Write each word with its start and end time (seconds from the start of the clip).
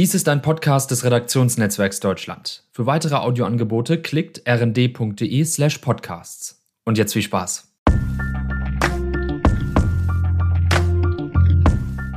Dies 0.00 0.14
ist 0.14 0.30
ein 0.30 0.40
Podcast 0.40 0.90
des 0.90 1.04
Redaktionsnetzwerks 1.04 2.00
Deutschland. 2.00 2.64
Für 2.72 2.86
weitere 2.86 3.16
Audioangebote 3.16 4.00
klickt 4.00 4.40
rnd.de 4.48 5.44
slash 5.44 5.76
podcasts. 5.76 6.64
Und 6.86 6.96
jetzt 6.96 7.12
viel 7.12 7.20
Spaß. 7.20 7.70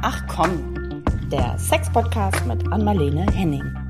Ach 0.02 0.28
komm, 0.30 1.04
der 1.30 1.58
Sex-Podcast 1.58 2.48
mit 2.48 2.66
Anmalene 2.72 3.26
Henning. 3.34 3.83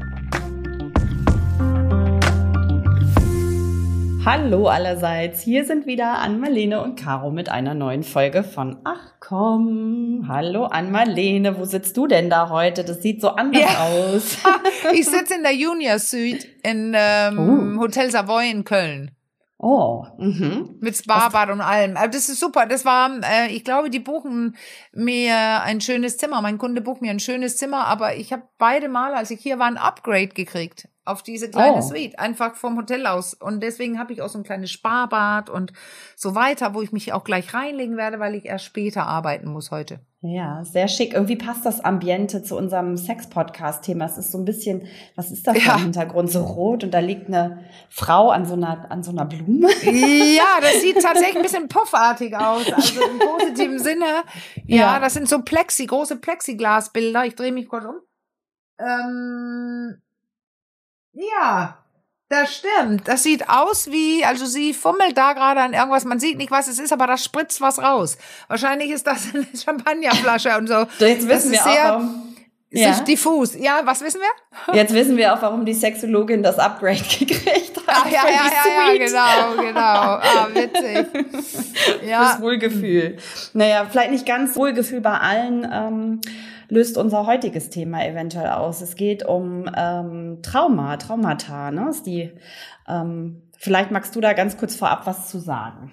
Hallo 4.25 4.69
allerseits, 4.69 5.41
hier 5.41 5.65
sind 5.65 5.85
wieder 5.85 6.19
Ann-Marlene 6.19 6.81
und 6.81 6.97
Caro 6.97 7.29
mit 7.29 7.49
einer 7.49 7.73
neuen 7.73 8.03
Folge 8.03 8.45
von 8.45 8.77
Ach 8.85 9.15
komm. 9.19 10.29
Hallo 10.29 10.63
Ann-Marlene, 10.63 11.57
wo 11.57 11.65
sitzt 11.65 11.97
du 11.97 12.07
denn 12.07 12.29
da 12.29 12.47
heute? 12.47 12.85
Das 12.85 13.01
sieht 13.01 13.19
so 13.19 13.31
anders 13.31 13.61
ja. 13.61 13.83
aus. 13.83 14.37
ich 14.93 15.05
sitze 15.07 15.35
in 15.35 15.43
der 15.43 15.53
Junior 15.53 15.99
Suite 15.99 16.47
in 16.63 16.93
ähm, 16.95 17.77
uh. 17.77 17.81
Hotel 17.81 18.09
Savoy 18.11 18.49
in 18.49 18.63
Köln. 18.63 19.11
Oh, 19.57 20.05
mhm. 20.17 20.77
mit 20.79 20.95
Sparbad 20.95 21.49
und 21.49 21.59
allem. 21.59 21.97
Aber 21.97 22.07
das 22.07 22.29
ist 22.29 22.39
super. 22.39 22.65
Das 22.65 22.85
war, 22.85 23.11
äh, 23.23 23.49
ich 23.49 23.65
glaube, 23.65 23.89
die 23.89 23.99
buchen 23.99 24.55
mir 24.93 25.35
ein 25.63 25.81
schönes 25.81 26.17
Zimmer. 26.17 26.41
Mein 26.41 26.57
Kunde 26.57 26.79
bucht 26.79 27.01
mir 27.01 27.11
ein 27.11 27.19
schönes 27.19 27.57
Zimmer, 27.57 27.87
aber 27.87 28.15
ich 28.15 28.31
habe 28.31 28.43
beide 28.57 28.87
Mal, 28.87 29.15
als 29.15 29.31
ich 29.31 29.41
hier 29.41 29.59
war, 29.59 29.67
ein 29.67 29.77
Upgrade 29.77 30.29
gekriegt 30.29 30.87
auf 31.05 31.21
diese 31.21 31.49
kleine 31.49 31.77
oh. 31.77 31.81
Suite, 31.81 32.17
einfach 32.17 32.55
vom 32.55 32.77
Hotel 32.77 33.05
aus. 33.07 33.33
Und 33.33 33.61
deswegen 33.61 33.99
habe 33.99 34.13
ich 34.13 34.21
auch 34.21 34.29
so 34.29 34.37
ein 34.37 34.43
kleines 34.43 34.71
Sparbad 34.71 35.49
und 35.49 35.73
so 36.15 36.35
weiter, 36.35 36.73
wo 36.73 36.81
ich 36.81 36.91
mich 36.91 37.11
auch 37.13 37.23
gleich 37.23 37.53
reinlegen 37.53 37.97
werde, 37.97 38.19
weil 38.19 38.35
ich 38.35 38.45
erst 38.45 38.65
später 38.65 39.05
arbeiten 39.05 39.49
muss 39.49 39.71
heute. 39.71 39.99
Ja, 40.25 40.63
sehr 40.63 40.87
schick. 40.87 41.13
Irgendwie 41.13 41.35
passt 41.35 41.65
das 41.65 41.81
Ambiente 41.83 42.43
zu 42.43 42.55
unserem 42.55 42.95
Sex-Podcast-Thema. 42.95 44.05
Es 44.05 44.17
ist 44.17 44.31
so 44.31 44.37
ein 44.37 44.45
bisschen, 44.45 44.87
was 45.17 45.31
ist 45.31 45.45
das 45.45 45.61
ja. 45.61 45.75
im 45.75 45.81
Hintergrund? 45.81 46.31
So 46.31 46.41
rot 46.43 46.85
und 46.85 46.93
da 46.93 46.99
liegt 46.99 47.27
eine 47.27 47.65
Frau 47.89 48.29
an 48.29 48.45
so 48.45 48.53
einer, 48.53 48.89
an 48.89 49.03
so 49.03 49.11
einer 49.11 49.25
Blume. 49.25 49.67
Ja, 49.83 50.45
das 50.61 50.79
sieht 50.81 51.01
tatsächlich 51.01 51.35
ein 51.35 51.41
bisschen 51.41 51.67
puffartig 51.67 52.37
aus. 52.37 52.71
Also 52.71 53.01
im 53.01 53.19
positiven 53.19 53.79
Sinne. 53.79 54.23
Ja, 54.65 54.77
ja, 54.77 54.99
das 55.01 55.13
sind 55.13 55.27
so 55.27 55.41
Plexi, 55.41 55.87
große 55.87 56.15
Plexiglasbilder. 56.15 57.25
Ich 57.25 57.35
drehe 57.35 57.51
mich 57.51 57.67
kurz 57.67 57.83
um. 57.83 57.95
Ähm, 58.79 59.97
ja, 61.13 61.77
das 62.29 62.55
stimmt. 62.55 63.07
Das 63.07 63.21
sieht 63.21 63.47
aus 63.47 63.91
wie, 63.91 64.25
also 64.25 64.45
sie 64.45 64.73
fummelt 64.73 65.17
da 65.17 65.33
gerade 65.33 65.61
an 65.61 65.73
irgendwas. 65.73 66.03
Man 66.03 66.19
sieht 66.19 66.37
nicht, 66.37 66.49
was 66.49 66.67
es 66.67 66.79
ist, 66.79 66.91
aber 66.91 67.05
da 67.05 67.17
spritzt 67.17 67.61
was 67.61 67.79
raus. 67.79 68.17
Wahrscheinlich 68.47 68.89
ist 68.89 69.05
das 69.05 69.27
eine 69.33 69.45
Champagnerflasche 69.55 70.57
und 70.57 70.67
so. 70.67 70.85
Jetzt 70.99 71.27
wissen 71.27 71.51
wir 71.51 71.61
sehr, 71.61 71.95
auch, 71.95 71.99
warum. 71.99 72.35
Ja. 72.71 72.99
diffus. 73.01 73.55
Ja, 73.55 73.81
was 73.83 74.01
wissen 74.01 74.19
wir? 74.19 74.75
Jetzt 74.75 74.95
wissen 74.95 75.15
wir 75.15 75.31
auch, 75.31 75.41
warum 75.43 75.63
die 75.63 75.75
Sexologin 75.75 76.41
das 76.41 76.57
Upgrade 76.57 77.03
gekriegt 77.19 77.77
hat. 77.77 77.83
Ach, 77.85 78.05
ja, 78.05 78.23
ja, 78.25 78.51
ja, 78.55 78.97
ja, 78.97 79.05
genau, 79.05 79.61
genau. 79.61 79.79
Ah, 79.79 80.47
witzig. 80.53 81.05
Ja. 82.03 82.23
Das 82.23 82.41
Wohlgefühl. 82.41 83.17
Naja, 83.53 83.85
vielleicht 83.89 84.11
nicht 84.11 84.25
ganz 84.25 84.55
Wohlgefühl 84.55 85.01
bei 85.01 85.19
allen. 85.19 85.69
Ähm, 85.71 86.21
löst 86.69 86.97
unser 86.97 87.25
heutiges 87.25 87.69
Thema 87.69 88.05
eventuell 88.05 88.49
aus. 88.49 88.81
Es 88.81 88.95
geht 88.95 89.25
um 89.25 89.69
ähm, 89.75 90.39
Trauma, 90.41 90.97
Traumata. 90.97 91.71
Ne? 91.71 91.89
Ist 91.89 92.05
die, 92.05 92.31
ähm, 92.87 93.41
vielleicht 93.57 93.91
magst 93.91 94.15
du 94.15 94.21
da 94.21 94.33
ganz 94.33 94.57
kurz 94.57 94.75
vorab 94.75 95.05
was 95.05 95.29
zu 95.29 95.39
sagen. 95.39 95.91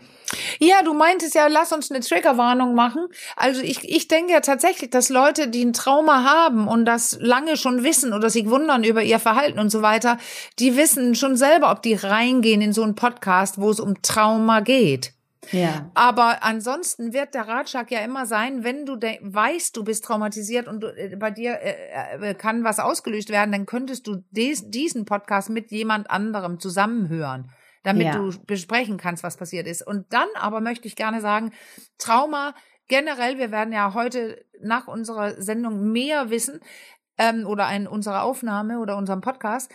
Ja, 0.58 0.82
du 0.82 0.94
meintest 0.94 1.34
ja, 1.34 1.46
lass 1.48 1.72
uns 1.72 1.90
eine 1.90 2.00
Triggerwarnung 2.00 2.74
machen. 2.74 3.08
Also 3.36 3.62
ich, 3.62 3.88
ich 3.88 4.08
denke 4.08 4.32
ja 4.32 4.40
tatsächlich, 4.40 4.90
dass 4.90 5.08
Leute, 5.08 5.48
die 5.48 5.64
ein 5.64 5.72
Trauma 5.72 6.24
haben 6.24 6.68
und 6.68 6.84
das 6.84 7.18
lange 7.20 7.56
schon 7.56 7.82
wissen 7.82 8.12
oder 8.12 8.30
sich 8.30 8.48
wundern 8.48 8.84
über 8.84 9.02
ihr 9.02 9.18
Verhalten 9.18 9.58
und 9.58 9.70
so 9.70 9.82
weiter, 9.82 10.18
die 10.58 10.77
wissen 10.77 11.14
schon 11.14 11.36
selber, 11.36 11.70
ob 11.70 11.82
die 11.82 11.94
reingehen 11.94 12.60
in 12.60 12.72
so 12.72 12.82
einen 12.82 12.94
Podcast, 12.94 13.60
wo 13.60 13.70
es 13.70 13.80
um 13.80 14.02
Trauma 14.02 14.60
geht. 14.60 15.12
Ja. 15.52 15.90
Aber 15.94 16.42
ansonsten 16.42 17.12
wird 17.12 17.34
der 17.34 17.48
Ratschlag 17.48 17.90
ja 17.90 18.00
immer 18.00 18.27
sein, 18.27 18.64
wenn 18.64 18.86
du 18.86 18.94
weißt, 18.94 19.77
du 19.77 19.84
bist 19.84 20.05
traumatisiert 20.05 20.68
und 20.68 20.80
du, 20.80 20.88
äh, 20.96 21.16
bei 21.16 21.30
dir 21.30 21.58
äh, 21.61 22.30
äh, 22.30 22.34
kann 22.34 22.64
was 22.64 22.78
ausgelöst 22.78 23.30
werden, 23.30 23.52
dann 23.52 23.66
könntest 23.66 24.06
du 24.06 24.22
diesen 24.30 25.05
Podcast 25.05 25.50
mit 25.50 25.70
jemand 25.70 26.10
anderem 26.10 26.60
zusammenhören, 26.60 27.50
damit 27.83 28.06
ja. 28.06 28.16
du 28.16 28.33
besprechen 28.46 28.96
kannst, 28.96 29.22
was 29.22 29.36
passiert 29.36 29.66
ist. 29.66 29.86
Und 29.86 30.12
dann 30.12 30.28
aber 30.34 30.60
möchte 30.60 30.86
ich 30.86 30.96
gerne 30.96 31.20
sagen, 31.20 31.52
Trauma 31.98 32.55
generell, 32.89 33.39
wir 33.39 33.50
werden 33.50 33.72
ja 33.72 33.94
heute 33.94 34.44
nach 34.60 34.89
unserer 34.89 35.40
Sendung 35.40 35.90
mehr 35.92 36.30
wissen 36.30 36.60
ähm, 37.16 37.46
oder 37.46 37.70
in 37.72 37.86
unserer 37.86 38.22
Aufnahme 38.24 38.78
oder 38.78 38.96
unserem 38.96 39.20
Podcast. 39.20 39.70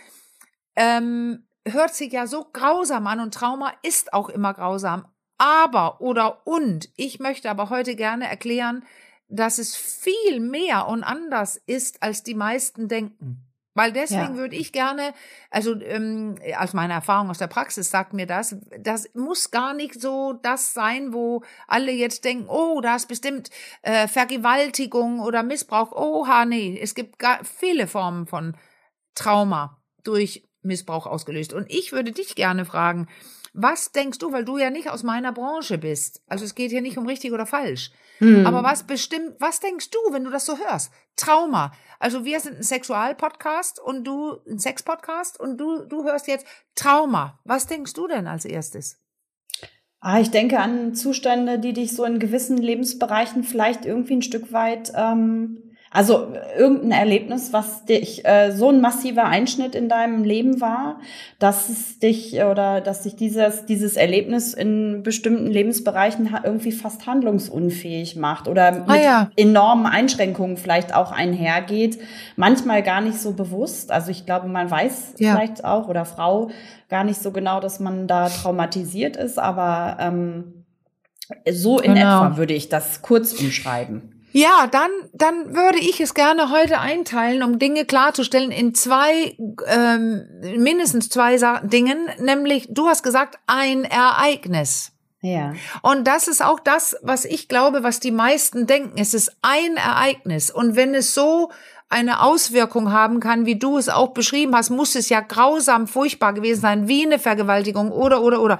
Ähm, 0.76 1.48
hört 1.66 1.94
sich 1.94 2.12
ja 2.12 2.26
so 2.26 2.44
grausam 2.52 3.06
an 3.06 3.20
und 3.20 3.34
Trauma 3.34 3.72
ist 3.82 4.12
auch 4.12 4.28
immer 4.28 4.54
grausam. 4.54 5.06
Aber 5.38 6.00
oder 6.00 6.46
und, 6.46 6.90
ich 6.96 7.20
möchte 7.20 7.50
aber 7.50 7.70
heute 7.70 7.94
gerne 7.94 8.28
erklären, 8.28 8.84
dass 9.28 9.58
es 9.58 9.76
viel 9.76 10.40
mehr 10.40 10.86
und 10.86 11.02
anders 11.04 11.60
ist, 11.66 12.02
als 12.02 12.22
die 12.22 12.34
meisten 12.34 12.88
denken. 12.88 13.42
Weil 13.76 13.92
deswegen 13.92 14.22
ja. 14.22 14.36
würde 14.36 14.56
ich 14.56 14.72
gerne, 14.72 15.12
also 15.50 15.78
ähm, 15.82 16.36
aus 16.58 16.72
meiner 16.72 16.94
Erfahrung 16.94 17.28
aus 17.28 17.36
der 17.36 17.46
Praxis 17.46 17.90
sagt 17.90 18.14
mir 18.14 18.26
das, 18.26 18.56
das 18.80 19.10
muss 19.12 19.50
gar 19.50 19.74
nicht 19.74 20.00
so 20.00 20.32
das 20.32 20.72
sein, 20.72 21.12
wo 21.12 21.42
alle 21.68 21.92
jetzt 21.92 22.24
denken, 22.24 22.48
oh, 22.48 22.80
da 22.80 22.96
ist 22.96 23.06
bestimmt 23.06 23.50
äh, 23.82 24.08
Vergewaltigung 24.08 25.20
oder 25.20 25.42
Missbrauch. 25.42 25.92
Oha, 25.92 26.46
nee, 26.46 26.78
es 26.80 26.94
gibt 26.94 27.18
gar 27.18 27.44
viele 27.44 27.86
Formen 27.86 28.26
von 28.26 28.56
Trauma 29.14 29.82
durch 30.04 30.48
Missbrauch 30.62 31.06
ausgelöst. 31.06 31.52
Und 31.52 31.70
ich 31.70 31.92
würde 31.92 32.12
dich 32.12 32.34
gerne 32.34 32.64
fragen, 32.64 33.08
was 33.56 33.90
denkst 33.90 34.18
du, 34.18 34.32
weil 34.32 34.44
du 34.44 34.58
ja 34.58 34.70
nicht 34.70 34.90
aus 34.90 35.02
meiner 35.02 35.32
Branche 35.32 35.78
bist? 35.78 36.22
Also 36.28 36.44
es 36.44 36.54
geht 36.54 36.70
hier 36.70 36.82
nicht 36.82 36.98
um 36.98 37.06
richtig 37.06 37.32
oder 37.32 37.46
falsch. 37.46 37.90
Hm. 38.18 38.46
Aber 38.46 38.62
was 38.62 38.84
bestimmt, 38.84 39.34
was 39.38 39.60
denkst 39.60 39.90
du, 39.90 39.98
wenn 40.12 40.24
du 40.24 40.30
das 40.30 40.46
so 40.46 40.58
hörst? 40.58 40.92
Trauma. 41.16 41.72
Also 41.98 42.24
wir 42.24 42.38
sind 42.40 42.58
ein 42.58 42.62
Sexualpodcast 42.62 43.80
und 43.80 44.04
du 44.04 44.36
ein 44.48 44.58
Sexpodcast 44.58 45.40
und 45.40 45.58
du 45.58 45.84
du 45.84 46.04
hörst 46.04 46.28
jetzt 46.28 46.46
Trauma. 46.74 47.40
Was 47.44 47.66
denkst 47.66 47.94
du 47.94 48.06
denn 48.06 48.26
als 48.26 48.44
erstes? 48.44 49.00
Ah, 50.00 50.20
ich 50.20 50.30
denke 50.30 50.60
an 50.60 50.94
Zustände, 50.94 51.58
die 51.58 51.72
dich 51.72 51.94
so 51.94 52.04
in 52.04 52.18
gewissen 52.18 52.58
Lebensbereichen 52.58 53.42
vielleicht 53.42 53.86
irgendwie 53.86 54.16
ein 54.16 54.22
Stück 54.22 54.52
weit 54.52 54.92
ähm, 54.94 55.65
also 55.90 56.32
irgendein 56.58 56.92
Erlebnis, 56.92 57.52
was 57.52 57.84
dich 57.84 58.26
äh, 58.26 58.50
so 58.50 58.70
ein 58.70 58.80
massiver 58.80 59.24
Einschnitt 59.24 59.74
in 59.74 59.88
deinem 59.88 60.24
Leben 60.24 60.60
war, 60.60 61.00
dass 61.38 61.68
es 61.68 61.98
dich 61.98 62.34
oder 62.34 62.80
dass 62.80 63.04
sich 63.04 63.16
dieses 63.16 63.66
dieses 63.66 63.96
Erlebnis 63.96 64.52
in 64.52 65.02
bestimmten 65.02 65.46
Lebensbereichen 65.46 66.36
irgendwie 66.44 66.72
fast 66.72 67.06
handlungsunfähig 67.06 68.16
macht 68.16 68.48
oder 68.48 68.72
mit 68.72 68.88
ah, 68.88 68.96
ja. 68.96 69.30
enormen 69.36 69.86
Einschränkungen 69.86 70.56
vielleicht 70.56 70.94
auch 70.94 71.12
einhergeht. 71.12 71.98
Manchmal 72.36 72.82
gar 72.82 73.00
nicht 73.00 73.20
so 73.20 73.32
bewusst. 73.32 73.92
Also 73.92 74.10
ich 74.10 74.26
glaube, 74.26 74.48
man 74.48 74.70
weiß 74.70 75.14
ja. 75.18 75.32
vielleicht 75.32 75.64
auch 75.64 75.88
oder 75.88 76.04
Frau 76.04 76.50
gar 76.88 77.04
nicht 77.04 77.22
so 77.22 77.30
genau, 77.30 77.60
dass 77.60 77.80
man 77.80 78.06
da 78.06 78.28
traumatisiert 78.28 79.16
ist, 79.16 79.38
aber 79.38 79.96
ähm, 80.00 80.64
so 81.50 81.78
in 81.78 81.94
genau. 81.94 82.24
etwa 82.24 82.36
würde 82.36 82.54
ich 82.54 82.68
das 82.68 83.02
kurz 83.02 83.32
umschreiben. 83.32 84.15
Ja, 84.36 84.66
dann, 84.66 84.90
dann 85.14 85.54
würde 85.54 85.78
ich 85.78 85.98
es 85.98 86.12
gerne 86.12 86.50
heute 86.50 86.78
einteilen, 86.78 87.42
um 87.42 87.58
Dinge 87.58 87.86
klarzustellen 87.86 88.50
in 88.50 88.74
zwei, 88.74 89.34
ähm, 89.66 90.26
mindestens 90.58 91.08
zwei 91.08 91.38
Sa 91.38 91.60
Dingen, 91.60 92.10
nämlich 92.18 92.66
du 92.68 92.86
hast 92.86 93.02
gesagt, 93.02 93.38
ein 93.46 93.84
Ereignis. 93.84 94.92
Ja. 95.22 95.54
Und 95.80 96.06
das 96.06 96.28
ist 96.28 96.44
auch 96.44 96.60
das, 96.60 96.96
was 97.00 97.24
ich 97.24 97.48
glaube, 97.48 97.82
was 97.82 97.98
die 97.98 98.10
meisten 98.10 98.66
denken. 98.66 98.98
Es 98.98 99.14
ist 99.14 99.34
ein 99.40 99.78
Ereignis. 99.78 100.50
Und 100.50 100.76
wenn 100.76 100.94
es 100.94 101.14
so 101.14 101.50
eine 101.88 102.20
Auswirkung 102.20 102.92
haben 102.92 103.20
kann, 103.20 103.46
wie 103.46 103.58
du 103.58 103.78
es 103.78 103.88
auch 103.88 104.08
beschrieben 104.08 104.54
hast, 104.54 104.68
muss 104.68 104.96
es 104.96 105.08
ja 105.08 105.20
grausam, 105.20 105.86
furchtbar 105.86 106.34
gewesen 106.34 106.60
sein, 106.60 106.88
wie 106.88 107.06
eine 107.06 107.18
Vergewaltigung 107.18 107.90
oder, 107.90 108.20
oder, 108.20 108.42
oder. 108.42 108.58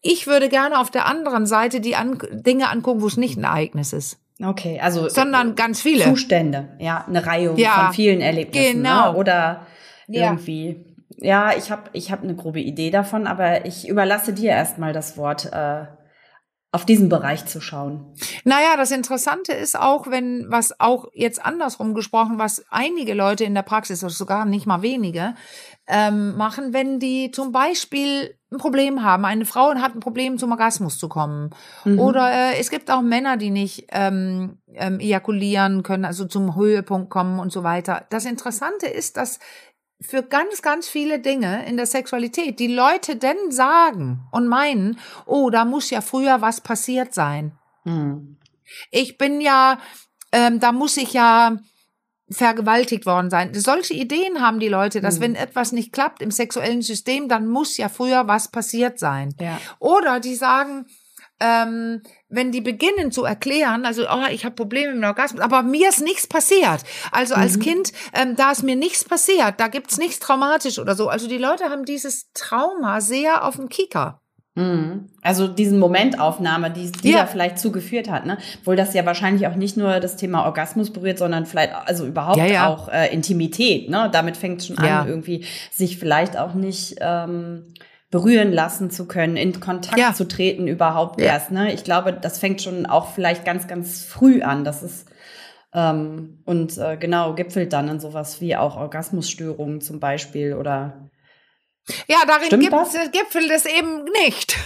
Ich 0.00 0.26
würde 0.26 0.48
gerne 0.48 0.78
auf 0.78 0.90
der 0.90 1.04
anderen 1.04 1.44
Seite 1.44 1.80
die 1.80 1.94
An 1.94 2.18
Dinge 2.32 2.70
angucken, 2.70 3.02
wo 3.02 3.06
es 3.06 3.18
nicht 3.18 3.36
ein 3.36 3.44
Ereignis 3.44 3.92
ist. 3.92 4.19
Okay, 4.42 4.80
also 4.80 5.08
sondern 5.08 5.54
ganz 5.54 5.82
viele 5.82 6.04
Zustände, 6.04 6.70
ja, 6.78 7.04
eine 7.06 7.26
Reihe 7.26 7.54
ja, 7.56 7.84
von 7.84 7.94
vielen 7.94 8.20
Erlebnissen, 8.20 8.82
ne? 8.82 8.88
genau. 8.88 9.12
Ne? 9.12 9.18
oder 9.18 9.66
irgendwie. 10.08 10.86
Ja, 11.18 11.52
ich 11.56 11.70
habe 11.70 11.90
ich 11.92 12.10
hab 12.10 12.22
eine 12.22 12.34
grobe 12.34 12.60
Idee 12.60 12.90
davon, 12.90 13.26
aber 13.26 13.66
ich 13.66 13.86
überlasse 13.86 14.32
dir 14.32 14.50
erstmal 14.50 14.92
das 14.92 15.18
Wort. 15.18 15.52
Äh, 15.52 15.86
auf 16.72 16.86
diesen 16.86 17.08
Bereich 17.08 17.46
zu 17.46 17.60
schauen. 17.60 18.14
Naja, 18.44 18.76
das 18.76 18.92
Interessante 18.92 19.52
ist 19.52 19.78
auch, 19.78 20.08
wenn, 20.08 20.46
was 20.48 20.78
auch 20.78 21.08
jetzt 21.12 21.44
andersrum 21.44 21.94
gesprochen, 21.94 22.38
was 22.38 22.64
einige 22.70 23.14
Leute 23.14 23.44
in 23.44 23.54
der 23.54 23.62
Praxis, 23.62 24.04
oder 24.04 24.12
sogar 24.12 24.44
nicht 24.44 24.66
mal 24.66 24.82
wenige, 24.82 25.34
ähm, 25.88 26.36
machen, 26.36 26.72
wenn 26.72 27.00
die 27.00 27.32
zum 27.32 27.50
Beispiel 27.50 28.38
ein 28.50 28.58
Problem 28.58 29.02
haben. 29.02 29.24
Eine 29.24 29.44
Frau 29.44 29.74
hat 29.74 29.94
ein 29.94 30.00
Problem, 30.00 30.38
zum 30.38 30.50
Orgasmus 30.50 30.98
zu 30.98 31.08
kommen. 31.08 31.50
Mhm. 31.84 31.98
Oder 31.98 32.32
äh, 32.32 32.58
es 32.58 32.70
gibt 32.70 32.90
auch 32.90 33.02
Männer, 33.02 33.36
die 33.36 33.50
nicht 33.50 33.86
ähm, 33.90 34.58
ähm, 34.74 34.98
ejakulieren 34.98 35.82
können, 35.82 36.04
also 36.04 36.24
zum 36.24 36.56
Höhepunkt 36.56 37.10
kommen 37.10 37.38
und 37.38 37.52
so 37.52 37.62
weiter. 37.62 38.06
Das 38.10 38.24
Interessante 38.24 38.86
ist, 38.86 39.16
dass 39.16 39.38
für 40.00 40.22
ganz, 40.22 40.62
ganz 40.62 40.88
viele 40.88 41.20
Dinge 41.20 41.66
in 41.66 41.76
der 41.76 41.86
Sexualität 41.86 42.58
die 42.58 42.74
Leute 42.74 43.16
denn 43.16 43.50
sagen 43.50 44.26
und 44.32 44.48
meinen, 44.48 44.98
oh, 45.26 45.50
da 45.50 45.64
muss 45.64 45.90
ja 45.90 46.00
früher 46.00 46.40
was 46.40 46.60
passiert 46.60 47.14
sein. 47.14 47.52
Mhm. 47.84 48.38
Ich 48.90 49.18
bin 49.18 49.40
ja, 49.40 49.78
ähm, 50.32 50.58
da 50.58 50.72
muss 50.72 50.96
ich 50.96 51.12
ja 51.12 51.56
vergewaltigt 52.30 53.06
worden 53.06 53.30
sein. 53.30 53.52
Solche 53.54 53.94
Ideen 53.94 54.40
haben 54.40 54.60
die 54.60 54.68
Leute, 54.68 55.00
dass 55.00 55.18
mhm. 55.18 55.22
wenn 55.22 55.34
etwas 55.34 55.72
nicht 55.72 55.92
klappt 55.92 56.22
im 56.22 56.30
sexuellen 56.30 56.82
System, 56.82 57.28
dann 57.28 57.48
muss 57.48 57.76
ja 57.76 57.88
früher 57.88 58.28
was 58.28 58.50
passiert 58.50 58.98
sein. 58.98 59.34
Ja. 59.40 59.58
Oder 59.80 60.20
die 60.20 60.36
sagen, 60.36 60.86
ähm, 61.40 62.02
wenn 62.28 62.52
die 62.52 62.60
beginnen 62.60 63.10
zu 63.10 63.24
erklären, 63.24 63.84
also 63.84 64.06
oh, 64.08 64.26
ich 64.30 64.44
habe 64.44 64.54
Probleme 64.54 64.92
mit 64.92 65.02
dem 65.02 65.08
Orgasmus, 65.08 65.42
aber 65.42 65.62
mir 65.62 65.88
ist 65.88 66.02
nichts 66.02 66.26
passiert. 66.26 66.82
Also 67.10 67.34
als 67.34 67.56
mhm. 67.56 67.62
Kind, 67.62 67.92
ähm, 68.12 68.36
da 68.36 68.52
ist 68.52 68.62
mir 68.62 68.76
nichts 68.76 69.04
passiert, 69.04 69.58
da 69.58 69.68
gibt's 69.68 69.98
nichts 69.98 70.20
traumatisch 70.20 70.78
oder 70.78 70.94
so. 70.94 71.08
Also 71.08 71.26
die 71.26 71.38
Leute 71.38 71.64
haben 71.64 71.84
dieses 71.84 72.30
Trauma 72.32 73.00
sehr 73.00 73.44
auf 73.44 73.56
dem 73.56 73.68
Kieker. 73.68 74.20
Mhm. 74.60 75.08
Also 75.22 75.48
diesen 75.48 75.78
Momentaufnahme, 75.78 76.70
die, 76.70 76.92
die 76.92 77.12
ja. 77.12 77.26
vielleicht 77.26 77.58
zugeführt 77.58 78.10
hat, 78.10 78.26
ne? 78.26 78.38
Obwohl 78.60 78.76
das 78.76 78.94
ja 78.94 79.06
wahrscheinlich 79.06 79.46
auch 79.46 79.54
nicht 79.54 79.76
nur 79.76 80.00
das 80.00 80.16
Thema 80.16 80.44
Orgasmus 80.44 80.92
berührt, 80.92 81.18
sondern 81.18 81.46
vielleicht 81.46 81.74
also 81.74 82.06
überhaupt 82.06 82.38
ja, 82.38 82.46
ja. 82.46 82.68
auch 82.68 82.88
äh, 82.88 83.12
Intimität, 83.12 83.88
ne? 83.88 84.08
Damit 84.12 84.36
fängt 84.36 84.60
es 84.60 84.66
schon 84.66 84.78
an, 84.78 85.08
irgendwie 85.08 85.44
sich 85.70 85.98
vielleicht 85.98 86.38
auch 86.38 86.54
nicht 86.54 86.96
ähm, 87.00 87.66
berühren 88.10 88.52
lassen 88.52 88.90
zu 88.90 89.06
können, 89.06 89.36
in 89.36 89.60
Kontakt 89.60 90.16
zu 90.16 90.26
treten 90.26 90.66
überhaupt 90.66 91.20
erst. 91.20 91.52
Ne? 91.52 91.72
Ich 91.72 91.84
glaube, 91.84 92.12
das 92.12 92.38
fängt 92.38 92.60
schon 92.60 92.86
auch 92.86 93.12
vielleicht 93.12 93.44
ganz, 93.44 93.68
ganz 93.68 94.02
früh 94.02 94.42
an. 94.42 94.64
Das 94.64 94.82
ist 94.82 95.08
ähm, 95.72 96.38
und 96.44 96.76
äh, 96.78 96.96
genau 96.96 97.34
gipfelt 97.34 97.72
dann 97.72 97.88
in 97.88 98.00
sowas 98.00 98.40
wie 98.40 98.56
auch 98.56 98.76
Orgasmusstörungen 98.76 99.80
zum 99.80 100.00
Beispiel 100.00 100.54
oder 100.54 101.09
ja, 102.08 102.18
darin 102.26 102.60
gibt, 102.60 102.72
das? 102.72 102.92
gipfelt 103.12 103.50
es 103.50 103.66
eben 103.66 104.04
nicht. 104.22 104.56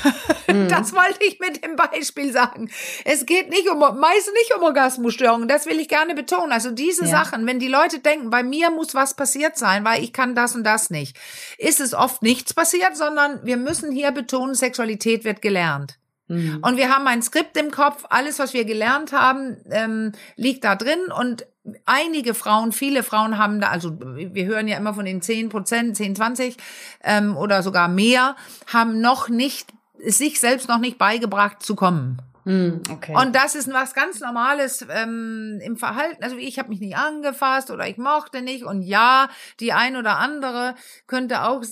Mhm. 0.48 0.68
Das 0.74 0.92
wollte 0.92 1.24
ich 1.24 1.38
mit 1.40 1.64
dem 1.64 1.76
Beispiel 1.76 2.32
sagen. 2.32 2.70
Es 3.04 3.26
geht 3.26 3.48
nicht 3.48 3.68
um, 3.68 3.78
meist 3.78 4.32
nicht 4.32 4.54
um 4.56 4.62
Orgasmusstörungen. 4.62 5.46
Das 5.46 5.66
will 5.66 5.78
ich 5.78 5.88
gerne 5.88 6.14
betonen. 6.14 6.52
Also 6.52 6.70
diese 6.70 7.04
ja. 7.04 7.10
Sachen, 7.10 7.46
wenn 7.46 7.58
die 7.58 7.68
Leute 7.68 8.00
denken, 8.00 8.30
bei 8.30 8.42
mir 8.42 8.70
muss 8.70 8.94
was 8.94 9.14
passiert 9.14 9.56
sein, 9.56 9.84
weil 9.84 10.02
ich 10.02 10.12
kann 10.12 10.34
das 10.34 10.54
und 10.54 10.64
das 10.64 10.90
nicht, 10.90 11.16
ist 11.58 11.80
es 11.80 11.94
oft 11.94 12.22
nichts 12.22 12.54
passiert, 12.54 12.96
sondern 12.96 13.40
wir 13.44 13.56
müssen 13.56 13.92
hier 13.92 14.10
betonen, 14.10 14.54
Sexualität 14.54 15.24
wird 15.24 15.42
gelernt. 15.42 15.98
Mhm. 16.28 16.60
Und 16.62 16.76
wir 16.76 16.94
haben 16.94 17.06
ein 17.06 17.22
Skript 17.22 17.56
im 17.56 17.70
Kopf, 17.70 18.04
alles, 18.08 18.38
was 18.38 18.54
wir 18.54 18.64
gelernt 18.64 19.12
haben, 19.12 19.58
ähm, 19.70 20.12
liegt 20.36 20.64
da 20.64 20.74
drin 20.74 21.12
und 21.16 21.46
einige 21.86 22.34
Frauen, 22.34 22.72
viele 22.72 23.02
Frauen 23.02 23.38
haben 23.38 23.60
da, 23.60 23.68
also 23.68 23.96
wir 23.98 24.44
hören 24.46 24.68
ja 24.68 24.76
immer 24.76 24.94
von 24.94 25.04
den 25.04 25.22
10 25.22 25.48
Prozent, 25.48 25.96
10, 25.96 26.16
20 26.16 26.56
ähm, 27.02 27.36
oder 27.36 27.62
sogar 27.62 27.88
mehr, 27.88 28.36
haben 28.72 29.00
noch 29.00 29.28
nicht, 29.28 29.72
sich 29.98 30.40
selbst 30.40 30.68
noch 30.68 30.78
nicht 30.78 30.98
beigebracht 30.98 31.62
zu 31.62 31.74
kommen. 31.74 32.18
Hm, 32.44 32.82
okay. 32.90 33.14
Und 33.16 33.34
das 33.34 33.54
ist 33.54 33.72
was 33.72 33.94
ganz 33.94 34.20
Normales 34.20 34.84
ähm, 34.90 35.60
im 35.62 35.76
Verhalten. 35.76 36.22
Also 36.22 36.36
ich 36.36 36.58
habe 36.58 36.68
mich 36.68 36.80
nicht 36.80 36.96
angefasst 36.96 37.70
oder 37.70 37.88
ich 37.88 37.96
mochte 37.96 38.42
nicht. 38.42 38.64
Und 38.64 38.82
ja, 38.82 39.28
die 39.60 39.72
ein 39.72 39.96
oder 39.96 40.18
andere 40.18 40.74
könnte 41.06 41.44
auch 41.44 41.62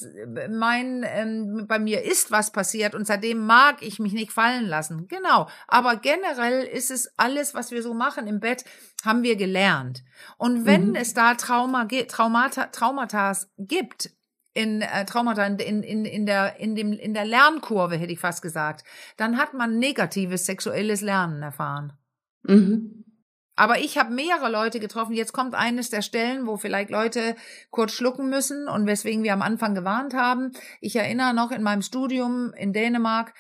meinen, 0.51 1.05
ähm, 1.07 1.67
bei 1.69 1.79
mir 1.79 2.03
ist 2.03 2.31
was 2.31 2.53
passiert 2.53 2.95
und 2.95 3.07
seitdem 3.07 3.45
mag 3.45 3.83
ich 3.83 3.99
mich 3.99 4.15
nicht 4.15 4.33
fallen 4.33 4.67
lassen. 4.67 5.09
Genau. 5.09 5.49
Aber 5.69 5.97
generell 5.97 6.65
ist 6.65 6.91
es 6.91 7.13
alles, 7.19 7.55
was 7.55 7.71
wir 7.71 7.83
so 7.83 7.93
machen 7.93 8.27
im 8.27 8.41
Bett, 8.41 8.65
haben 9.05 9.23
wir 9.23 9.37
gelernt. 9.37 10.03
Und 10.39 10.65
wenn 10.65 10.91
mhm. 10.91 10.95
es 10.95 11.13
da 11.13 11.35
Trauma, 11.35 11.87
Traumata, 12.09 12.67
Traumata 12.67 13.33
gibt, 13.59 14.11
in 14.55 14.83
äh, 14.83 15.05
Traumata 15.05 15.45
in, 15.45 15.59
in, 15.83 16.05
in, 16.05 16.27
der, 16.27 16.59
in, 16.61 16.75
dem, 16.75 16.93
in 16.93 17.15
der 17.15 17.25
Lernkurve, 17.25 17.97
hätte 17.97 18.13
ich 18.13 18.21
fast 18.21 18.43
gesagt, 18.43 18.85
dann 19.17 19.39
hat 19.39 19.55
man 19.55 19.79
negatives 19.79 20.47
sexuelles 20.47 21.01
Lernen 21.01 21.43
erfahren. 21.43 21.95
Mhm. 22.43 23.05
Aber 23.55 23.79
ich 23.79 23.99
habe 23.99 24.13
mehrere 24.13 24.51
Leute 24.51 24.81
getroffen. 24.81 25.13
Jetzt 25.13 25.33
kommt 25.33 25.55
eines 25.55 25.91
der 25.91 26.01
Stellen, 26.03 26.47
wo 26.47 26.57
vielleicht 26.57 26.91
Leute 26.91 27.37
kurz 27.71 27.93
schlucken 27.93 28.31
müssen 28.31 28.67
und 28.67 28.87
weswegen 28.87 29.23
wir 29.23 29.35
am 29.35 29.43
Anfang 29.43 29.75
gewarnt 29.75 30.15
haben. 30.15 30.53
Ich 30.81 30.97
erinnere 30.97 31.35
noch 31.35 31.51
in 31.51 31.63
meinem 31.63 31.83
Studium 31.83 32.53
in 32.55 32.73
Dänemark, 32.73 33.35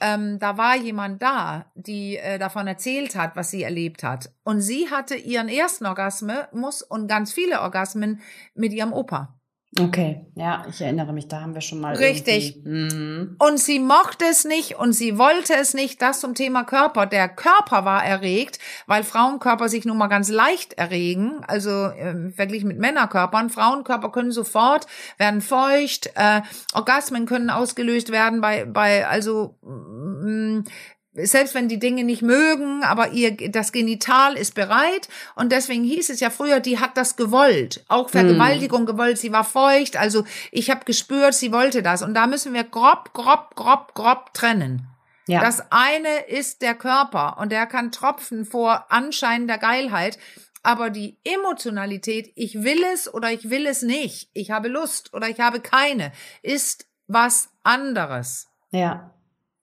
ähm, 0.00 0.38
da 0.38 0.56
war 0.56 0.76
jemand 0.76 1.20
da, 1.20 1.70
die 1.74 2.16
äh, 2.16 2.38
davon 2.38 2.66
erzählt 2.66 3.14
hat, 3.14 3.36
was 3.36 3.50
sie 3.50 3.62
erlebt 3.62 4.02
hat. 4.02 4.32
Und 4.44 4.62
sie 4.62 4.90
hatte 4.90 5.14
ihren 5.14 5.48
ersten 5.48 5.84
Orgasmus 5.84 6.82
und 6.82 7.06
ganz 7.06 7.32
viele 7.32 7.60
Orgasmen 7.60 8.20
mit 8.54 8.72
ihrem 8.72 8.94
Opa. 8.94 9.39
Okay, 9.78 10.26
ja, 10.34 10.64
ich 10.68 10.80
erinnere 10.80 11.12
mich, 11.12 11.28
da 11.28 11.42
haben 11.42 11.54
wir 11.54 11.60
schon 11.60 11.80
mal. 11.80 11.94
Richtig. 11.94 12.56
Mhm. 12.64 13.36
Und 13.38 13.60
sie 13.60 13.78
mochte 13.78 14.24
es 14.24 14.44
nicht 14.44 14.76
und 14.76 14.92
sie 14.92 15.16
wollte 15.16 15.54
es 15.54 15.74
nicht. 15.74 16.02
Das 16.02 16.18
zum 16.18 16.34
Thema 16.34 16.64
Körper. 16.64 17.06
Der 17.06 17.28
Körper 17.28 17.84
war 17.84 18.04
erregt, 18.04 18.58
weil 18.86 19.04
Frauenkörper 19.04 19.68
sich 19.68 19.84
nun 19.84 19.96
mal 19.96 20.08
ganz 20.08 20.28
leicht 20.28 20.72
erregen. 20.72 21.44
Also 21.46 21.70
äh, 21.70 22.32
verglichen 22.32 22.66
mit 22.66 22.80
Männerkörpern. 22.80 23.48
Frauenkörper 23.48 24.10
können 24.10 24.32
sofort 24.32 24.88
werden 25.18 25.40
feucht. 25.40 26.10
Äh, 26.16 26.42
Orgasmen 26.74 27.26
können 27.26 27.50
ausgelöst 27.50 28.10
werden 28.10 28.40
bei 28.40 28.64
bei 28.64 29.06
also 29.06 29.56
mh, 29.62 30.64
selbst 31.12 31.54
wenn 31.54 31.68
die 31.68 31.78
Dinge 31.78 32.04
nicht 32.04 32.22
mögen, 32.22 32.84
aber 32.84 33.10
ihr 33.10 33.36
das 33.50 33.72
Genital 33.72 34.36
ist 34.36 34.54
bereit 34.54 35.08
und 35.34 35.50
deswegen 35.50 35.82
hieß 35.82 36.10
es 36.10 36.20
ja 36.20 36.30
früher, 36.30 36.60
die 36.60 36.78
hat 36.78 36.96
das 36.96 37.16
gewollt, 37.16 37.84
auch 37.88 38.04
hm. 38.04 38.12
Vergewaltigung 38.12 38.86
gewollt, 38.86 39.18
sie 39.18 39.32
war 39.32 39.44
feucht, 39.44 39.96
also 39.96 40.24
ich 40.52 40.70
habe 40.70 40.84
gespürt, 40.84 41.34
sie 41.34 41.52
wollte 41.52 41.82
das 41.82 42.02
und 42.02 42.14
da 42.14 42.26
müssen 42.26 42.54
wir 42.54 42.64
grob, 42.64 43.12
grob, 43.12 43.56
grob, 43.56 43.94
grob 43.94 44.34
trennen. 44.34 44.86
Ja. 45.26 45.40
Das 45.40 45.70
eine 45.70 46.26
ist 46.28 46.62
der 46.62 46.74
Körper 46.74 47.38
und 47.38 47.52
der 47.52 47.66
kann 47.66 47.92
tropfen 47.92 48.44
vor 48.44 48.86
anscheinender 48.90 49.58
Geilheit, 49.58 50.18
aber 50.62 50.90
die 50.90 51.18
Emotionalität, 51.24 52.32
ich 52.34 52.62
will 52.62 52.82
es 52.92 53.12
oder 53.12 53.32
ich 53.32 53.50
will 53.50 53.66
es 53.66 53.82
nicht, 53.82 54.28
ich 54.32 54.50
habe 54.50 54.68
Lust 54.68 55.12
oder 55.14 55.28
ich 55.28 55.40
habe 55.40 55.60
keine, 55.60 56.12
ist 56.42 56.86
was 57.06 57.50
anderes. 57.62 58.48
Ja. 58.70 59.12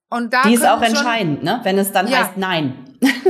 Und 0.09 0.33
da 0.33 0.43
die 0.43 0.53
ist 0.53 0.65
auch 0.65 0.81
entscheidend, 0.81 1.43
ne? 1.43 1.59
wenn 1.63 1.77
es 1.77 1.91
dann 1.91 2.07
ja, 2.07 2.19
heißt 2.19 2.37
Nein. 2.37 2.85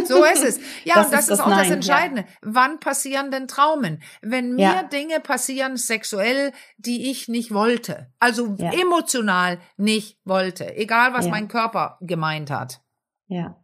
So 0.06 0.24
ist 0.24 0.44
es. 0.44 0.60
Ja, 0.84 0.96
das 0.96 1.06
und 1.06 1.14
das 1.14 1.20
ist, 1.22 1.30
das 1.32 1.40
auch 1.40 1.48
Nein, 1.48 1.60
das 1.60 1.72
Entscheidende. 1.72 2.22
Ja. 2.22 2.28
Wann 2.42 2.80
passieren 2.80 3.32
denn 3.32 3.48
Traumen? 3.48 4.02
Wenn 4.22 4.54
mir 4.54 4.62
ja. 4.62 4.84
Dinge 4.84 5.20
passieren 5.20 5.78
sexuell, 5.78 6.54
die 6.78 7.10
ich 7.10 7.28
nicht 7.28 7.54
wollte, 7.54 8.12
also 8.20 8.56
emotional 8.58 9.60
nicht 9.76 10.20
wollte, 10.24 10.76
egal 10.76 11.14
was 11.14 11.28
mein 11.28 11.48
Körper 11.48 11.98
gemeint 12.02 12.52
hat. 12.52 12.82
Ja. 13.28 13.58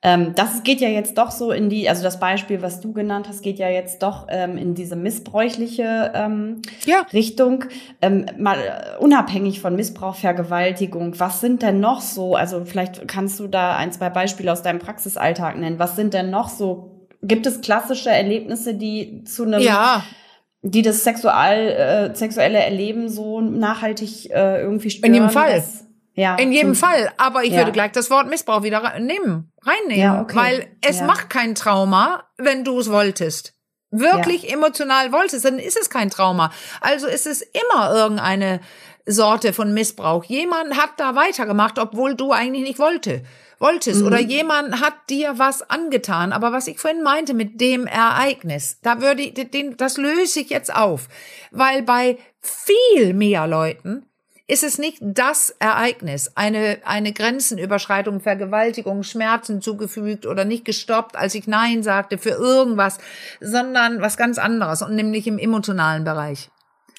Ähm, 0.00 0.32
das 0.34 0.62
geht 0.62 0.80
ja 0.80 0.88
jetzt 0.88 1.18
doch 1.18 1.30
so 1.30 1.50
in 1.50 1.68
die, 1.68 1.88
also 1.88 2.02
das 2.02 2.20
Beispiel, 2.20 2.62
was 2.62 2.80
du 2.80 2.92
genannt 2.92 3.28
hast, 3.28 3.42
geht 3.42 3.58
ja 3.58 3.68
jetzt 3.68 4.02
doch 4.02 4.26
ähm, 4.28 4.56
in 4.56 4.74
diese 4.74 4.94
missbräuchliche 4.94 6.12
ähm, 6.14 6.62
ja. 6.84 7.06
Richtung. 7.12 7.64
Ähm, 8.00 8.26
mal 8.38 8.58
äh, 8.58 9.02
unabhängig 9.02 9.60
von 9.60 9.74
Missbrauch, 9.74 10.14
Vergewaltigung, 10.14 11.18
was 11.18 11.40
sind 11.40 11.62
denn 11.62 11.80
noch 11.80 12.00
so, 12.00 12.36
also 12.36 12.64
vielleicht 12.64 13.08
kannst 13.08 13.40
du 13.40 13.48
da 13.48 13.76
ein, 13.76 13.92
zwei 13.92 14.10
Beispiele 14.10 14.52
aus 14.52 14.62
deinem 14.62 14.78
Praxisalltag 14.78 15.56
nennen, 15.56 15.78
was 15.78 15.96
sind 15.96 16.14
denn 16.14 16.30
noch 16.30 16.48
so, 16.48 17.08
gibt 17.22 17.46
es 17.46 17.60
klassische 17.60 18.10
Erlebnisse, 18.10 18.74
die 18.74 19.24
zu 19.24 19.44
einem 19.44 19.60
ja 19.60 20.04
die 20.62 20.82
das 20.82 21.04
sexual, 21.04 21.56
äh, 21.56 22.14
sexuelle 22.14 22.58
Erleben 22.58 23.08
so 23.08 23.40
nachhaltig 23.40 24.30
äh, 24.30 24.60
irgendwie 24.60 24.90
stören. 24.90 25.06
In 25.06 25.14
jedem 25.14 25.30
Fall. 25.30 25.54
Das, 25.54 25.84
ja, 26.14 26.34
in 26.34 26.50
jedem 26.50 26.74
Fall. 26.74 27.10
Aber 27.16 27.44
ich 27.44 27.52
ja. 27.52 27.58
würde 27.58 27.70
gleich 27.70 27.92
das 27.92 28.10
Wort 28.10 28.28
Missbrauch 28.28 28.64
wieder 28.64 28.98
nehmen, 28.98 29.52
reinnehmen, 29.68 29.98
ja, 29.98 30.20
okay. 30.20 30.36
weil 30.36 30.76
es 30.80 31.00
ja. 31.00 31.06
macht 31.06 31.30
kein 31.30 31.54
Trauma, 31.54 32.24
wenn 32.36 32.64
du 32.64 32.78
es 32.80 32.90
wolltest. 32.90 33.54
Wirklich 33.90 34.42
ja. 34.42 34.54
emotional 34.54 35.12
wolltest, 35.12 35.44
dann 35.44 35.58
ist 35.58 35.78
es 35.80 35.88
kein 35.90 36.10
Trauma. 36.10 36.52
Also 36.80 37.06
ist 37.06 37.26
es 37.26 37.42
immer 37.42 37.94
irgendeine 37.94 38.60
Sorte 39.06 39.52
von 39.52 39.72
Missbrauch. 39.72 40.24
Jemand 40.24 40.76
hat 40.76 40.90
da 40.98 41.14
weitergemacht, 41.14 41.78
obwohl 41.78 42.14
du 42.14 42.32
eigentlich 42.32 42.64
nicht 42.64 42.78
wollte, 42.78 43.22
wolltest. 43.58 44.00
Mhm. 44.00 44.06
Oder 44.06 44.20
jemand 44.20 44.80
hat 44.80 44.94
dir 45.08 45.38
was 45.38 45.68
angetan. 45.68 46.32
Aber 46.32 46.52
was 46.52 46.66
ich 46.66 46.78
vorhin 46.78 47.02
meinte 47.02 47.32
mit 47.32 47.60
dem 47.60 47.86
Ereignis, 47.86 48.78
da 48.82 49.00
würde 49.00 49.22
ich, 49.22 49.34
den, 49.50 49.76
das 49.76 49.96
löse 49.96 50.40
ich 50.40 50.50
jetzt 50.50 50.74
auf. 50.74 51.08
Weil 51.50 51.82
bei 51.82 52.18
viel 52.40 53.14
mehr 53.14 53.46
Leuten 53.46 54.07
ist 54.48 54.64
es 54.64 54.78
nicht 54.78 54.98
das 55.02 55.54
Ereignis, 55.58 56.32
eine, 56.34 56.78
eine 56.84 57.12
Grenzenüberschreitung, 57.12 58.20
Vergewaltigung, 58.20 59.02
Schmerzen 59.02 59.60
zugefügt 59.60 60.24
oder 60.24 60.46
nicht 60.46 60.64
gestoppt, 60.64 61.16
als 61.16 61.34
ich 61.34 61.46
Nein 61.46 61.82
sagte 61.82 62.16
für 62.16 62.30
irgendwas, 62.30 62.98
sondern 63.40 64.00
was 64.00 64.16
ganz 64.16 64.38
anderes 64.38 64.80
und 64.80 64.96
nämlich 64.96 65.26
im 65.26 65.38
emotionalen 65.38 66.04
Bereich. 66.04 66.48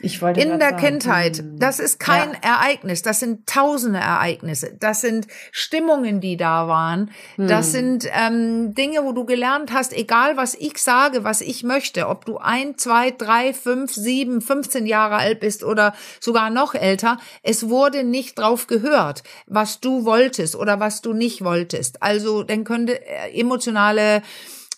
Ich 0.02 0.22
wollte 0.22 0.40
in 0.40 0.60
der 0.60 0.70
sagen, 0.70 0.78
Kindheit. 0.78 1.38
hm. 1.40 1.60
Das 1.60 1.80
ist 1.80 2.00
kein 2.00 2.32
Ja. 2.32 2.56
Ereignis. 2.60 3.02
Das 3.02 3.20
sind 3.20 3.48
tausende 3.48 4.00
Ereignisse. 4.00 4.74
Das 4.80 5.02
sind 5.02 5.28
Stimmungen, 5.52 6.22
die 6.22 6.38
da 6.38 6.68
waren. 6.68 7.12
Das 7.38 7.68
Hm. 7.68 7.72
sind 7.74 8.10
ähm, 8.14 8.74
Dinge, 8.76 9.04
wo 9.04 9.12
du 9.12 9.26
gelernt 9.26 9.74
hast, 9.74 9.92
egal 9.94 10.38
was 10.38 10.56
ich 10.56 10.78
sage, 10.78 11.24
was 11.24 11.42
ich 11.42 11.64
möchte, 11.64 12.08
ob 12.08 12.24
du 12.26 12.38
ein, 12.38 12.78
zwei, 12.78 13.12
drei, 13.12 13.54
fünf, 13.54 13.94
sieben, 13.94 14.42
15 14.42 14.86
Jahre 14.86 15.16
alt 15.18 15.40
bist 15.42 15.64
oder 15.64 15.94
sogar 16.20 16.50
noch 16.50 16.76
älter, 16.76 17.18
es 17.44 17.68
wurde 17.70 18.04
nicht 18.04 18.40
drauf 18.40 18.68
gehört, 18.68 19.24
was 19.48 19.80
du 19.82 20.06
wolltest 20.06 20.56
oder 20.56 20.80
was 20.80 21.02
du 21.02 21.14
nicht 21.14 21.44
wolltest. 21.44 22.02
Also 22.02 22.44
dann 22.44 22.64
könnte 22.64 23.06
äh, 23.06 23.38
emotionale 23.40 24.22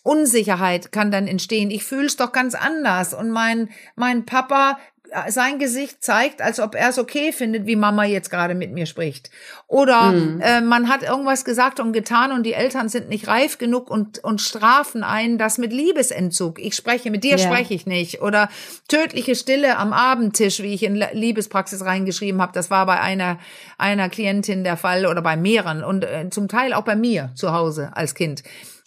Unsicherheit 0.04 0.92
kann 0.92 1.12
dann 1.12 1.28
entstehen. 1.28 1.70
Ich 1.70 1.84
fühle 1.84 2.08
es 2.08 2.18
doch 2.18 2.32
ganz 2.32 2.56
anders. 2.56 3.14
Und 3.14 3.30
mein, 3.30 3.70
mein 3.96 4.26
Papa, 4.26 4.80
sein 5.28 5.60
Gesicht 5.60 6.04
zeigt, 6.04 6.42
als 6.42 6.60
ob 6.60 6.76
er 6.76 6.90
es 6.90 6.98
okay 6.98 7.32
findet, 7.32 7.66
wie 7.66 7.76
Mama 7.76 8.06
jetzt 8.06 8.30
gerade 8.30 8.56
mit 8.56 8.72
mir 8.72 8.86
spricht. 8.86 9.30
Oder 9.68 10.14
äh, 10.40 10.62
man 10.62 10.90
hat 10.90 11.04
irgendwas 11.04 11.44
gesagt 11.46 11.80
und 11.80 11.92
getan 11.92 12.32
und 12.32 12.44
die 12.44 12.54
Eltern 12.54 12.90
sind 12.90 13.10
nicht 13.10 13.28
reif 13.28 13.58
genug 13.58 13.90
und, 13.90 14.24
und 14.24 14.42
strafen 14.42 15.04
einen 15.04 15.38
das 15.38 15.58
mit 15.58 15.74
Liebesentzug. 15.74 16.60
Ich 16.60 16.76
spreche, 16.76 17.12
mit 17.12 17.24
dir 17.24 17.38
Ja. 17.38 17.46
spreche 17.46 17.74
ich 17.74 17.86
nicht. 17.86 18.22
Oder 18.22 18.50
tödliche 18.88 19.36
Stille 19.36 19.78
am 19.78 19.94
Abendtisch, 19.94 20.62
wie 20.62 20.74
ich 20.74 20.84
in 20.84 20.96
Liebespraxis 20.96 21.84
reingeschrieben 21.84 22.42
habe. 22.42 22.54
Das 22.54 22.70
war 22.70 22.86
bei 22.86 23.00
einer, 23.00 23.38
einer 23.78 24.10
Klientin 24.10 24.64
der 24.64 24.78
Fall 24.78 25.06
oder 25.06 25.22
bei 25.22 25.36
mehreren 25.36 25.84
und 25.84 26.04
äh, 26.04 26.30
zum 26.30 26.48
Teil 26.48 26.74
auch 26.74 26.84
bei 26.84 26.96
mir 26.96 27.32
zu 27.36 27.54
Hause 27.54 27.92
als 27.94 28.16
Kind. 28.16 28.44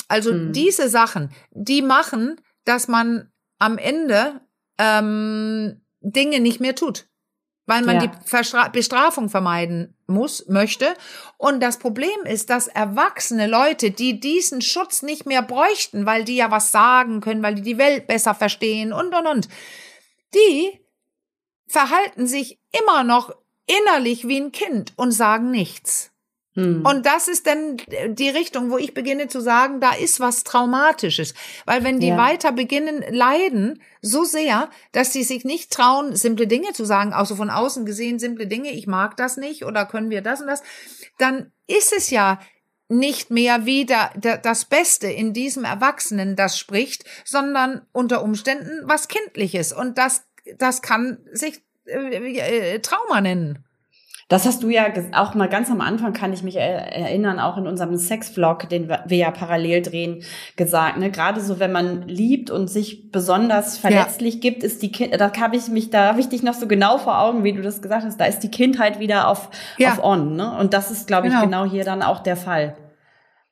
Also 0.09 0.33
diese 0.33 0.89
Sachen, 0.89 1.31
die 1.51 1.83
machen, 1.83 2.41
dass 2.65 2.89
man 2.89 3.31
am 3.59 3.79
Ende 3.79 4.41
ähm, 4.79 5.81
Dinge 6.05 6.41
nicht 6.41 6.61
mehr 6.61 6.75
tut, 6.75 7.07
weil 7.67 7.83
man 7.83 7.97
Ja. 7.97 8.07
die 8.07 8.11
Verstra 8.27 8.69
Bestrafung 8.69 9.29
vermeiden 9.29 9.97
muss, 10.07 10.47
möchte. 10.49 10.95
Und 11.39 11.61
das 11.61 11.79
Problem 11.79 12.25
ist, 12.25 12.51
dass 12.51 12.69
erwachsene 12.69 13.47
Leute, 13.47 13.91
die 13.91 14.21
diesen 14.21 14.61
Schutz 14.61 15.03
nicht 15.03 15.27
mehr 15.27 15.43
bräuchten, 15.43 16.07
weil 16.07 16.25
die 16.25 16.37
ja 16.37 16.51
was 16.51 16.71
sagen 16.71 17.21
können, 17.21 17.43
weil 17.43 17.55
die 17.55 17.63
die 17.63 17.79
Welt 17.79 18.07
besser 18.07 18.35
verstehen 18.35 18.93
und, 18.93 19.15
und, 19.15 19.27
und, 19.27 19.49
die 20.35 20.81
verhalten 21.67 22.27
sich 22.27 22.61
immer 22.71 23.03
noch 23.03 23.35
innerlich 23.67 24.29
wie 24.29 24.41
ein 24.41 24.53
Kind 24.53 24.93
und 24.97 25.13
sagen 25.13 25.51
nichts. 25.51 26.14
Hm. 26.55 26.85
Und 26.87 27.05
das 27.05 27.27
ist 27.29 27.47
dann 27.47 27.77
die 28.09 28.29
Richtung, 28.29 28.71
wo 28.71 28.79
ich 28.79 28.95
beginne 28.95 29.27
zu 29.29 29.41
sagen, 29.41 29.81
da 29.81 29.93
ist 29.93 30.21
was 30.21 30.45
Traumatisches. 30.45 31.35
Weil 31.67 31.83
wenn 31.83 31.99
die 32.01 32.09
Ja. 32.09 32.17
weiter 32.17 32.53
beginnen, 32.53 33.05
leiden 33.11 33.83
so 34.03 34.25
sehr, 34.25 34.71
dass 34.93 35.13
sie 35.13 35.25
sich 35.25 35.45
nicht 35.45 35.73
trauen, 35.73 36.15
simple 36.15 36.47
Dinge 36.47 36.73
zu 36.73 36.85
sagen, 36.85 37.13
auch 37.13 37.27
so 37.27 37.35
von 37.37 37.51
außen 37.51 37.85
gesehen, 37.87 38.19
simple 38.19 38.47
Dinge, 38.47 38.71
ich 38.71 38.87
mag 38.87 39.17
das 39.17 39.37
nicht 39.37 39.65
oder 39.65 39.85
können 39.85 40.11
wir 40.11 40.23
das 40.23 40.41
und 40.41 40.47
das, 40.47 40.63
dann 41.19 41.51
ist 41.67 41.93
es 41.97 42.11
ja 42.11 42.39
nicht 42.89 43.31
mehr 43.31 43.65
wieder 43.67 44.11
da- 44.17 44.37
das 44.37 44.67
Beste 44.67 45.09
in 45.09 45.33
diesem 45.33 45.65
Erwachsenen, 45.65 46.37
das 46.37 46.59
spricht, 46.59 47.05
sondern 47.25 47.83
unter 47.93 48.23
Umständen 48.23 48.83
was 48.85 49.09
Kindliches. 49.09 49.73
Und 49.73 49.97
das, 49.99 50.23
das 50.59 50.83
kann 50.83 51.19
sich 51.33 51.63
äh, 51.87 52.75
äh, 52.75 52.79
Trauma 52.81 53.21
nennen. 53.21 53.65
Das 54.29 54.47
hast 54.47 54.63
du 54.63 54.71
ja 54.71 54.87
auch 55.13 55.35
mal 55.35 55.49
ganz 55.51 55.71
am 55.71 55.81
Anfang, 55.83 56.13
kann 56.15 56.33
ich 56.33 56.43
mich 56.43 56.57
er- 56.57 56.93
erinnern, 56.93 57.39
auch 57.39 57.59
in 57.59 57.67
unserem 57.67 57.95
Sex-Vlog, 57.97 58.69
den 58.71 58.89
wir 58.89 59.17
ja 59.17 59.31
parallel 59.31 59.83
drehen, 59.83 60.23
gesagt. 60.57 60.97
Ne? 60.97 61.11
Gerade 61.11 61.41
so, 61.43 61.61
wenn 61.61 61.73
man 61.73 62.09
liebt 62.09 62.51
und 62.51 62.69
sich 62.69 63.11
besonders 63.11 63.77
verletzlich 63.77 64.41
gibt, 64.41 64.63
ist 64.63 64.81
die 64.83 64.91
Kind, 64.91 65.21
da 65.21 65.31
habe 65.39 65.57
ich 65.57 65.69
mich, 65.69 65.91
da 65.91 66.09
habe 66.09 66.21
ich 66.21 66.29
dich 66.31 66.43
noch 66.43 66.55
so 66.55 66.67
genau 66.67 66.97
vor 66.99 67.19
Augen, 67.21 67.45
wie 67.45 67.53
du 67.53 67.61
das 67.61 67.83
gesagt 67.83 68.05
hast, 68.05 68.19
da 68.19 68.25
ist 68.25 68.41
die 68.41 68.51
Kindheit 68.51 68.99
wieder 68.99 69.29
auf, 69.29 69.51
Ja. 69.77 69.93
auf 69.93 70.03
on. 70.03 70.37
Ne? 70.37 70.57
Und 70.59 70.73
das 70.73 70.91
ist, 70.91 71.07
glaube 71.07 71.27
ich, 71.27 71.33
Genau. 71.35 71.45
genau 71.45 71.65
hier 71.67 71.85
dann 71.85 72.03
auch 72.03 72.21
der 72.21 72.37
Fall. 72.37 72.77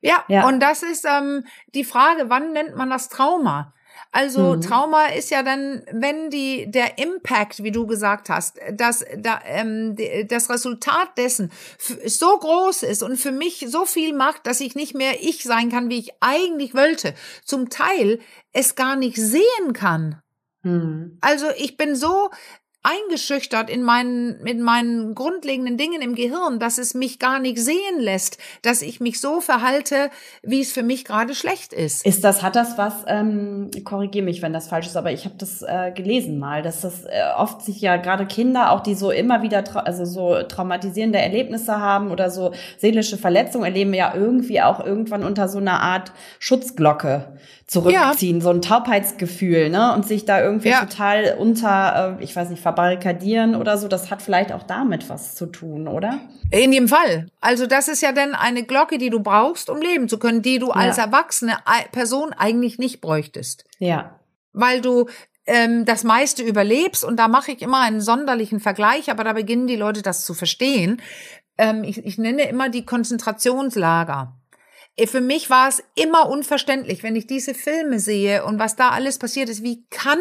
Ja, 0.01 0.25
Ja. 0.29 0.47
und 0.49 0.59
das 0.61 0.83
ist 0.83 1.05
ähm, 1.07 1.45
die 1.75 1.85
Frage, 1.85 2.25
wann 2.29 2.53
nennt 2.53 2.77
man 2.77 2.89
das 2.91 3.09
Trauma? 3.09 3.73
Also 4.13 4.57
Mhm. 4.57 4.61
Trauma 4.61 5.07
ist 5.07 5.31
ja 5.31 5.43
dann, 5.43 5.83
wenn 5.91 6.29
die 6.29 6.71
der 6.71 6.99
Impact, 6.99 7.63
wie 7.63 7.73
du 7.73 7.87
gesagt 7.87 8.29
hast, 8.29 8.59
dass 8.71 9.05
da, 9.17 9.41
ähm, 9.47 9.97
das 10.29 10.51
Resultat 10.51 11.17
dessen 11.17 11.51
so 11.79 12.39
groß 12.39 12.83
ist 12.83 13.03
und 13.03 13.17
für 13.17 13.33
mich 13.33 13.65
so 13.69 13.87
viel 13.87 14.13
macht, 14.13 14.47
dass 14.47 14.61
ich 14.61 14.75
nicht 14.75 14.95
mehr 14.95 15.23
ich 15.23 15.43
sein 15.43 15.71
kann, 15.71 15.89
wie 15.89 15.99
ich 15.99 16.13
eigentlich 16.21 16.75
wollte. 16.75 17.15
Zum 17.43 17.71
Teil 17.71 18.21
es 18.53 18.75
gar 18.75 18.97
nicht 18.97 19.17
sehen 19.17 19.73
kann. 19.73 20.21
Hm. 20.63 21.17
Also 21.23 21.47
ich 21.57 21.79
bin 21.79 21.97
so 21.97 22.31
eingeschüchtert 22.83 23.71
in 23.71 23.83
meinen, 23.83 24.45
in 24.45 24.61
meinen 24.61 25.15
grundlegenden 25.15 25.77
Dingen 25.77 26.03
im 26.03 26.15
Gehirn, 26.17 26.59
dass 26.59 26.79
es 26.79 26.95
mich 26.95 27.21
gar 27.21 27.39
nicht 27.39 27.59
sehen 27.59 27.99
lässt, 27.99 28.39
dass 28.63 28.83
ich 28.83 28.99
mich 28.99 29.21
so 29.21 29.41
verhalte, 29.41 30.11
wie 30.43 30.61
es 30.61 30.73
für 30.73 30.83
mich 30.83 31.05
gerade 31.05 31.35
schlecht 31.35 31.73
ist. 31.73 32.05
Ist 32.05 32.25
das, 32.25 32.43
hat 32.43 32.57
das 32.57 32.79
was, 32.79 32.95
ähm, 33.07 33.71
korrigiere 33.85 34.25
mich, 34.25 34.43
wenn 34.43 34.53
das 34.53 34.67
falsch 34.67 34.87
ist, 34.87 34.97
aber 34.97 35.13
ich 35.13 35.25
habe 35.25 35.37
das 35.39 35.63
äh, 35.63 35.93
gelesen 35.95 36.39
mal, 36.41 36.63
dass 36.63 36.81
das 36.81 37.05
äh, 37.05 37.23
oft 37.37 37.63
sich 37.63 37.81
ja 37.81 37.97
gerade 37.99 38.27
Kinder, 38.27 38.73
auch 38.73 38.81
die 38.81 38.95
so 38.97 39.13
immer 39.13 39.43
wieder, 39.43 39.63
also 39.87 40.05
so 40.05 40.43
traumatisierende 40.43 41.19
Erlebnisse 41.21 41.79
haben 41.79 42.11
oder 42.11 42.31
so 42.31 42.53
seelische 42.79 43.17
Verletzungen 43.17 43.65
erleben, 43.65 43.95
ja 43.95 44.13
irgendwie 44.15 44.61
auch 44.61 44.85
irgendwann 44.85 45.23
unter 45.23 45.49
so 45.49 45.59
einer 45.59 45.81
Art 45.81 46.13
Schutzglocke 46.41 47.39
zurückziehen, 47.67 48.41
so 48.41 48.51
ein 48.51 48.61
Taubheitsgefühl, 48.61 49.71
ne, 49.71 49.95
und 49.95 50.07
sich 50.07 50.25
da 50.25 50.43
irgendwie 50.43 50.69
Ja. 50.69 50.81
total 50.85 51.37
unter, 51.39 52.17
äh, 52.21 52.25
ich 52.25 52.35
weiß 52.37 52.51
nicht, 52.51 52.61
verbarrikadieren 52.77 53.55
oder 53.55 53.77
so, 53.79 53.89
das 53.89 54.11
hat 54.11 54.23
vielleicht 54.23 54.53
auch 54.53 54.63
damit 54.63 55.09
was 55.09 55.35
zu 55.35 55.47
tun, 55.47 55.89
oder? 55.89 56.21
In 56.51 56.73
jedem 56.73 56.89
Fall. 56.89 57.27
Also 57.41 57.67
das 57.67 57.89
ist 57.89 58.03
ja 58.03 58.13
dann 58.13 58.35
eine 58.35 58.65
Glocke, 58.65 58.99
die 58.99 59.11
du 59.11 59.21
brauchst, 59.21 59.71
um 59.71 59.81
leben 59.81 60.09
zu 60.09 60.19
können, 60.19 60.43
die 60.43 60.59
du 60.59 60.71
als 60.71 60.99
erwachsene 60.99 61.57
Person 61.93 62.33
eigentlich 62.33 62.79
nicht 62.79 63.01
bräuchtest. 63.01 63.65
Ja. 63.79 64.19
weil 64.53 64.81
du 64.81 65.09
ähm, 65.47 65.85
das 65.87 66.05
meiste 66.05 66.43
überlebst 66.43 67.05
und 67.05 67.17
da 67.17 67.27
mache 67.27 67.53
ich 67.53 67.63
immer 67.63 67.81
einen 67.81 68.01
sonderlichen 68.01 68.61
Vergleich, 68.61 69.11
aber 69.11 69.25
da 69.25 69.33
beginnen 69.33 69.67
die 69.67 69.77
Leute 69.77 70.03
das 70.03 70.25
zu 70.25 70.35
verstehen. 70.35 71.01
Ähm, 71.59 71.83
ich, 71.85 72.05
ich 72.05 72.17
nenne 72.19 72.49
immer 72.49 72.69
die 72.69 72.85
Konzentrationslager. 72.87 74.37
Äh, 74.97 75.07
Für 75.07 75.21
mich 75.21 75.51
war 75.51 75.69
es 75.69 75.83
immer 75.97 76.29
unverständlich, 76.29 77.03
wenn 77.03 77.17
ich 77.17 77.27
diese 77.27 77.55
Filme 77.55 77.99
sehe 77.99 78.45
und 78.45 78.59
was 78.59 78.77
da 78.77 78.91
alles 78.91 79.19
passiert 79.19 79.49
ist. 79.49 79.63
Wie 79.63 79.85
kann 79.91 80.19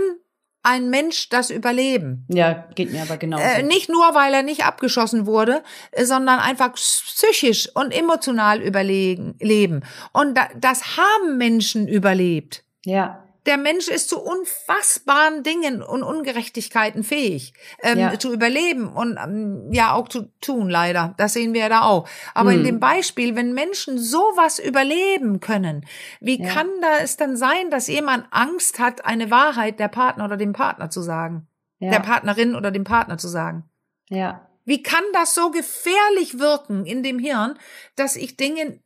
ein 0.63 0.89
Mensch 0.89 1.30
das 1.30 1.50
überleben? 1.50 2.25
Ja, 2.27 2.68
geht 2.75 2.91
mir 2.91 3.01
aber 3.01 3.18
genauso. 3.18 3.44
Äh, 3.44 3.63
nicht 3.63 3.89
nur, 3.89 4.13
weil 4.13 4.34
er 4.34 4.44
nicht 4.44 4.65
abgeschossen 4.65 5.25
wurde, 5.25 5.63
äh, 5.91 6.06
sondern 6.06 6.39
einfach 6.39 6.74
psychisch 6.74 7.70
und 7.75 7.91
emotional 7.91 8.62
überlegen, 8.62 9.36
leben. 9.39 9.84
Und 10.13 10.38
da, 10.38 10.50
das 10.56 10.98
haben 10.98 11.38
Menschen 11.38 11.88
überlebt. 11.88 12.63
ja. 12.86 13.24
Der 13.48 13.57
Mensch 13.57 13.88
ist 13.88 14.07
zu 14.10 14.19
unfassbaren 14.21 15.41
Dingen 15.43 15.81
und 15.81 16.03
Ungerechtigkeiten 16.03 17.03
fähig, 17.03 17.53
ähm, 17.81 17.98
Ja. 17.98 18.19
zu 18.19 18.31
überleben 18.31 18.88
und 18.88 19.17
ähm, 19.17 19.67
ja 19.71 19.93
auch 19.93 20.07
zu 20.07 20.31
tun, 20.41 20.69
leider. 20.69 21.15
Das 21.17 21.33
sehen 21.33 21.53
wir 21.53 21.62
ja 21.62 21.69
da 21.69 21.81
auch. 21.81 22.07
Aber 22.36 22.51
in 22.51 22.60
Hm. 22.60 22.65
dem 22.65 22.79
Beispiel, 22.79 23.36
wenn 23.36 23.53
Menschen 23.53 23.98
sowas 23.98 24.60
überleben 24.60 25.39
können, 25.39 25.86
wie 26.19 26.39
Ja. 26.41 26.50
kann 26.53 26.67
da 26.81 27.00
es 27.01 27.17
dann 27.17 27.36
sein, 27.36 27.71
dass 27.71 27.88
jemand 27.88 28.25
Angst 28.31 28.77
hat, 28.79 29.05
eine 29.05 29.31
Wahrheit 29.31 29.79
der 29.79 29.88
Partner 29.88 30.25
oder 30.25 30.38
dem 30.38 30.53
Partner 30.53 30.89
zu 30.91 31.01
sagen? 31.01 31.48
Ja. 31.79 31.89
Der 31.89 32.00
Partnerin 32.00 32.55
oder 32.55 32.69
dem 32.71 32.83
Partner 32.83 33.17
zu 33.17 33.27
sagen? 33.27 33.63
ja. 34.10 34.48
Wie 34.63 34.83
kann 34.83 35.03
das 35.13 35.33
so 35.33 35.50
gefährlich 35.50 36.38
wirken 36.38 36.86
in 36.86 37.01
dem 37.01 37.17
Hirn, 37.17 37.57
dass 37.95 38.15
ich 38.15 38.38
Dinge, 38.38 38.79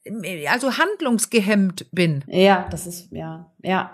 also 0.50 0.77
handlungsgehemmt 0.77 1.88
bin? 1.91 2.24
Ja, 2.27 2.65
das 2.71 2.88
ist, 2.88 3.12
ja, 3.12 3.51
ja. 3.62 3.91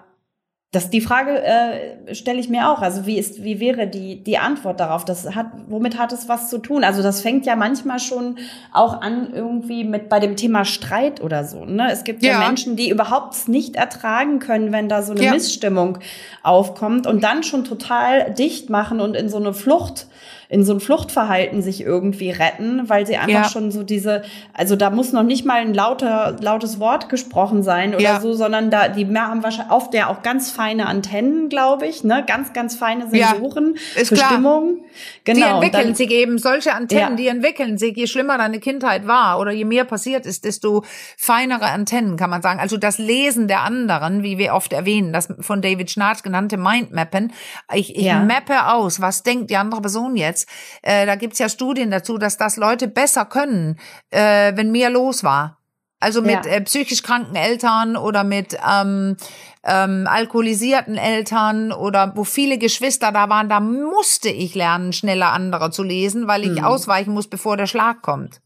Das, 0.73 0.89
die 0.89 1.01
Frage 1.01 1.43
äh, 1.43 2.15
stelle 2.15 2.39
ich 2.39 2.47
mir 2.47 2.69
auch. 2.69 2.81
Also 2.81 3.05
wie 3.05 3.17
ist, 3.17 3.43
wie 3.43 3.59
wäre 3.59 3.87
die, 3.87 4.23
die 4.23 4.37
Antwort 4.37 4.79
darauf? 4.79 5.03
Das 5.03 5.35
hat, 5.35 5.47
womit 5.67 5.97
hat 5.99 6.13
es 6.13 6.29
was 6.29 6.49
zu 6.49 6.59
tun? 6.59 6.85
Also 6.85 7.03
das 7.03 7.19
fängt 7.21 7.45
ja 7.45 7.57
manchmal 7.57 7.99
schon 7.99 8.37
auch 8.71 9.01
an 9.01 9.33
irgendwie 9.33 9.83
mit 9.83 10.07
bei 10.07 10.21
dem 10.21 10.37
Thema 10.37 10.63
Streit 10.63 11.19
oder 11.19 11.43
so. 11.43 11.65
Ne? 11.65 11.91
Es 11.91 12.05
gibt 12.05 12.23
ja, 12.23 12.39
Ja. 12.39 12.47
Menschen, 12.47 12.77
die 12.77 12.89
überhaupt 12.89 13.49
nicht 13.49 13.75
ertragen 13.75 14.39
können, 14.39 14.71
wenn 14.71 14.87
da 14.87 15.01
so 15.03 15.11
eine 15.11 15.21
Ja. 15.25 15.31
Missstimmung 15.33 15.97
aufkommt 16.43 17.07
und 17.07 17.23
dann 17.23 17.43
schon 17.43 17.65
total 17.65 18.33
dicht 18.33 18.69
machen 18.69 18.99
und 18.99 19.15
in 19.15 19.29
so 19.29 19.37
eine 19.37 19.53
Flucht 19.53 20.07
in 20.51 20.65
so 20.65 20.73
ein 20.73 20.81
Fluchtverhalten 20.81 21.61
sich 21.61 21.79
irgendwie 21.79 22.29
retten, 22.29 22.89
weil 22.89 23.07
sie 23.07 23.15
einfach 23.15 23.43
ja. 23.45 23.49
schon 23.49 23.71
so 23.71 23.83
diese, 23.83 24.23
also 24.53 24.75
da 24.75 24.89
muss 24.89 25.13
noch 25.13 25.23
nicht 25.23 25.45
mal 25.45 25.61
ein 25.61 25.73
lauter, 25.73 26.35
lautes 26.41 26.77
Wort 26.77 27.07
gesprochen 27.07 27.63
sein 27.63 27.95
oder 27.95 28.03
ja. 28.03 28.19
so, 28.19 28.33
sondern 28.33 28.69
da, 28.69 28.89
die 28.89 29.07
haben 29.17 29.43
wahrscheinlich 29.43 29.71
oft 29.71 29.93
ja 29.93 30.07
auch 30.07 30.23
ganz 30.23 30.51
feine 30.51 30.87
Antennen, 30.87 31.47
glaube 31.47 31.87
ich, 31.87 32.03
ne, 32.03 32.25
ganz, 32.27 32.51
ganz 32.51 32.75
feine 32.75 33.09
Sensoren 33.09 33.75
ja, 33.95 34.03
für 34.03 34.15
klar. 34.15 34.27
Stimmung. 34.27 34.79
Genau. 35.23 35.39
Die 35.39 35.41
entwickeln 35.53 35.85
dann, 35.85 35.95
sich 35.95 36.11
eben, 36.11 36.37
solche 36.37 36.73
Antennen, 36.73 37.15
die 37.15 37.27
entwickeln 37.27 37.77
sich, 37.77 37.95
je 37.95 38.07
schlimmer 38.07 38.37
deine 38.37 38.59
Kindheit 38.59 39.07
war 39.07 39.39
oder 39.39 39.51
je 39.51 39.63
mehr 39.63 39.85
passiert 39.85 40.25
ist, 40.25 40.43
desto 40.43 40.83
feinere 41.15 41.67
Antennen, 41.67 42.17
kann 42.17 42.29
man 42.29 42.41
sagen. 42.41 42.59
Also 42.59 42.75
das 42.75 42.97
Lesen 42.97 43.47
der 43.47 43.61
anderen, 43.61 44.21
wie 44.21 44.37
wir 44.37 44.53
oft 44.53 44.73
erwähnen, 44.73 45.13
das 45.13 45.29
von 45.39 45.61
David 45.61 45.89
Schnarch 45.89 46.23
genannte 46.31 46.57
Mindmappen. 46.57 47.33
Ich, 47.73 47.95
ich 47.95 48.13
mappe 48.13 48.67
aus, 48.67 49.01
was 49.01 49.23
denkt 49.23 49.49
die 49.49 49.57
andere 49.57 49.81
Person 49.81 50.15
jetzt? 50.15 50.47
Äh, 50.81 51.05
da 51.05 51.15
gibt's 51.15 51.39
ja 51.39 51.49
Studien 51.49 51.91
dazu, 51.91 52.17
dass 52.17 52.37
das 52.37 52.55
Leute 52.55 52.87
besser 52.87 53.25
können, 53.25 53.77
äh, 54.11 54.55
wenn 54.55 54.71
mehr 54.71 54.89
los 54.89 55.23
war. 55.23 55.57
Also 55.99 56.21
mit 56.23 56.45
ja. 56.45 56.53
äh, 56.53 56.61
psychisch 56.61 57.03
kranken 57.03 57.35
Eltern 57.35 57.95
oder 57.95 58.23
mit 58.23 58.57
ähm, 58.67 59.17
ähm, 59.63 60.07
alkoholisierten 60.09 60.97
Eltern 60.97 61.71
oder 61.71 62.13
wo 62.15 62.23
viele 62.23 62.57
Geschwister 62.57 63.11
da 63.11 63.29
waren, 63.29 63.49
da 63.49 63.59
musste 63.59 64.29
ich 64.29 64.55
lernen, 64.55 64.93
schneller 64.93 65.31
andere 65.31 65.69
zu 65.69 65.83
lesen, 65.83 66.27
weil 66.27 66.43
ich 66.43 66.59
mhm. 66.59 66.63
ausweichen 66.63 67.13
muss, 67.13 67.27
bevor 67.27 67.55
der 67.55 67.67
Schlag 67.67 68.01
kommt. 68.01 68.41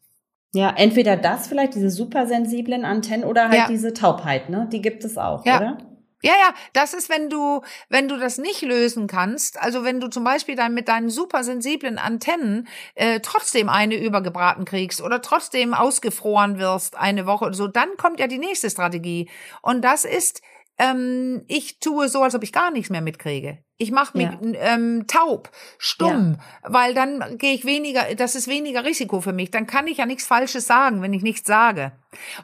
Ja, 0.53 0.73
entweder 0.75 1.15
das 1.15 1.47
vielleicht, 1.47 1.75
diese 1.75 1.89
supersensiblen 1.89 2.83
Antennen 2.83 3.23
oder 3.23 3.43
halt 3.43 3.53
ja. 3.53 3.67
diese 3.67 3.93
Taubheit, 3.93 4.49
ne? 4.49 4.67
Die 4.71 4.81
gibt 4.81 5.05
es 5.05 5.17
auch, 5.17 5.45
ja. 5.45 5.57
oder? 5.57 5.77
Ja, 6.25 6.33
ja, 6.33 6.55
das 6.73 6.95
ist, 6.95 7.07
wenn 7.07 7.29
du, 7.29 7.61
wenn 7.87 8.07
du 8.07 8.17
das 8.17 8.39
nicht 8.39 8.63
lösen 8.63 9.05
kannst, 9.05 9.61
also 9.61 9.83
wenn 9.83 9.99
du 9.99 10.07
zum 10.07 10.23
Beispiel 10.23 10.55
dann 10.55 10.73
mit 10.73 10.87
deinen 10.87 11.11
supersensiblen 11.11 11.99
Antennen 11.99 12.67
äh, 12.95 13.19
trotzdem 13.19 13.69
eine 13.69 13.95
übergebraten 13.95 14.65
kriegst 14.65 15.03
oder 15.03 15.21
trotzdem 15.21 15.75
ausgefroren 15.75 16.57
wirst 16.57 16.97
eine 16.97 17.27
Woche 17.27 17.45
oder 17.45 17.53
so, 17.53 17.67
dann 17.67 17.89
kommt 17.97 18.19
ja 18.19 18.25
die 18.25 18.39
nächste 18.39 18.71
Strategie. 18.71 19.29
Und 19.61 19.83
das 19.83 20.03
ist, 20.03 20.41
ähm, 20.79 21.43
ich 21.47 21.79
tue 21.79 22.09
so, 22.09 22.23
als 22.23 22.33
ob 22.33 22.41
ich 22.41 22.51
gar 22.51 22.71
nichts 22.71 22.89
mehr 22.89 23.01
mitkriege. 23.01 23.59
Ich 23.77 23.91
mache 23.91 24.17
mich 24.17 24.29
ja. 24.31 24.73
ähm, 24.73 25.05
taub, 25.05 25.51
stumm, 25.77 26.37
ja. 26.39 26.69
weil 26.71 26.95
dann 26.95 27.37
gehe 27.37 27.53
ich 27.53 27.65
weniger, 27.65 28.15
das 28.15 28.33
ist 28.33 28.47
weniger 28.47 28.83
Risiko 28.83 29.21
für 29.21 29.33
mich. 29.33 29.51
Dann 29.51 29.67
kann 29.67 29.85
ich 29.85 29.97
ja 29.97 30.07
nichts 30.07 30.25
Falsches 30.25 30.65
sagen, 30.65 31.03
wenn 31.03 31.13
ich 31.13 31.21
nichts 31.21 31.45
sage. 31.45 31.91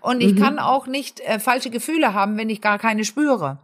Und 0.02 0.22
ich 0.22 0.36
mhm. 0.36 0.40
kann 0.40 0.60
auch 0.60 0.86
nicht 0.86 1.20
äh, 1.22 1.40
falsche 1.40 1.72
Gefühle 1.72 2.14
haben, 2.14 2.38
wenn 2.38 2.52
ich 2.52 2.62
gar 2.62 2.78
keine 2.78 3.06
spüre. 3.06 3.58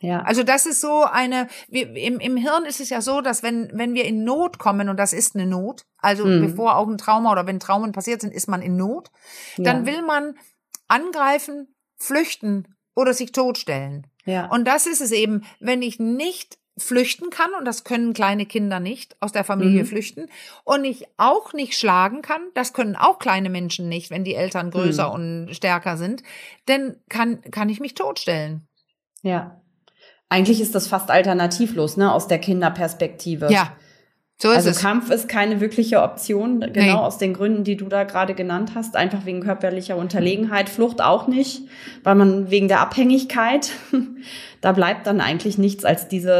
Ja. 0.00 0.22
Also 0.22 0.42
das 0.42 0.66
ist 0.66 0.80
so 0.80 1.04
eine, 1.04 1.48
im, 1.68 2.20
im 2.20 2.36
Hirn 2.36 2.64
ist 2.64 2.80
es 2.80 2.90
ja 2.90 3.00
so, 3.00 3.22
dass 3.22 3.42
wenn, 3.42 3.70
wenn 3.72 3.94
wir 3.94 4.04
in 4.04 4.24
Not 4.24 4.58
kommen, 4.58 4.88
und 4.88 4.98
das 4.98 5.12
ist 5.12 5.34
eine 5.34 5.46
Not, 5.46 5.82
also 5.98 6.26
mhm. 6.26 6.42
bevor 6.42 6.76
auch 6.76 6.86
ein 6.86 6.98
Trauma 6.98 7.32
oder 7.32 7.46
wenn 7.46 7.60
Traumen 7.60 7.92
passiert 7.92 8.20
sind, 8.20 8.34
ist 8.34 8.48
man 8.48 8.60
in 8.62 8.76
Not, 8.76 9.10
dann 9.56 9.86
ja. 9.86 9.92
will 9.92 10.02
man 10.02 10.36
angreifen, 10.86 11.74
flüchten 11.98 12.74
oder 12.94 13.14
sich 13.14 13.32
totstellen. 13.32 14.06
Ja. 14.26 14.46
Und 14.46 14.66
das 14.66 14.86
ist 14.86 15.00
es 15.00 15.12
eben, 15.12 15.44
wenn 15.60 15.80
ich 15.82 15.98
nicht 15.98 16.58
flüchten 16.78 17.30
kann, 17.30 17.54
und 17.58 17.64
das 17.64 17.84
können 17.84 18.12
kleine 18.12 18.44
Kinder 18.44 18.80
nicht 18.80 19.16
aus 19.20 19.32
der 19.32 19.44
Familie 19.44 19.84
mhm. 19.84 19.86
flüchten, 19.86 20.28
und 20.64 20.84
ich 20.84 21.06
auch 21.16 21.54
nicht 21.54 21.72
schlagen 21.78 22.20
kann, 22.20 22.42
das 22.52 22.74
können 22.74 22.96
auch 22.96 23.18
kleine 23.18 23.48
Menschen 23.48 23.88
nicht, 23.88 24.10
wenn 24.10 24.24
die 24.24 24.34
Eltern 24.34 24.70
größer 24.70 25.08
mhm. 25.08 25.14
und 25.14 25.54
stärker 25.54 25.96
sind, 25.96 26.22
dann 26.66 26.96
kann, 27.08 27.40
kann 27.50 27.70
ich 27.70 27.80
mich 27.80 27.94
totstellen. 27.94 28.68
Ja. 29.22 29.62
Eigentlich 30.28 30.60
ist 30.60 30.74
das 30.74 30.88
fast 30.88 31.10
alternativlos, 31.10 31.96
ne, 31.96 32.12
aus 32.12 32.26
der 32.26 32.38
Kinderperspektive. 32.38 33.48
Ja. 33.50 33.72
So 34.38 34.50
ist 34.50 34.56
also 34.56 34.70
es. 34.70 34.80
Kampf 34.80 35.10
ist 35.10 35.28
keine 35.28 35.60
wirkliche 35.60 36.02
Option, 36.02 36.60
genau 36.60 36.72
nee. 36.72 36.92
aus 36.92 37.16
den 37.16 37.32
Gründen, 37.32 37.64
die 37.64 37.76
du 37.76 37.86
da 37.86 38.04
gerade 38.04 38.34
genannt 38.34 38.72
hast, 38.74 38.94
einfach 38.94 39.24
wegen 39.24 39.40
körperlicher 39.40 39.96
Unterlegenheit, 39.96 40.68
Flucht 40.68 41.00
auch 41.00 41.26
nicht, 41.26 41.62
weil 42.02 42.16
man 42.16 42.50
wegen 42.50 42.68
der 42.68 42.80
Abhängigkeit, 42.80 43.70
da 44.60 44.72
bleibt 44.72 45.06
dann 45.06 45.22
eigentlich 45.22 45.56
nichts 45.56 45.86
als 45.86 46.08
diese 46.08 46.32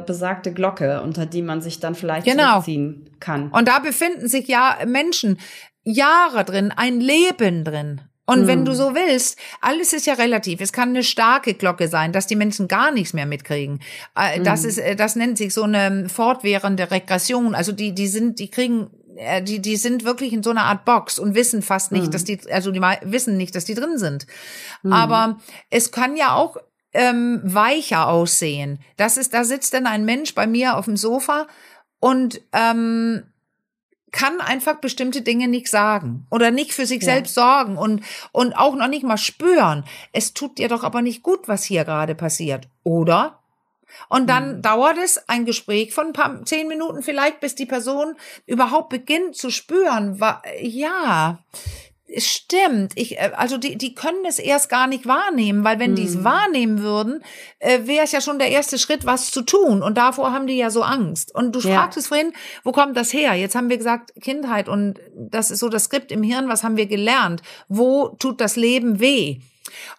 äh, 0.00 0.06
besagte 0.06 0.52
Glocke, 0.52 1.02
unter 1.02 1.26
die 1.26 1.42
man 1.42 1.60
sich 1.60 1.80
dann 1.80 1.96
vielleicht 1.96 2.26
genau. 2.26 2.60
ziehen 2.60 3.10
kann. 3.18 3.50
Und 3.50 3.66
da 3.66 3.80
befinden 3.80 4.28
sich 4.28 4.46
ja 4.46 4.76
Menschen 4.86 5.36
Jahre 5.82 6.44
drin, 6.44 6.72
ein 6.76 7.00
Leben 7.00 7.64
drin. 7.64 8.00
Und 8.30 8.46
wenn 8.46 8.64
du 8.64 8.72
hm. 8.72 8.78
so 8.78 8.94
willst, 8.94 9.38
alles 9.60 9.92
ist 9.92 10.06
ja 10.06 10.14
relativ. 10.14 10.60
Es 10.60 10.72
kann 10.72 10.90
eine 10.90 11.02
starke 11.02 11.54
Glocke 11.54 11.88
sein, 11.88 12.12
dass 12.12 12.26
die 12.26 12.36
Menschen 12.36 12.68
gar 12.68 12.90
nichts 12.90 13.12
mehr 13.12 13.26
mitkriegen. 13.26 13.80
Äh, 14.14 14.40
das 14.40 14.62
hm. 14.62 14.68
ist, 14.68 14.78
äh, 14.78 14.96
das 14.96 15.16
nennt 15.16 15.38
sich 15.38 15.52
so 15.52 15.64
eine 15.64 16.08
fortwährende 16.08 16.90
Regression. 16.90 17.54
Also 17.54 17.72
die, 17.72 17.94
die 17.94 18.06
sind, 18.06 18.38
die 18.38 18.50
kriegen 18.50 18.90
äh, 19.16 19.42
die, 19.42 19.60
die 19.60 19.76
sind 19.76 20.04
wirklich 20.04 20.32
in 20.32 20.42
so 20.42 20.50
einer 20.50 20.64
Art 20.64 20.84
Box 20.84 21.18
und 21.18 21.34
wissen 21.34 21.62
fast 21.62 21.92
nicht, 21.92 22.06
mhm. 22.06 22.10
dass 22.10 22.24
die, 22.24 22.40
also 22.50 22.70
die 22.70 22.80
wissen 22.80 23.36
nicht, 23.36 23.54
dass 23.54 23.64
die 23.64 23.74
drin 23.74 23.98
sind. 23.98 24.26
Mhm. 24.82 24.92
Aber 24.92 25.38
es 25.68 25.90
kann 25.92 26.16
ja 26.16 26.34
auch 26.34 26.56
ähm, 26.92 27.40
weicher 27.44 28.08
aussehen. 28.08 28.80
Das 28.96 29.16
ist, 29.16 29.34
da 29.34 29.44
sitzt 29.44 29.74
dann 29.74 29.86
ein 29.86 30.04
Mensch 30.04 30.34
bei 30.34 30.46
mir 30.46 30.76
auf 30.76 30.86
dem 30.86 30.96
Sofa 30.96 31.46
und 31.98 32.40
ähm, 32.52 33.24
kann 34.12 34.40
einfach 34.40 34.76
bestimmte 34.76 35.22
Dinge 35.22 35.48
nicht 35.48 35.68
sagen 35.68 36.26
oder 36.30 36.50
nicht 36.50 36.72
für 36.72 36.86
sich 36.86 37.02
ja. 37.02 37.12
selbst 37.12 37.34
sorgen 37.34 37.76
und, 37.76 38.02
und 38.32 38.54
auch 38.54 38.74
noch 38.74 38.88
nicht 38.88 39.04
mal 39.04 39.18
spüren. 39.18 39.84
Es 40.12 40.34
tut 40.34 40.58
dir 40.58 40.68
doch 40.68 40.84
aber 40.84 41.02
nicht 41.02 41.22
gut, 41.22 41.48
was 41.48 41.64
hier 41.64 41.84
gerade 41.84 42.14
passiert, 42.14 42.68
oder? 42.82 43.38
Und 44.08 44.28
dann 44.28 44.56
mhm. 44.56 44.62
dauert 44.62 44.98
es 44.98 45.28
ein 45.28 45.44
Gespräch 45.44 45.92
von 45.92 46.08
ein 46.08 46.12
paar, 46.12 46.44
zehn 46.44 46.68
Minuten 46.68 47.02
vielleicht, 47.02 47.40
bis 47.40 47.54
die 47.54 47.66
Person 47.66 48.14
überhaupt 48.46 48.88
beginnt 48.88 49.36
zu 49.36 49.50
spüren, 49.50 50.20
wa, 50.20 50.42
ja, 50.60 51.38
Stimmt, 52.16 52.92
ich, 52.96 53.18
äh, 53.18 53.32
also 53.36 53.56
die, 53.56 53.76
die 53.78 53.94
können 53.94 54.24
es 54.26 54.38
erst 54.38 54.68
gar 54.68 54.86
nicht 54.86 55.06
wahrnehmen, 55.06 55.62
weil 55.64 55.78
wenn 55.78 55.90
hm. 55.90 55.96
die 55.96 56.04
es 56.04 56.24
wahrnehmen 56.24 56.82
würden, 56.82 57.22
äh, 57.58 57.80
wäre 57.84 58.04
es 58.04 58.12
ja 58.12 58.20
schon 58.20 58.38
der 58.38 58.48
erste 58.48 58.78
Schritt, 58.78 59.06
was 59.06 59.30
zu 59.30 59.42
tun. 59.42 59.82
Und 59.82 59.96
davor 59.96 60.32
haben 60.32 60.46
die 60.46 60.56
ja 60.56 60.70
so 60.70 60.82
Angst. 60.82 61.34
Und 61.34 61.54
du 61.54 61.60
ja. 61.60 61.76
fragtest 61.76 62.08
vorhin, 62.08 62.32
wo 62.64 62.72
kommt 62.72 62.96
das 62.96 63.12
her? 63.12 63.34
Jetzt 63.34 63.54
haben 63.54 63.68
wir 63.68 63.78
gesagt, 63.78 64.12
Kindheit 64.20 64.68
und 64.68 64.98
das 65.14 65.50
ist 65.50 65.60
so 65.60 65.68
das 65.68 65.84
Skript 65.84 66.10
im 66.10 66.22
Hirn, 66.22 66.48
was 66.48 66.64
haben 66.64 66.76
wir 66.76 66.86
gelernt? 66.86 67.42
Wo 67.68 68.08
tut 68.18 68.40
das 68.40 68.56
Leben 68.56 68.98
weh? 68.98 69.38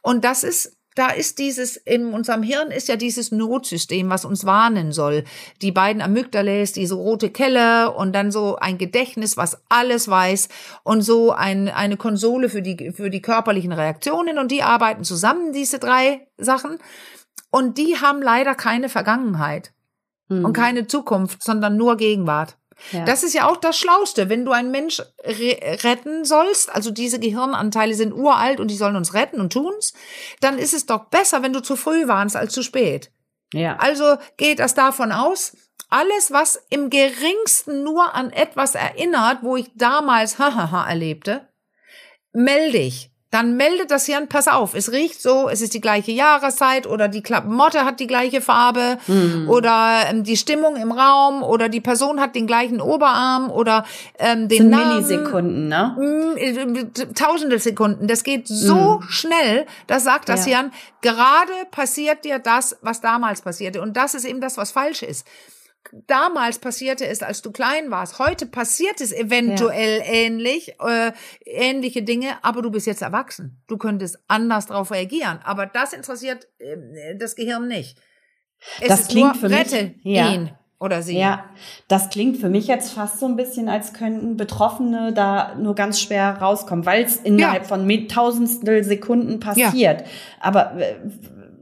Und 0.01 0.25
das 0.25 0.43
ist 0.43 0.75
da 0.95 1.07
ist 1.09 1.39
dieses, 1.39 1.77
in 1.77 2.13
unserem 2.13 2.43
Hirn 2.43 2.69
ist 2.69 2.89
ja 2.89 2.97
dieses 2.97 3.31
Notsystem, 3.31 4.09
was 4.09 4.25
uns 4.25 4.45
warnen 4.45 4.91
soll. 4.91 5.23
Die 5.61 5.71
beiden 5.71 6.01
Amygdales, 6.01 6.73
diese 6.73 6.95
rote 6.95 7.29
Kelle 7.29 7.91
und 7.91 8.13
dann 8.13 8.31
so 8.31 8.57
ein 8.57 8.77
Gedächtnis, 8.77 9.37
was 9.37 9.61
alles 9.69 10.09
weiß 10.09 10.49
und 10.83 11.01
so 11.01 11.31
ein, 11.31 11.69
eine 11.69 11.95
Konsole 11.95 12.49
für 12.49 12.61
die, 12.61 12.91
für 12.91 13.09
die 13.09 13.21
körperlichen 13.21 13.71
Reaktionen 13.71 14.37
und 14.37 14.51
die 14.51 14.63
arbeiten 14.63 15.05
zusammen, 15.05 15.53
diese 15.53 15.79
drei 15.79 16.27
Sachen. 16.37 16.77
Und 17.51 17.77
die 17.77 17.97
haben 17.97 18.21
leider 18.21 18.53
keine 18.53 18.89
Vergangenheit 18.89 19.71
mhm. 20.27 20.45
und 20.45 20.53
keine 20.53 20.87
Zukunft, 20.87 21.41
sondern 21.41 21.77
nur 21.77 21.95
Gegenwart. 21.95 22.57
Ja. 22.91 23.05
Das 23.05 23.23
ist 23.23 23.33
ja 23.33 23.47
auch 23.47 23.57
das 23.57 23.77
Schlauste. 23.77 24.29
Wenn 24.29 24.45
du 24.45 24.51
einen 24.51 24.71
Mensch 24.71 25.01
re 25.23 25.57
retten 25.83 26.25
sollst, 26.25 26.73
also 26.73 26.91
diese 26.91 27.19
Gehirnanteile 27.19 27.93
sind 27.93 28.13
uralt 28.13 28.59
und 28.59 28.69
die 28.69 28.75
sollen 28.75 28.95
uns 28.95 29.13
retten 29.13 29.39
und 29.39 29.53
tun's, 29.53 29.93
dann 30.39 30.57
ist 30.57 30.73
es 30.73 30.85
doch 30.85 31.05
besser, 31.05 31.43
wenn 31.43 31.53
du 31.53 31.61
zu 31.61 31.75
früh 31.75 32.07
warnst 32.07 32.35
als 32.35 32.53
zu 32.53 32.63
spät. 32.63 33.11
Ja. 33.53 33.77
Also 33.77 34.17
geht 34.37 34.59
das 34.59 34.73
davon 34.73 35.11
aus, 35.11 35.55
alles, 35.89 36.31
was 36.31 36.59
im 36.69 36.89
geringsten 36.89 37.83
nur 37.83 38.15
an 38.15 38.31
etwas 38.31 38.75
erinnert, 38.75 39.39
wo 39.41 39.57
ich 39.57 39.69
damals 39.75 40.39
hahaha 40.39 40.87
erlebte, 40.87 41.47
melde 42.31 42.77
ich 42.77 43.10
dann 43.31 43.55
meldet 43.55 43.91
das 43.91 44.05
Hirn, 44.05 44.27
pass 44.27 44.49
auf, 44.49 44.73
es 44.73 44.91
riecht 44.91 45.21
so, 45.21 45.47
es 45.47 45.61
ist 45.61 45.73
die 45.73 45.79
gleiche 45.79 46.11
Jahreszeit 46.11 46.85
oder 46.85 47.07
die 47.07 47.23
Klappenmotte 47.23 47.85
hat 47.85 48.01
die 48.01 48.07
gleiche 48.07 48.41
Farbe 48.41 48.97
mhm. 49.07 49.49
oder 49.49 50.01
ähm, 50.09 50.25
die 50.25 50.35
Stimmung 50.35 50.75
im 50.75 50.91
Raum 50.91 51.41
oder 51.41 51.69
die 51.69 51.79
Person 51.79 52.19
hat 52.19 52.35
den 52.35 52.45
gleichen 52.45 52.81
Oberarm 52.81 53.49
oder 53.49 53.85
ähm, 54.19 54.49
den 54.49 54.69
Namen. 54.69 54.95
Millisekunden, 54.95 55.67
ne? 55.69 55.95
Mm, 55.97 56.37
äh, 56.37 56.85
tausende 57.15 57.57
Sekunden. 57.57 58.07
Das 58.07 58.23
geht 58.23 58.49
so 58.49 58.99
mhm. 58.99 59.03
schnell, 59.07 59.65
das 59.87 60.03
sagt 60.03 60.27
das 60.27 60.45
ja. 60.45 60.57
Hirn, 60.57 60.73
gerade 60.99 61.53
passiert 61.71 62.25
dir 62.25 62.37
das, 62.37 62.77
was 62.81 62.99
damals 62.99 63.41
passierte. 63.41 63.81
Und 63.81 63.95
das 63.95 64.13
ist 64.13 64.25
eben 64.25 64.41
das, 64.41 64.57
was 64.57 64.71
falsch 64.71 65.03
ist 65.03 65.25
damals 66.07 66.59
passierte 66.59 67.07
es, 67.07 67.21
als 67.21 67.41
du 67.41 67.51
klein 67.51 67.91
warst. 67.91 68.19
Heute 68.19 68.45
passiert 68.45 69.01
es 69.01 69.11
eventuell 69.11 69.99
ja. 69.99 70.05
ähnlich, 70.05 70.75
äh, 70.79 71.11
ähnliche 71.45 72.03
Dinge, 72.03 72.43
aber 72.43 72.61
du 72.61 72.71
bist 72.71 72.87
jetzt 72.87 73.01
erwachsen. 73.01 73.61
Du 73.67 73.77
könntest 73.77 74.19
anders 74.27 74.67
darauf 74.67 74.91
reagieren. 74.91 75.39
Aber 75.43 75.65
das 75.65 75.93
interessiert 75.93 76.47
äh, 76.59 77.15
das 77.17 77.35
Gehirn 77.35 77.67
nicht. 77.67 77.97
Es 78.79 78.87
das 78.87 79.07
klingt 79.07 79.33
nur, 79.33 79.35
für 79.35 79.49
rette 79.49 79.95
mich, 80.03 80.15
ja. 80.15 80.31
ihn 80.31 80.51
oder 80.79 81.01
sie. 81.01 81.17
Ja, 81.17 81.45
das 81.87 82.09
klingt 82.09 82.37
für 82.37 82.49
mich 82.49 82.67
jetzt 82.67 82.93
fast 82.93 83.19
so 83.19 83.27
ein 83.27 83.35
bisschen, 83.35 83.69
als 83.69 83.93
könnten 83.93 84.35
Betroffene 84.37 85.13
da 85.13 85.55
nur 85.55 85.75
ganz 85.75 85.99
schwer 85.99 86.37
rauskommen, 86.41 86.85
weil 86.85 87.03
es 87.03 87.17
innerhalb 87.17 87.63
ja. 87.63 87.67
von 87.67 88.07
Tausendstel 88.07 88.83
Sekunden 88.83 89.39
passiert. 89.39 90.01
Ja. 90.01 90.07
Aber 90.39 90.75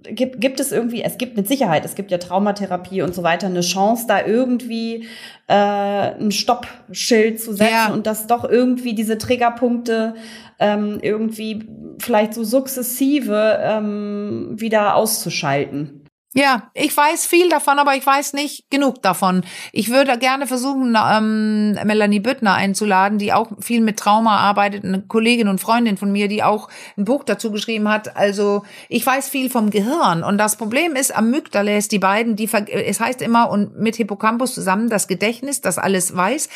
gibt, 0.03 0.41
gibt 0.41 0.59
es 0.59 0.71
irgendwie, 0.71 1.01
es 1.01 1.17
gibt 1.17 1.37
mit 1.37 1.47
Sicherheit, 1.47 1.85
es 1.85 1.95
gibt 1.95 2.11
ja 2.11 2.17
Traumatherapie 2.17 3.01
und 3.01 3.13
so 3.13 3.23
weiter, 3.23 3.47
eine 3.47 3.61
Chance, 3.61 4.05
da 4.07 4.25
irgendwie 4.25 5.07
äh, 5.47 5.53
ein 5.53 6.31
Stoppschild 6.31 7.39
zu 7.39 7.53
setzen 7.53 7.71
ja. 7.71 7.93
und 7.93 8.07
dass 8.07 8.27
doch 8.27 8.43
irgendwie 8.43 8.93
diese 8.93 9.17
Triggerpunkte 9.17 10.15
ähm, 10.59 10.99
irgendwie 11.01 11.67
vielleicht 11.99 12.33
so 12.33 12.43
sukzessive 12.43 13.59
ähm, 13.61 14.55
wieder 14.55 14.95
auszuschalten. 14.95 15.98
Ja, 16.35 16.69
ich 16.75 16.95
weiß 16.95 17.25
viel 17.25 17.49
davon, 17.49 17.79
aber 17.79 17.95
ich 17.95 18.05
weiß 18.05 18.33
nicht 18.33 18.69
genug 18.69 19.01
davon. 19.01 19.43
Ich 19.71 19.89
würde 19.89 20.15
gerne 20.19 20.45
versuchen, 20.45 20.95
ähm, 20.95 21.71
Melanie 21.85 22.19
Büttner 22.19 22.53
einzuladen, 22.53 23.17
die 23.17 23.33
auch 23.33 23.49
viel 23.59 23.81
mit 23.81 23.97
Trauma 23.97 24.37
arbeitet, 24.37 24.85
eine 24.85 25.01
Kollegin 25.01 25.47
und 25.47 25.59
Freundin 25.59 25.97
von 25.97 26.11
mir, 26.11 26.27
die 26.27 26.43
auch 26.43 26.69
ein 26.97 27.05
Buch 27.05 27.23
dazu 27.23 27.51
geschrieben 27.51 27.89
hat. 27.89 28.15
Also 28.15 28.63
ich 28.89 29.03
weiß 29.03 29.27
viel 29.27 29.49
vom 29.49 29.71
Gehirn 29.71 30.23
und 30.23 30.37
das 30.37 30.55
Problem 30.55 30.95
ist, 30.95 31.15
Amygdala 31.15 31.75
ist 31.75 31.91
die 31.91 31.99
beiden, 31.99 32.35
die 32.35 32.47
es 32.47 32.99
heißt 32.99 33.23
immer 33.23 33.49
und 33.49 33.79
mit 33.79 33.95
Hippocampus 33.95 34.53
zusammen 34.53 34.87
das 34.87 35.07
Gedächtnis, 35.07 35.61
das 35.61 35.79
alles 35.79 36.15
weiß, 36.15 36.47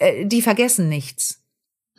äh, 0.00 0.26
die 0.26 0.42
vergessen 0.42 0.88
nichts. 0.88 1.39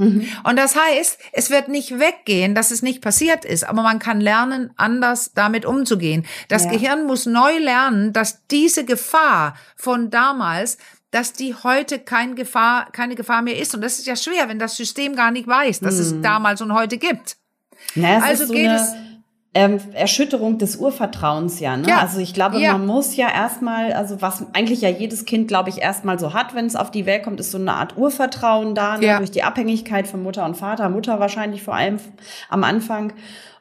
Mhm. 0.02 0.28
Und 0.44 0.58
das 0.58 0.76
heißt, 0.76 1.20
es 1.32 1.50
wird 1.50 1.68
nicht 1.68 2.00
weggehen, 2.00 2.56
dass 2.56 2.72
es 2.72 2.82
nicht 2.82 3.02
passiert 3.02 3.46
ist, 3.46 3.64
aber 3.64 3.84
man 3.84 4.00
kann 4.00 4.20
lernen, 4.20 4.72
anders 4.76 5.34
damit 5.34 5.66
umzugehen. 5.66 6.26
Das 6.48 6.66
ja. 6.66 6.72
Gehirn 6.72 7.06
muss 7.06 7.26
neu 7.26 7.58
lernen, 7.58 8.14
dass 8.14 8.48
diese 8.48 8.84
Gefahr 8.84 9.56
von 9.76 10.10
damals 10.10 10.78
dass 11.12 11.34
die 11.34 11.54
heute 11.54 12.00
kein 12.00 12.36
Gefahr, 12.36 12.90
keine 12.94 13.16
Gefahr 13.16 13.42
mehr 13.42 13.60
ist. 13.60 13.76
Und 13.76 13.82
das 13.82 14.00
ist 14.00 14.08
ja 14.08 14.16
schwer, 14.16 14.48
wenn 14.48 14.60
das 14.60 14.78
System 14.78 15.14
gar 15.14 15.30
nicht 15.32 15.46
weiß, 15.46 15.82
dass 15.82 15.96
mhm. 15.96 16.00
es 16.00 16.22
damals 16.22 16.62
und 16.62 16.74
heute 16.74 16.98
gibt. 16.98 17.36
Na, 17.96 18.20
also 18.20 18.46
so 18.46 18.54
geht 18.54 18.70
es 18.70 18.94
ähm, 19.54 19.80
Erschütterung 19.94 20.58
des 20.58 20.78
Urvertrauens 20.78 21.60
ja. 21.60 21.76
Ne? 21.76 21.88
Ja. 21.88 22.00
Also 22.00 22.20
ich 22.20 22.34
glaube, 22.34 22.60
ja. 22.60 22.74
man 22.74 22.86
muss 22.86 23.16
ja 23.18 23.30
erstmal, 23.30 23.92
also 23.92 24.22
was 24.22 24.46
eigentlich 24.54 24.82
ja 24.82 24.90
jedes 24.90 25.26
Kind, 25.26 25.50
glaube 25.50 25.70
ich, 25.70 25.82
erstmal 25.82 26.18
so 26.20 26.34
hat, 26.34 26.56
wenn 26.56 26.66
es 26.66 26.78
auf 26.78 26.90
die 26.90 27.06
Welt 27.06 27.24
kommt, 27.24 27.40
ist 27.42 27.52
so 27.52 27.58
eine 27.58 27.74
Art 27.74 27.98
Urvertrauen 27.98 28.76
da, 28.76 28.98
ne? 28.98 29.06
ja. 29.06 29.18
durch 29.18 29.32
die 29.32 29.44
Abhängigkeit 29.44 30.08
von 30.08 30.24
Mutter 30.24 30.46
und 30.46 30.56
Vater, 30.56 30.88
Mutter 30.90 31.20
wahrscheinlich 31.20 31.64
vor 31.64 31.76
allem 31.76 32.00
am 32.50 32.64
Anfang. 32.64 33.12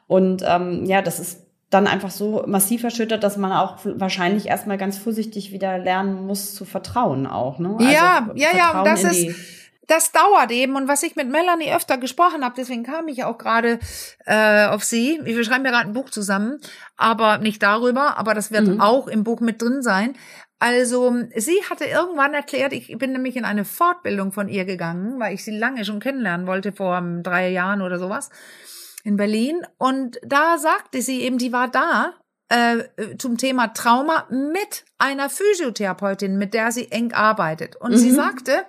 Und 0.07 0.43
ähm, 0.47 0.85
ja, 0.85 1.01
das 1.01 1.19
ist 1.19 1.45
dann 1.69 1.87
einfach 1.87 2.11
so 2.11 2.43
massiv 2.47 2.83
erschüttert, 2.83 3.23
dass 3.23 3.37
man 3.37 3.51
auch 3.51 3.77
wahrscheinlich 3.83 4.47
erstmal 4.47 4.77
ganz 4.77 4.97
vorsichtig 4.97 5.51
wieder 5.51 5.77
lernen 5.77 6.25
muss 6.25 6.53
zu 6.53 6.65
vertrauen 6.65 7.27
auch. 7.27 7.59
Ne? 7.59 7.75
Also 7.77 7.91
ja, 7.91 8.29
ja, 8.35 8.49
ja, 8.55 8.83
das 8.83 9.03
ist 9.03 9.60
das 9.87 10.11
dauert 10.11 10.51
eben. 10.51 10.75
Und 10.75 10.87
was 10.87 11.03
ich 11.03 11.15
mit 11.15 11.29
Melanie 11.29 11.73
öfter 11.73 11.97
gesprochen 11.97 12.43
habe, 12.43 12.55
deswegen 12.57 12.83
kam 12.83 13.07
ich 13.07 13.23
auch 13.23 13.37
gerade 13.37 13.79
äh, 14.25 14.65
auf 14.65 14.83
sie. 14.83 15.19
Wir 15.23 15.43
schreiben 15.43 15.65
ja 15.65 15.71
gerade 15.71 15.89
ein 15.89 15.93
Buch 15.93 16.09
zusammen, 16.09 16.59
aber 16.97 17.37
nicht 17.39 17.61
darüber, 17.63 18.17
aber 18.17 18.33
das 18.33 18.51
wird 18.51 18.67
mhm. 18.67 18.81
auch 18.81 19.07
im 19.07 19.23
Buch 19.23 19.39
mit 19.39 19.61
drin 19.61 19.81
sein. 19.81 20.15
Also 20.59 21.15
sie 21.35 21.57
hatte 21.69 21.85
irgendwann 21.85 22.35
erklärt, 22.35 22.71
ich 22.71 22.95
bin 22.99 23.13
nämlich 23.13 23.35
in 23.35 23.45
eine 23.45 23.65
Fortbildung 23.65 24.31
von 24.31 24.47
ihr 24.47 24.63
gegangen, 24.63 25.19
weil 25.19 25.33
ich 25.33 25.43
sie 25.43 25.57
lange 25.57 25.83
schon 25.85 25.99
kennenlernen 25.99 26.45
wollte, 26.45 26.71
vor 26.71 27.01
drei 27.23 27.49
Jahren 27.49 27.81
oder 27.81 27.97
sowas, 27.97 28.29
in 29.03 29.17
Berlin. 29.17 29.65
Und 29.79 30.19
da 30.23 30.59
sagte 30.59 31.01
sie 31.01 31.21
eben, 31.21 31.39
die 31.39 31.51
war 31.51 31.67
da 31.67 32.13
äh, 32.49 32.83
zum 33.17 33.37
Thema 33.39 33.69
Trauma 33.69 34.27
mit 34.29 34.85
einer 34.99 35.31
Physiotherapeutin, 35.31 36.37
mit 36.37 36.53
der 36.53 36.71
sie 36.71 36.91
eng 36.91 37.11
arbeitet. 37.11 37.75
Und 37.77 37.93
mhm. 37.93 37.97
sie 37.97 38.11
sagte, 38.11 38.65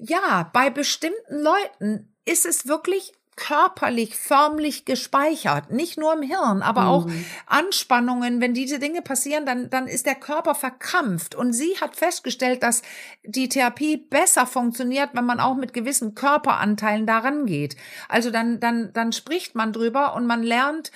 ja, 0.00 0.50
bei 0.52 0.70
bestimmten 0.70 1.40
Leuten 1.40 2.12
ist 2.24 2.46
es 2.46 2.66
wirklich 2.66 3.12
körperlich, 3.38 4.16
förmlich 4.16 4.84
gespeichert. 4.84 5.70
Nicht 5.70 5.96
nur 5.96 6.12
im 6.12 6.22
Hirn, 6.22 6.60
aber 6.60 6.82
mhm. 6.82 6.88
auch 6.88 7.06
Anspannungen. 7.46 8.40
Wenn 8.40 8.52
diese 8.52 8.80
Dinge 8.80 9.00
passieren, 9.00 9.46
dann, 9.46 9.70
dann 9.70 9.86
ist 9.86 10.06
der 10.06 10.16
Körper 10.16 10.56
verkrampft. 10.56 11.36
Und 11.36 11.52
sie 11.52 11.76
hat 11.80 11.94
festgestellt, 11.94 12.64
dass 12.64 12.82
die 13.22 13.48
Therapie 13.48 13.96
besser 13.96 14.44
funktioniert, 14.44 15.10
wenn 15.12 15.24
man 15.24 15.38
auch 15.38 15.54
mit 15.54 15.72
gewissen 15.72 16.16
Körperanteilen 16.16 17.06
daran 17.06 17.46
geht. 17.46 17.76
Also 18.08 18.30
dann, 18.30 18.58
dann, 18.58 18.92
dann 18.92 19.12
spricht 19.12 19.54
man 19.54 19.72
drüber 19.72 20.14
und 20.14 20.26
man 20.26 20.42
lernt, 20.42 20.90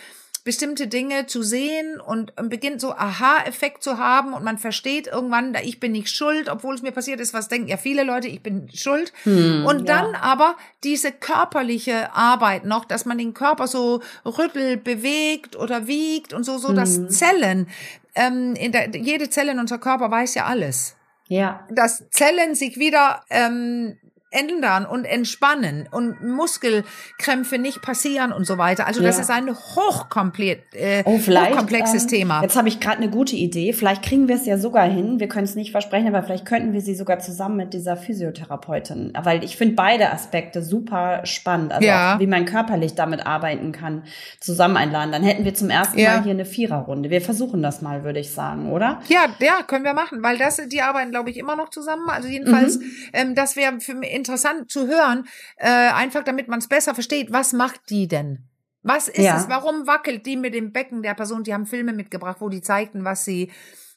bestimmte 0.44 0.88
Dinge 0.88 1.26
zu 1.26 1.42
sehen 1.42 2.00
und 2.00 2.34
beginnt 2.48 2.80
so 2.80 2.92
Aha-Effekt 2.92 3.82
zu 3.82 3.98
haben 3.98 4.34
und 4.34 4.42
man 4.42 4.58
versteht 4.58 5.06
irgendwann, 5.06 5.54
ich 5.62 5.78
bin 5.78 5.92
nicht 5.92 6.08
schuld, 6.08 6.48
obwohl 6.48 6.74
es 6.74 6.82
mir 6.82 6.90
passiert 6.90 7.20
ist, 7.20 7.32
was 7.32 7.48
denken 7.48 7.68
ja 7.68 7.76
viele 7.76 8.02
Leute, 8.02 8.26
ich 8.26 8.42
bin 8.42 8.68
schuld. 8.74 9.12
Hm, 9.22 9.64
und 9.66 9.88
dann 9.88 10.12
ja. 10.12 10.20
aber 10.20 10.56
diese 10.82 11.12
körperliche 11.12 12.12
Arbeit 12.12 12.64
noch, 12.64 12.84
dass 12.84 13.04
man 13.04 13.18
den 13.18 13.34
Körper 13.34 13.68
so 13.68 14.02
rüttelt, 14.24 14.82
bewegt 14.82 15.54
oder 15.54 15.86
wiegt 15.86 16.32
und 16.32 16.44
so, 16.44 16.58
so 16.58 16.68
hm. 16.68 16.76
dass 16.76 17.08
Zellen, 17.08 17.68
ähm, 18.14 18.54
in 18.56 18.72
der, 18.72 18.90
jede 18.90 19.30
Zelle 19.30 19.52
in 19.52 19.60
unserem 19.60 19.80
Körper 19.80 20.10
weiß 20.10 20.34
ja 20.34 20.46
alles. 20.46 20.96
Ja. 21.28 21.66
Dass 21.70 22.10
Zellen 22.10 22.54
sich 22.54 22.78
wieder 22.78 23.22
ähm, 23.30 23.96
ändern 24.32 24.86
und 24.86 25.04
entspannen 25.04 25.88
und 25.90 26.22
Muskelkrämpfe 26.22 27.58
nicht 27.58 27.82
passieren 27.82 28.32
und 28.32 28.46
so 28.46 28.58
weiter. 28.58 28.86
Also 28.86 29.02
das 29.02 29.16
ja. 29.16 29.22
ist 29.22 29.30
ein 29.30 29.48
hochkomplex, 29.50 30.62
äh, 30.74 31.02
oh, 31.04 31.18
hochkomplexes 31.18 32.04
ähm, 32.04 32.08
Thema. 32.08 32.42
Jetzt 32.42 32.56
habe 32.56 32.68
ich 32.68 32.80
gerade 32.80 32.96
eine 32.98 33.10
gute 33.10 33.36
Idee. 33.36 33.72
Vielleicht 33.72 34.02
kriegen 34.02 34.28
wir 34.28 34.36
es 34.36 34.46
ja 34.46 34.58
sogar 34.58 34.86
hin. 34.86 35.20
Wir 35.20 35.28
können 35.28 35.44
es 35.44 35.54
nicht 35.54 35.70
versprechen, 35.70 36.08
aber 36.08 36.22
vielleicht 36.22 36.46
könnten 36.46 36.72
wir 36.72 36.80
sie 36.80 36.94
sogar 36.94 37.18
zusammen 37.18 37.56
mit 37.56 37.74
dieser 37.74 37.96
Physiotherapeutin, 37.96 39.12
weil 39.22 39.44
ich 39.44 39.56
finde 39.56 39.74
beide 39.74 40.10
Aspekte 40.10 40.62
super 40.62 41.24
spannend. 41.24 41.72
Also 41.72 41.86
ja. 41.86 42.14
auch, 42.14 42.20
wie 42.20 42.26
man 42.26 42.44
körperlich 42.44 42.94
damit 42.94 43.26
arbeiten 43.26 43.72
kann, 43.72 44.04
zusammen 44.40 44.76
einladen. 44.76 45.12
Dann 45.12 45.22
hätten 45.22 45.44
wir 45.44 45.54
zum 45.54 45.70
ersten 45.70 45.98
ja. 45.98 46.16
Mal 46.16 46.22
hier 46.22 46.32
eine 46.32 46.44
Viererrunde. 46.44 47.10
Wir 47.10 47.20
versuchen 47.20 47.62
das 47.62 47.82
mal, 47.82 48.04
würde 48.04 48.20
ich 48.20 48.30
sagen, 48.30 48.72
oder? 48.72 49.00
Ja, 49.08 49.26
ja, 49.40 49.62
können 49.66 49.84
wir 49.84 49.94
machen, 49.94 50.22
weil 50.22 50.38
das, 50.38 50.60
die 50.68 50.80
arbeiten, 50.80 51.10
glaube 51.10 51.30
ich, 51.30 51.36
immer 51.36 51.56
noch 51.56 51.68
zusammen. 51.68 52.08
Also 52.08 52.28
jedenfalls, 52.28 52.78
mhm. 52.78 52.84
ähm, 53.12 53.34
das 53.34 53.56
wäre 53.56 53.80
für 53.80 53.94
mich 53.94 54.21
interessant 54.22 54.70
zu 54.70 54.86
hören, 54.86 55.26
äh, 55.56 55.68
einfach 55.68 56.22
damit 56.22 56.48
man 56.48 56.60
es 56.60 56.68
besser 56.68 56.94
versteht. 56.94 57.32
Was 57.32 57.52
macht 57.52 57.90
die 57.90 58.06
denn? 58.06 58.48
Was 58.82 59.08
ist 59.08 59.18
ja. 59.18 59.36
es? 59.36 59.48
Warum 59.48 59.86
wackelt 59.86 60.26
die 60.26 60.36
mit 60.36 60.54
dem 60.54 60.72
Becken 60.72 61.02
der 61.02 61.14
Person? 61.14 61.44
Die 61.44 61.54
haben 61.54 61.66
Filme 61.66 61.92
mitgebracht, 61.92 62.38
wo 62.40 62.48
die 62.48 62.62
zeigten, 62.62 63.04
was 63.04 63.24
sie 63.24 63.52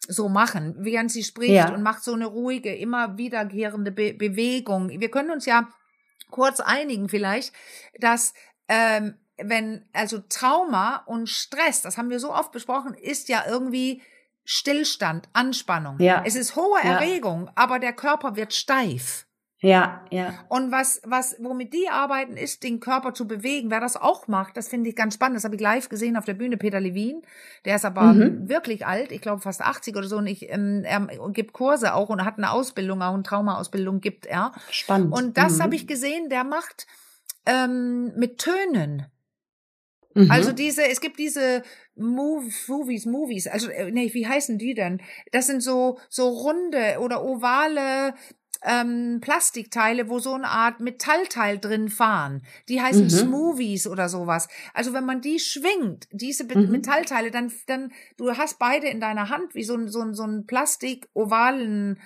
so 0.07 0.29
machen, 0.29 0.75
während 0.77 1.11
sie 1.11 1.23
spricht 1.23 1.51
ja. 1.51 1.73
und 1.73 1.81
macht 1.81 2.03
so 2.03 2.13
eine 2.13 2.27
ruhige, 2.27 2.75
immer 2.75 3.17
wiederkehrende 3.17 3.91
Be 3.91 4.13
Bewegung. 4.13 4.89
Wir 4.89 5.09
können 5.09 5.31
uns 5.31 5.45
ja 5.45 5.67
kurz 6.29 6.59
einigen 6.59 7.09
vielleicht, 7.09 7.53
dass 7.99 8.33
ähm, 8.67 9.15
wenn 9.37 9.85
also 9.93 10.19
Trauma 10.29 11.03
und 11.07 11.29
Stress, 11.29 11.81
das 11.81 11.97
haben 11.97 12.09
wir 12.09 12.19
so 12.19 12.31
oft 12.31 12.51
besprochen, 12.51 12.93
ist 12.93 13.29
ja 13.29 13.43
irgendwie 13.47 14.01
Stillstand, 14.43 15.27
Anspannung. 15.33 15.99
Ja. 15.99 16.21
Es 16.23 16.35
ist 16.35 16.55
hohe 16.55 16.79
Erregung, 16.81 17.45
ja. 17.47 17.51
aber 17.55 17.79
der 17.79 17.93
Körper 17.93 18.35
wird 18.35 18.53
steif. 18.53 19.25
Ja, 19.65 20.05
ja. 20.11 20.31
Und 20.47 20.71
was, 20.71 21.01
was, 21.05 21.37
womit 21.39 21.73
die 21.73 21.89
arbeiten, 21.89 22.37
ist, 22.37 22.61
den 22.61 22.79
Körper 22.79 23.15
zu 23.15 23.27
bewegen. 23.27 23.71
Wer 23.71 23.79
das 23.79 23.97
auch 23.97 24.27
macht, 24.27 24.57
das 24.57 24.67
finde 24.67 24.91
ich 24.91 24.95
ganz 24.95 25.15
spannend. 25.15 25.37
Das 25.37 25.43
habe 25.43 25.55
ich 25.55 25.61
live 25.61 25.89
gesehen 25.89 26.17
auf 26.17 26.25
der 26.25 26.35
Bühne, 26.35 26.57
Peter 26.57 26.79
Levin. 26.79 27.23
Der 27.65 27.77
ist 27.77 27.83
aber 27.83 28.13
mhm. 28.13 28.47
wirklich 28.47 28.85
alt, 28.85 29.11
ich 29.11 29.21
glaube 29.21 29.41
fast 29.41 29.63
80 29.63 29.95
oder 29.95 30.07
so. 30.07 30.17
Und 30.17 30.27
ich, 30.27 30.51
ähm, 30.51 30.83
er 30.85 31.07
gibt 31.31 31.53
Kurse 31.53 31.95
auch 31.95 32.09
und 32.09 32.23
hat 32.23 32.37
eine 32.37 32.51
Ausbildung, 32.51 33.01
auch 33.01 33.15
eine 33.15 33.23
Traumaausbildung 33.23 34.01
gibt 34.01 34.27
er. 34.27 34.51
Spannend. 34.69 35.11
Und 35.11 35.35
das 35.35 35.57
mhm. 35.57 35.63
habe 35.63 35.75
ich 35.75 35.87
gesehen, 35.87 36.29
der 36.29 36.43
macht 36.43 36.85
ähm, 37.47 38.13
mit 38.15 38.37
Tönen. 38.37 39.07
Mhm. 40.13 40.29
Also 40.29 40.51
diese, 40.51 40.87
es 40.87 41.01
gibt 41.01 41.17
diese 41.17 41.63
Move, 41.95 42.51
Movies, 42.67 43.07
Movies, 43.07 43.47
also 43.47 43.69
äh, 43.69 43.89
nee, 43.89 44.13
wie 44.13 44.27
heißen 44.27 44.59
die 44.59 44.75
denn? 44.75 45.01
Das 45.31 45.47
sind 45.47 45.63
so 45.63 45.97
so 46.09 46.29
runde 46.29 46.97
oder 46.99 47.23
ovale 47.23 48.13
ähm, 48.63 49.19
Plastikteile, 49.21 50.09
wo 50.09 50.19
so 50.19 50.33
eine 50.33 50.47
Art 50.47 50.79
Metallteil 50.79 51.59
drin 51.59 51.89
fahren. 51.89 52.43
Die 52.69 52.81
heißen 52.81 53.05
mhm. 53.05 53.09
Smoothies 53.09 53.87
oder 53.87 54.09
sowas. 54.09 54.47
Also 54.73 54.93
wenn 54.93 55.05
man 55.05 55.21
die 55.21 55.39
schwingt, 55.39 56.07
diese 56.11 56.43
mhm. 56.43 56.71
Metallteile, 56.71 57.31
dann, 57.31 57.51
dann, 57.67 57.91
du 58.17 58.31
hast 58.31 58.59
beide 58.59 58.87
in 58.87 58.99
deiner 58.99 59.29
Hand 59.29 59.55
wie 59.55 59.63
so 59.63 59.75
ein, 59.75 59.87
so 59.87 60.01
ein, 60.01 60.13
so 60.13 60.23
ein 60.23 60.45
Plastik-ovalen 60.45 61.99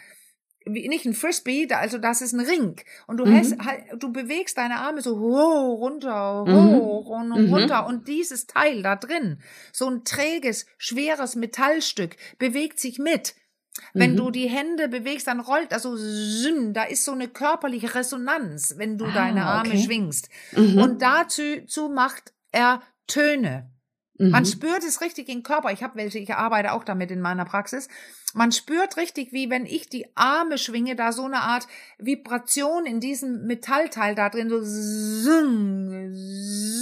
wie, 0.66 0.88
nicht 0.88 1.06
ein 1.06 1.14
Frisbee, 1.14 1.68
also 1.72 1.98
das 1.98 2.22
ist 2.22 2.34
ein 2.34 2.42
Ring. 2.42 2.80
Und 3.08 3.18
du, 3.18 3.26
mhm. 3.26 3.38
hast, 3.38 3.58
halt, 3.60 3.84
du 3.98 4.12
bewegst 4.12 4.58
deine 4.58 4.80
Arme 4.80 5.02
so 5.02 5.20
hoch, 5.20 5.80
runter, 5.80 6.46
mhm. 6.46 6.76
hoch 6.76 7.10
und 7.10 7.30
mhm. 7.30 7.54
runter. 7.54 7.88
Und 7.88 8.08
dieses 8.08 8.48
Teil 8.48 8.84
da 8.84 8.96
drin, 8.96 9.40
so 9.72 9.90
ein 9.90 10.04
träges, 10.04 10.66
schweres 10.78 11.36
Metallstück, 11.36 12.16
bewegt 12.38 12.80
sich 12.80 13.00
mit. 13.00 13.36
Wenn 13.94 14.14
mhm. 14.14 14.18
du 14.18 14.32
die 14.32 14.50
Hände 14.50 14.88
bewegst, 14.88 15.28
dann 15.28 15.40
rollt 15.40 15.74
also 15.74 15.96
da 16.74 16.84
ist 16.84 17.06
so 17.06 17.14
eine 17.14 17.28
körperliche 17.28 17.96
Resonanz, 17.96 18.76
wenn 18.78 18.98
du 18.98 19.06
ah, 19.06 19.14
deine 19.14 19.46
Arme 19.46 19.70
okay. 19.70 19.84
schwingst. 19.84 20.30
Mhm. 20.52 20.78
Und 20.78 21.02
dazu 21.02 21.66
zu 21.68 21.90
macht 21.90 22.34
er 22.52 22.82
Töne. 23.08 23.70
Man 24.22 24.46
spürt 24.46 24.84
es 24.84 25.00
richtig 25.00 25.30
im 25.30 25.44
Körper. 25.44 25.72
Ich 25.72 25.82
habe 25.82 25.96
welche, 25.96 26.20
ich 26.20 26.34
arbeite 26.34 26.74
auch 26.74 26.84
damit 26.84 27.10
in 27.10 27.22
meiner 27.22 27.46
Praxis. 27.46 27.88
Man 28.34 28.52
spürt 28.52 28.98
richtig, 28.98 29.32
wie 29.32 29.50
wenn 29.50 29.66
ich 29.66 29.88
die 29.88 30.08
Arme 30.16 30.58
schwinge, 30.58 30.98
da 30.98 31.14
so 31.14 31.24
eine 31.24 31.40
Art 31.40 31.68
Vibration 32.00 32.86
in 32.86 33.00
diesem 33.00 33.48
Metallteil 33.48 34.16
da 34.16 34.30
drin 34.30 34.50
so 34.50 34.62
zung, 34.62 36.14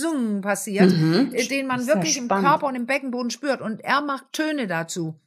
zung 0.02 0.42
passiert, 0.42 0.92
Mhm. 0.92 1.30
äh, 1.32 1.46
den 1.46 1.68
man 1.68 1.86
wirklich 1.86 2.18
im. 2.18 2.28
Körper 2.28 2.66
und 2.66 2.76
im 2.76 2.88
Beckenboden 2.88 3.30
spürt. 3.30 3.62
Und 3.62 3.82
er 3.82 4.02
macht 4.02 4.34
Töne 4.34 4.66
dazu 4.66 5.20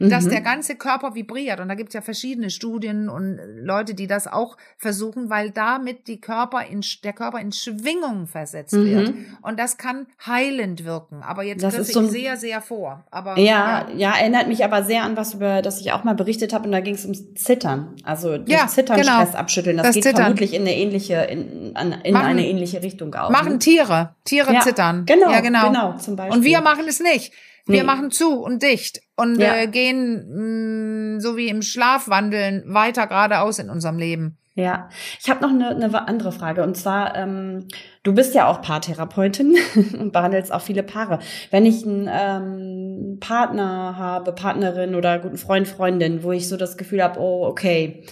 dass 0.00 0.24
Mhm. 0.24 0.30
der 0.30 0.40
ganze 0.40 0.76
Körper 0.76 1.14
vibriert. 1.14 1.60
Und 1.60 1.68
da 1.68 1.74
gibt's 1.74 1.94
ja 1.94 2.00
verschiedene 2.00 2.50
Studien 2.50 3.08
und 3.08 3.38
Leute, 3.62 3.94
die 3.94 4.06
das 4.06 4.26
auch 4.26 4.56
versuchen, 4.76 5.28
weil 5.30 5.50
damit 5.50 6.06
die 6.08 6.20
Körper 6.20 6.64
in, 6.64 6.80
der 7.04 7.12
Körper 7.12 7.38
in 7.40 7.52
Schwingung 7.52 8.26
versetzt 8.26 8.72
Mhm. 8.74 8.84
wird. 8.90 9.14
Und 9.42 9.58
das 9.58 9.76
kann 9.76 10.06
heilend 10.26 10.84
wirken. 10.84 11.22
Aber 11.22 11.42
jetzt 11.42 11.62
Das 11.62 11.74
ist 11.74 11.88
ich 11.88 11.94
so 11.94 12.00
ein- 12.00 12.08
sehr, 12.08 12.36
sehr 12.36 12.60
vor. 12.62 13.04
Aber 13.10 13.38
Ja, 13.38 13.86
ja, 13.94 14.14
erinnert 14.16 14.48
mich 14.48 14.64
aber 14.64 14.82
sehr 14.84 15.02
an 15.02 15.16
was, 15.16 15.34
über 15.34 15.60
das 15.62 15.80
ich 15.80 15.92
auch 15.92 16.04
mal 16.04 16.14
berichtet 16.14 16.52
habe. 16.52 16.64
Und 16.66 16.72
da 16.72 16.80
ging 16.80 16.94
es 16.94 17.04
ums 17.04 17.34
Zittern. 17.34 17.94
Also 18.04 18.36
Ja, 18.46 18.66
Zittern 18.68 19.00
genau. 19.00 19.20
Stress 19.20 19.34
abschütteln. 19.34 19.76
Das, 19.76 19.86
Das 19.88 19.94
geht 19.94 20.04
Zittern. 20.04 20.22
vermutlich 20.22 20.54
in 20.54 20.62
eine 20.62 20.74
ähnliche, 20.76 21.14
in, 21.24 21.72
an, 21.76 21.92
in 22.04 22.14
Machen- 22.14 22.26
eine 22.26 22.46
ähnliche 22.46 22.82
Richtung 22.82 23.14
auch. 23.14 23.30
machen 23.30 23.52
ne? 23.54 23.58
Tiere. 23.58 24.14
Tiere 24.24 24.52
Ja, 24.54 24.60
zittern. 24.60 25.04
Genau, 25.06 25.30
ja, 25.30 25.40
genau. 25.40 25.66
genau, 25.68 25.96
zum 25.98 26.16
Beispiel. 26.16 26.36
Und 26.38 26.44
wir 26.44 26.60
machen 26.62 26.84
es 26.88 27.00
nicht. 27.00 27.32
Wir 27.68 27.82
Nee. 27.82 27.86
machen 27.86 28.10
zu 28.10 28.40
und 28.42 28.62
dicht 28.62 29.00
und 29.14 29.38
Ja. 29.38 29.54
äh, 29.56 29.66
gehen 29.68 31.14
mh, 31.16 31.20
so 31.20 31.36
wie 31.36 31.48
im 31.48 31.62
Schlaf 31.62 32.08
wandeln 32.08 32.64
weiter 32.66 33.06
geradeaus 33.06 33.58
in 33.60 33.70
unserem 33.70 33.98
Leben. 33.98 34.38
Ja, 34.54 34.88
ich 35.22 35.30
habe 35.30 35.40
noch 35.42 35.50
eine, 35.50 35.68
eine 35.68 36.08
andere 36.08 36.32
Frage 36.32 36.64
und 36.64 36.76
zwar, 36.76 37.14
ähm, 37.14 37.68
du 38.02 38.12
bist 38.12 38.34
ja 38.34 38.48
auch 38.48 38.60
Paartherapeutin 38.60 39.54
und 40.00 40.12
behandelst 40.12 40.52
auch 40.52 40.62
viele 40.62 40.82
Paare. 40.82 41.20
Wenn 41.52 41.64
ich 41.64 41.86
einen 41.86 42.08
ähm, 42.10 43.18
Partner 43.20 43.96
habe, 43.96 44.32
Partnerin 44.32 44.96
oder 44.96 45.20
guten 45.20 45.36
Freund, 45.36 45.68
Freundin, 45.68 46.24
wo 46.24 46.32
ich 46.32 46.48
so 46.48 46.56
das 46.56 46.76
Gefühl 46.76 47.04
habe, 47.04 47.20
oh, 47.20 47.46
okay, 47.46 48.02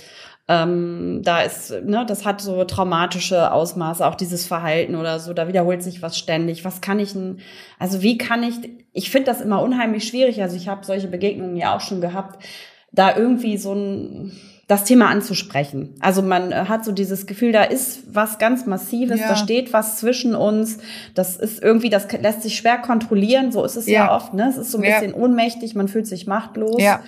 ähm, 0.49 1.23
da 1.25 1.41
ist, 1.43 1.71
ne, 1.85 2.05
das 2.07 2.25
hat 2.25 2.41
so 2.41 2.63
traumatische 2.65 3.51
Ausmaße, 3.53 4.07
auch 4.07 4.15
dieses 4.15 4.47
Verhalten 4.47 4.95
oder 4.95 5.19
so, 5.19 5.33
da 5.33 5.49
wiederholt 5.49 5.83
sich 5.83 6.03
was 6.03 6.17
ständig. 6.17 6.65
Was 6.65 6.81
kann 6.81 7.01
ich 7.01 7.13
denn, 7.15 7.39
also 7.81 8.03
wie 8.03 8.17
kann 8.17 8.43
ich, 8.45 8.55
ich 8.93 9.11
finde 9.11 9.27
das 9.27 9.41
immer 9.41 9.61
unheimlich 9.61 10.07
schwierig, 10.07 10.41
also 10.43 10.57
ich 10.57 10.69
habe 10.69 10.85
solche 10.87 11.09
Begegnungen 11.09 11.57
ja 11.57 11.75
auch 11.75 11.81
schon 11.81 12.01
gehabt, 12.01 12.45
da 12.93 13.17
irgendwie 13.17 13.57
so 13.59 13.75
ein, 13.75 14.33
das 14.69 14.85
Thema 14.85 15.09
anzusprechen. 15.09 15.95
Also 16.01 16.23
man 16.23 16.51
äh, 16.53 16.65
hat 16.69 16.85
so 16.85 16.93
dieses 16.93 17.27
Gefühl, 17.27 17.51
da 17.53 17.63
ist 17.65 18.03
was 18.15 18.39
ganz 18.39 18.67
Massives, 18.67 19.21
Ja. 19.21 19.29
da 19.29 19.37
steht 19.37 19.73
was 19.73 19.99
zwischen 19.99 20.35
uns, 20.37 20.79
das 21.15 21.37
ist 21.37 21.61
irgendwie, 21.63 21.91
das 21.91 22.07
lässt 22.13 22.43
sich 22.43 22.57
schwer 22.57 22.79
kontrollieren, 22.79 23.51
so 23.53 23.65
ist 23.65 23.77
es 23.77 23.87
ja, 23.87 24.07
Ja. 24.07 24.15
oft, 24.17 24.33
ne? 24.35 24.49
Es 24.49 24.57
ist 24.57 24.71
so 24.71 24.79
ein 24.79 24.85
Ja. 24.85 24.99
bisschen 25.01 25.13
ohnmächtig, 25.15 25.75
man 25.75 25.89
fühlt 25.89 26.07
sich 26.07 26.27
machtlos, 26.29 26.81
Ja. 26.83 27.01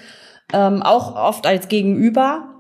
ähm, 0.53 0.83
auch 0.83 1.15
oft 1.15 1.47
als 1.47 1.69
Gegenüber. 1.69 2.55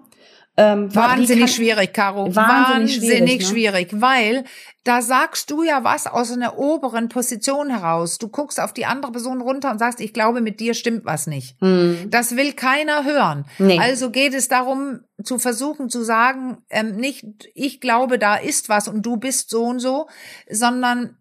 Ähm, 0.61 0.92
Wahnsinnig 0.94 1.38
kann- 1.38 1.49
schwierig, 1.49 1.92
Caro. 1.92 2.35
Wahnsinnig 2.35 2.97
Wahnsinnig, 2.97 2.97
schwierig, 2.97 3.40
ne? 3.40 3.47
schwierig, 3.47 3.88
weil 4.01 4.44
da 4.83 5.03
sagst 5.03 5.51
du 5.51 5.62
ja 5.62 5.85
was 5.85 6.07
aus 6.09 6.33
einer 6.33 6.59
oberen 6.59 7.09
Position 7.09 7.71
heraus. 7.71 8.18
Du 8.18 8.27
guckst 8.29 8.59
auf 8.59 8.73
die 8.73 8.85
andere 8.85 9.12
Person 9.12 9.40
runter 9.40 9.71
und 9.71 9.79
sagst, 9.79 10.01
ich 10.01 10.12
glaube, 10.12 10.40
mit 10.40 10.59
dir 10.59 10.75
stimmt 10.75 11.05
was 11.05 11.29
nicht. 11.29 11.57
Hm. 11.61 12.09
Das 12.11 12.35
will 12.37 12.55
keiner 12.55 13.05
hören. 13.05 13.44
Nee. 13.59 13.79
Also 13.79 14.11
geht 14.11 14.35
es 14.35 14.49
darum, 14.49 15.01
zu 15.23 15.38
versuchen 15.38 15.90
zu 15.90 16.03
sagen, 16.03 16.59
ähm, 16.71 16.97
nicht, 16.97 17.25
ich 17.55 17.81
glaube, 17.81 18.18
da 18.18 18.35
ist 18.35 18.68
was 18.68 18.88
und 18.88 19.03
du 19.07 19.16
bist 19.16 19.51
so 19.51 19.64
und 19.64 19.79
so, 19.79 20.09
sondern 20.51 21.16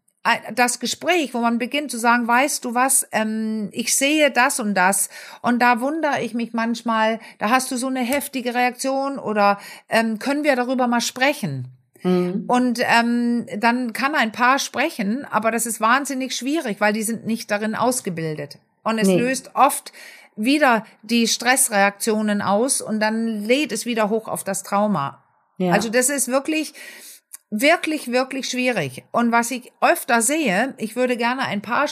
das 0.53 0.79
Gespräch, 0.79 1.33
wo 1.33 1.39
man 1.39 1.57
beginnt 1.57 1.89
zu 1.89 1.97
sagen, 1.97 2.27
weißt 2.27 2.65
du 2.65 2.73
was, 2.73 3.07
ähm, 3.11 3.69
ich 3.71 3.95
sehe 3.95 4.29
das 4.29 4.59
und 4.59 4.73
das 4.75 5.09
und 5.41 5.59
da 5.59 5.79
wundere 5.79 6.21
ich 6.21 6.33
mich 6.33 6.53
manchmal, 6.53 7.19
da 7.39 7.49
hast 7.49 7.71
du 7.71 7.77
so 7.77 7.87
eine 7.87 8.01
heftige 8.01 8.53
Reaktion 8.53 9.19
oder 9.19 9.57
ähm, 9.87 10.19
können 10.19 10.43
wir 10.43 10.55
darüber 10.55 10.87
mal 10.87 11.01
sprechen? 11.01 11.69
Hm. 12.01 12.43
Und 12.47 12.79
ähm, 12.83 13.45
dann 13.57 13.93
kann 13.93 14.15
ein 14.15 14.31
Paar 14.31 14.59
sprechen, 14.59 15.25
aber 15.25 15.51
das 15.51 15.65
ist 15.65 15.79
wahnsinnig 15.81 16.35
schwierig, 16.35 16.79
weil 16.79 16.93
die 16.93 17.03
sind 17.03 17.25
nicht 17.25 17.49
darin 17.49 17.75
ausgebildet. 17.75 18.59
Und 18.83 18.99
es 18.99 19.07
Nee. 19.07 19.19
löst 19.19 19.51
oft 19.55 19.91
wieder 20.35 20.85
die 21.01 21.27
Stressreaktionen 21.27 22.41
aus 22.41 22.81
und 22.81 22.99
dann 22.99 23.43
lädt 23.45 23.71
es 23.71 23.85
wieder 23.85 24.09
hoch 24.09 24.27
auf 24.27 24.43
das 24.43 24.63
Trauma. 24.63 25.23
Ja. 25.57 25.73
Also 25.73 25.89
das 25.89 26.09
ist 26.09 26.27
wirklich, 26.27 26.73
wirklich, 27.49 28.11
wirklich 28.11 28.49
schwierig. 28.49 29.03
Und 29.11 29.31
was 29.31 29.51
ich 29.51 29.71
öfter 29.81 30.21
sehe, 30.21 30.73
ich 30.77 30.95
würde 30.95 31.15
gerne 31.15 31.43
ein 31.43 31.61
paar 31.61 31.87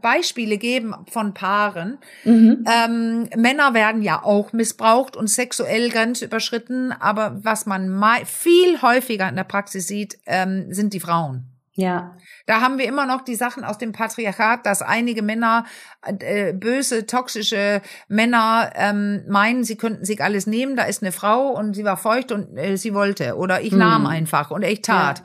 Beispiele 0.00 0.58
geben 0.58 0.94
von 1.10 1.34
Paaren. 1.34 1.98
mhm. 2.24 2.64
Ähm, 2.66 3.28
Männer 3.36 3.74
werden 3.74 4.02
ja 4.02 4.22
auch 4.22 4.52
missbraucht 4.52 5.16
und 5.16 5.28
sexuell 5.28 5.90
grenzüberschritten, 5.90 6.92
aber 6.92 7.38
was 7.42 7.66
man 7.66 8.02
viel 8.24 8.80
häufiger 8.80 9.28
in 9.28 9.36
der 9.36 9.44
Praxis 9.44 9.86
sieht, 9.86 10.18
ähm, 10.26 10.72
sind 10.72 10.94
die 10.94 11.00
Frauen. 11.00 11.53
Ja. 11.76 12.16
Da 12.46 12.60
haben 12.60 12.78
wir 12.78 12.86
immer 12.86 13.06
noch 13.06 13.22
die 13.22 13.34
Sachen 13.34 13.64
aus 13.64 13.78
dem 13.78 13.92
Patriarchat, 13.92 14.64
dass 14.64 14.80
einige 14.82 15.22
Männer, 15.22 15.64
äh, 16.02 16.52
böse, 16.52 17.06
toxische 17.06 17.82
Männer 18.08 18.70
ähm, 18.76 19.24
meinen, 19.28 19.64
sie 19.64 19.76
könnten 19.76 20.04
sich 20.04 20.22
alles 20.22 20.46
nehmen. 20.46 20.76
Da 20.76 20.84
ist 20.84 21.02
eine 21.02 21.12
Frau 21.12 21.48
und 21.48 21.74
sie 21.74 21.84
war 21.84 21.96
feucht 21.96 22.30
und 22.32 22.56
äh, 22.56 22.76
sie 22.76 22.94
wollte. 22.94 23.36
Oder 23.36 23.60
ich 23.62 23.72
Hm. 23.72 23.78
nahm 23.78 24.06
einfach 24.06 24.50
und 24.50 24.62
ich 24.62 24.82
tat. 24.82 25.22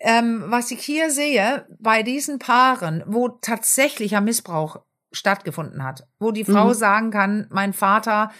Ähm, 0.00 0.44
was 0.46 0.70
ich 0.70 0.80
hier 0.80 1.10
sehe, 1.10 1.66
bei 1.78 2.02
diesen 2.02 2.38
Paaren, 2.38 3.02
wo 3.06 3.28
tatsächlicher 3.28 4.20
Missbrauch 4.20 4.80
stattgefunden 5.12 5.82
hat, 5.84 6.06
wo 6.18 6.30
die 6.32 6.44
Frau 6.44 6.68
Mhm. 6.68 6.74
sagen 6.74 7.10
kann, 7.10 7.46
mein 7.50 7.72
Vater 7.72 8.30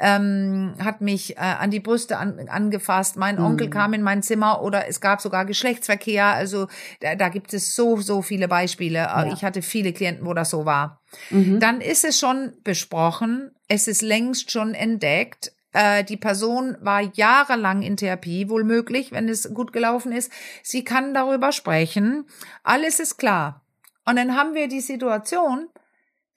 ähm, 0.00 0.74
hat 0.82 1.00
mich 1.00 1.36
äh, 1.36 1.40
an 1.40 1.72
die 1.72 1.80
Brüste 1.80 2.18
an, 2.18 2.48
angefasst, 2.48 3.16
mein 3.16 3.40
Onkel 3.40 3.66
Mhm. 3.66 3.70
kam 3.72 3.92
in 3.94 4.02
mein 4.02 4.22
Zimmer 4.22 4.62
oder 4.62 4.86
es 4.86 5.00
gab 5.00 5.20
sogar 5.20 5.44
Geschlechtsverkehr. 5.44 6.24
Also 6.26 6.68
da, 7.00 7.16
da 7.16 7.28
gibt 7.30 7.52
es 7.52 7.74
so, 7.74 7.96
so 7.96 8.22
viele 8.22 8.46
Beispiele. 8.46 8.98
Äh, 9.00 9.02
Ja. 9.02 9.32
Ich 9.32 9.42
hatte 9.44 9.60
viele 9.60 9.92
Klienten, 9.92 10.24
wo 10.24 10.34
das 10.34 10.50
so 10.50 10.64
war. 10.64 11.00
Mhm. 11.30 11.58
Dann 11.58 11.80
ist 11.80 12.04
es 12.04 12.16
schon 12.18 12.52
besprochen, 12.62 13.50
es 13.66 13.88
ist 13.88 14.02
längst 14.02 14.52
schon 14.52 14.72
entdeckt. 14.74 15.50
Äh, 15.72 16.04
Die 16.04 16.16
Person 16.16 16.76
war 16.80 17.00
jahrelang 17.14 17.82
in 17.82 17.96
Therapie, 17.96 18.48
wohl 18.48 18.62
möglich, 18.62 19.10
wenn 19.10 19.28
es 19.28 19.52
gut 19.52 19.72
gelaufen 19.72 20.12
ist. 20.12 20.30
Sie 20.62 20.84
kann 20.84 21.12
darüber 21.12 21.50
sprechen. 21.50 22.24
Alles 22.62 23.00
ist 23.00 23.16
klar. 23.18 23.62
Und 24.04 24.14
dann 24.16 24.36
haben 24.36 24.54
wir 24.54 24.68
die 24.68 24.80
Situation, 24.80 25.66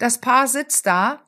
das 0.02 0.20
Paar 0.20 0.48
sitzt 0.48 0.88
da 0.88 1.24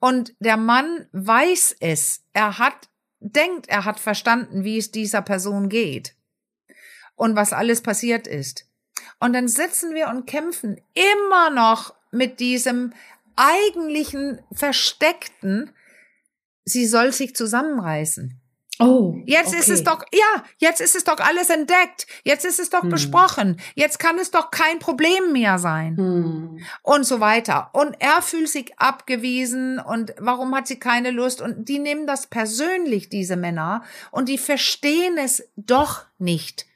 und 0.00 0.34
der 0.40 0.56
Mann 0.56 1.08
weiß 1.12 1.76
es. 1.80 2.22
Er 2.32 2.58
hat, 2.58 2.88
denkt, 3.20 3.68
er 3.68 3.84
hat 3.84 4.00
verstanden, 4.00 4.64
wie 4.64 4.78
es 4.78 4.90
dieser 4.90 5.20
Person 5.20 5.68
geht 5.68 6.16
und 7.16 7.36
was 7.36 7.52
alles 7.52 7.82
passiert 7.82 8.26
ist. 8.26 8.66
Und 9.20 9.34
dann 9.34 9.46
sitzen 9.46 9.94
wir 9.94 10.08
und 10.08 10.26
kämpfen 10.26 10.80
immer 10.94 11.50
noch 11.50 11.94
mit 12.10 12.40
diesem 12.40 12.94
eigentlichen 13.36 14.40
versteckten, 14.52 15.70
sie 16.64 16.86
soll 16.86 17.12
sich 17.12 17.36
zusammenreißen. 17.36 18.40
Oh. 18.78 19.16
Jetzt 19.24 19.54
ist 19.54 19.70
es 19.70 19.84
doch, 19.84 20.04
ja, 20.12 20.44
jetzt 20.58 20.80
ist 20.80 20.96
es 20.96 21.04
doch 21.04 21.18
alles 21.18 21.48
entdeckt. 21.50 22.06
Jetzt 22.24 22.44
ist 22.44 22.60
es 22.60 22.68
doch 22.70 22.82
Hm. 22.82 22.90
besprochen. 22.90 23.60
Jetzt 23.74 23.98
kann 23.98 24.18
es 24.18 24.30
doch 24.30 24.50
kein 24.50 24.78
Problem 24.78 25.32
mehr 25.32 25.58
sein. 25.58 25.96
Hm. 25.96 26.58
Und 26.82 27.04
so 27.04 27.20
weiter. 27.20 27.70
Und 27.72 27.96
er 28.00 28.20
fühlt 28.20 28.48
sich 28.48 28.78
abgewiesen 28.78 29.78
und 29.78 30.14
warum 30.18 30.54
hat 30.54 30.66
sie 30.66 30.78
keine 30.78 31.10
Lust? 31.10 31.40
Und 31.40 31.68
die 31.68 31.78
nehmen 31.78 32.06
das 32.06 32.26
persönlich, 32.26 33.08
diese 33.08 33.36
Männer, 33.36 33.82
und 34.10 34.28
die 34.28 34.38
verstehen 34.38 35.16
es 35.18 35.48
doch 35.56 36.04
nicht. 36.18 36.66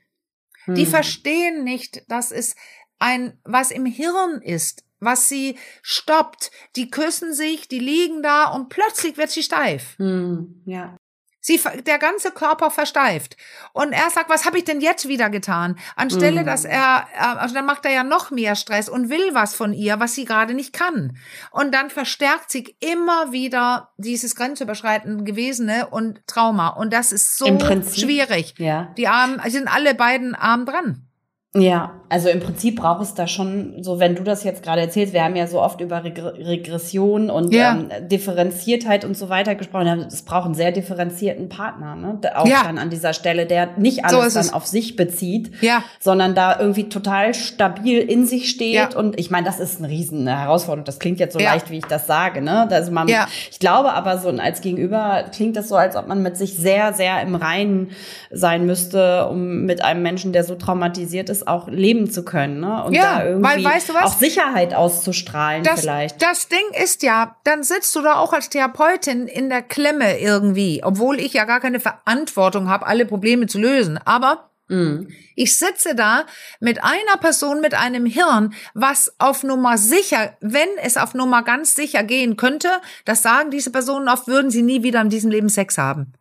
Die 0.67 0.85
Hm. 0.85 0.91
verstehen 0.91 1.65
nicht, 1.65 2.03
dass 2.11 2.33
es 2.33 2.55
ein, 2.99 3.39
was 3.45 3.71
im 3.71 3.87
Hirn 3.87 4.41
ist, 4.43 4.85
was 5.01 5.29
sie 5.29 5.57
stoppt. 5.83 6.51
Die 6.77 6.91
küssen 6.91 7.33
sich, 7.35 7.69
die 7.69 7.79
liegen 7.79 8.23
da 8.23 8.45
und 8.45 8.69
plötzlich 8.69 9.17
wird 9.17 9.31
sie 9.31 9.43
steif. 9.43 9.99
Hm. 9.99 10.63
Ja. 10.67 10.97
Sie, 11.41 11.59
der 11.87 11.99
ganze 11.99 12.31
Körper 12.33 12.71
versteift. 12.71 13.37
Und 13.73 13.93
er 13.93 14.11
sagt, 14.11 14.29
was 14.29 14.45
habe 14.45 14.59
ich 14.59 14.65
denn 14.65 14.81
jetzt 14.81 15.09
wieder 15.09 15.31
getan? 15.31 15.79
Anstelle, 15.97 16.43
Mhm. 16.43 16.47
dass 16.47 16.65
er, 16.65 17.07
äh, 17.15 17.19
also 17.39 17.55
dann 17.55 17.65
macht 17.67 17.85
er 17.87 17.93
ja 17.93 18.05
noch 18.05 18.31
mehr 18.31 18.57
Stress 18.57 18.89
und 18.89 19.09
will 19.09 19.31
was 19.33 19.55
von 19.55 19.73
ihr, 19.73 19.99
was 20.01 20.15
sie 20.15 20.25
gerade 20.27 20.53
nicht 20.55 20.73
kann. 20.73 21.17
Und 21.51 21.73
dann 21.75 21.89
verstärkt 21.91 22.51
sich 22.51 22.77
immer 22.81 23.33
wieder 23.33 23.91
dieses 23.97 24.37
grenzüberschreitende 24.37 25.25
Gewesene 25.25 25.89
und 25.89 26.27
Trauma. 26.27 26.69
Und 26.69 26.93
das 26.93 27.11
ist 27.13 27.39
so 27.39 27.47
Im 27.47 27.59
Prinzip. 27.59 28.05
schwierig. 28.05 28.55
Ja. 28.59 28.93
Die 28.97 29.09
Armen, 29.09 29.41
sind 29.51 29.67
alle 29.67 29.95
beiden 29.95 30.35
arm 30.35 30.67
dran. 30.67 31.07
Ja, 31.57 31.95
also 32.09 32.29
im 32.29 32.39
Prinzip 32.39 32.77
braucht 32.77 33.03
es 33.03 33.15
da 33.15 33.27
schon, 33.27 33.83
so 33.83 33.99
wenn 33.99 34.15
du 34.15 34.23
das 34.23 34.45
jetzt 34.45 34.63
gerade 34.63 34.83
erzählst, 34.83 35.13
wir 35.13 35.25
haben 35.25 35.35
ja 35.35 35.49
so 35.49 35.61
oft 35.61 35.81
über 35.81 36.05
Reg 36.05 36.17
Regression 36.23 37.29
und 37.29 37.53
Ja. 37.53 37.73
ähm, 37.73 37.89
Differenziertheit 38.09 39.05
und 39.05 39.17
so 39.17 39.29
weiter 39.31 39.57
gesprochen. 39.57 40.07
Es 40.07 40.23
braucht 40.23 40.45
einen 40.45 40.55
sehr 40.55 40.71
differenzierten 40.71 41.49
Partner, 41.49 41.97
ne? 41.97 42.19
Der 42.23 42.41
Auch 42.41 42.47
Ja. 42.47 42.63
dann 42.63 42.79
an 42.79 42.89
dieser 42.89 43.13
Stelle, 43.15 43.47
der 43.47 43.71
nicht 43.79 43.97
So 44.09 44.17
alles 44.19 44.29
ist 44.29 44.37
dann 44.37 44.45
es. 44.47 44.53
auf 44.53 44.67
sich 44.69 44.95
bezieht, 44.95 45.51
Ja. 45.61 45.83
sondern 45.99 46.37
da 46.37 46.57
irgendwie 46.61 46.89
total 46.89 47.35
stabil 47.35 47.99
in 47.99 48.27
sich 48.27 48.49
steht. 48.49 48.95
Und 48.95 49.19
ich 49.19 49.33
meine, 49.33 49.45
das 49.47 49.59
ist 49.59 49.81
eine 49.81 49.89
riesen 49.89 50.29
Herausforderung. 50.29 50.85
Das 50.85 51.01
klingt 51.01 51.19
jetzt 51.19 51.33
so 51.33 51.41
leicht, 51.41 51.69
wie 51.69 51.79
ich 51.79 51.85
das 51.87 52.07
sage, 52.07 52.43
ne? 52.43 52.69
Also 52.71 52.93
man, 52.93 53.09
ich 53.51 53.59
glaube 53.59 53.93
aber 53.93 54.19
so 54.19 54.29
als 54.31 54.61
Gegenüber 54.61 55.25
klingt 55.35 55.57
das 55.57 55.69
so, 55.69 55.75
als 55.75 55.97
ob 55.97 56.07
man 56.07 56.23
mit 56.23 56.37
sich 56.37 56.57
sehr, 56.57 56.93
sehr 56.93 57.21
im 57.23 57.35
Reinen 57.35 57.91
sein 58.31 58.67
müsste, 58.67 59.27
um 59.29 59.65
mit 59.65 59.83
einem 59.85 60.03
Menschen, 60.03 60.33
der 60.33 60.45
so 60.45 60.55
traumatisiert 60.55 61.29
ist, 61.29 61.40
auch 61.47 61.69
leben 61.69 62.11
zu 62.11 62.25
können, 62.25 62.61
ne? 62.61 62.85
Und 62.85 62.93
Ja, 62.95 63.19
da 63.21 63.25
irgendwie 63.27 63.65
weil, 63.65 63.65
weißt 63.65 63.89
du 63.89 63.95
was? 63.95 64.03
auch 64.05 64.19
Sicherheit 64.19 64.75
auszustrahlen 64.75 65.63
Das, 65.65 65.81
vielleicht. 65.81 66.21
das 66.23 66.49
Ding 66.49 66.83
ist 66.83 67.03
ja, 67.03 67.37
dann 67.45 67.63
sitzt 67.63 67.95
du 67.97 68.03
da 68.03 68.17
auch 68.17 68.33
als 68.33 68.49
Therapeutin 68.51 69.27
in 69.27 69.49
der 69.49 69.63
Klemme 69.63 70.19
irgendwie, 70.19 70.83
obwohl 70.85 71.19
ich 71.21 71.33
ja 71.33 71.45
gar 71.45 71.61
keine 71.61 71.81
Verantwortung 71.81 72.69
habe, 72.69 72.87
alle 72.87 73.07
Probleme 73.07 73.47
zu 73.47 73.59
lösen. 73.59 73.99
Aber 74.05 74.47
Mhm. 74.69 75.09
ich 75.35 75.57
sitze 75.59 75.97
da 75.97 76.27
mit 76.61 76.85
einer 76.85 77.17
Person 77.21 77.61
mit 77.61 77.75
einem 77.75 78.07
Hirn, 78.07 78.55
was 78.73 79.13
auf 79.19 79.43
Nummer 79.43 79.77
sicher, 79.77 80.35
wenn 80.41 80.69
es 80.81 80.97
auf 80.97 81.13
Nummer 81.13 81.43
ganz 81.43 81.75
sicher 81.75 82.05
gehen 82.05 82.37
könnte, 82.37 82.69
das 83.05 83.23
sagen 83.23 83.51
diese 83.51 83.73
Personen 83.73 84.09
oft, 84.09 84.29
würden 84.29 84.53
sie 84.53 84.63
nie 84.63 84.85
wieder 84.85 85.01
in 85.01 85.09
diesem 85.09 85.33
Leben 85.33 85.49
Sex 85.49 85.77
haben. 85.77 86.13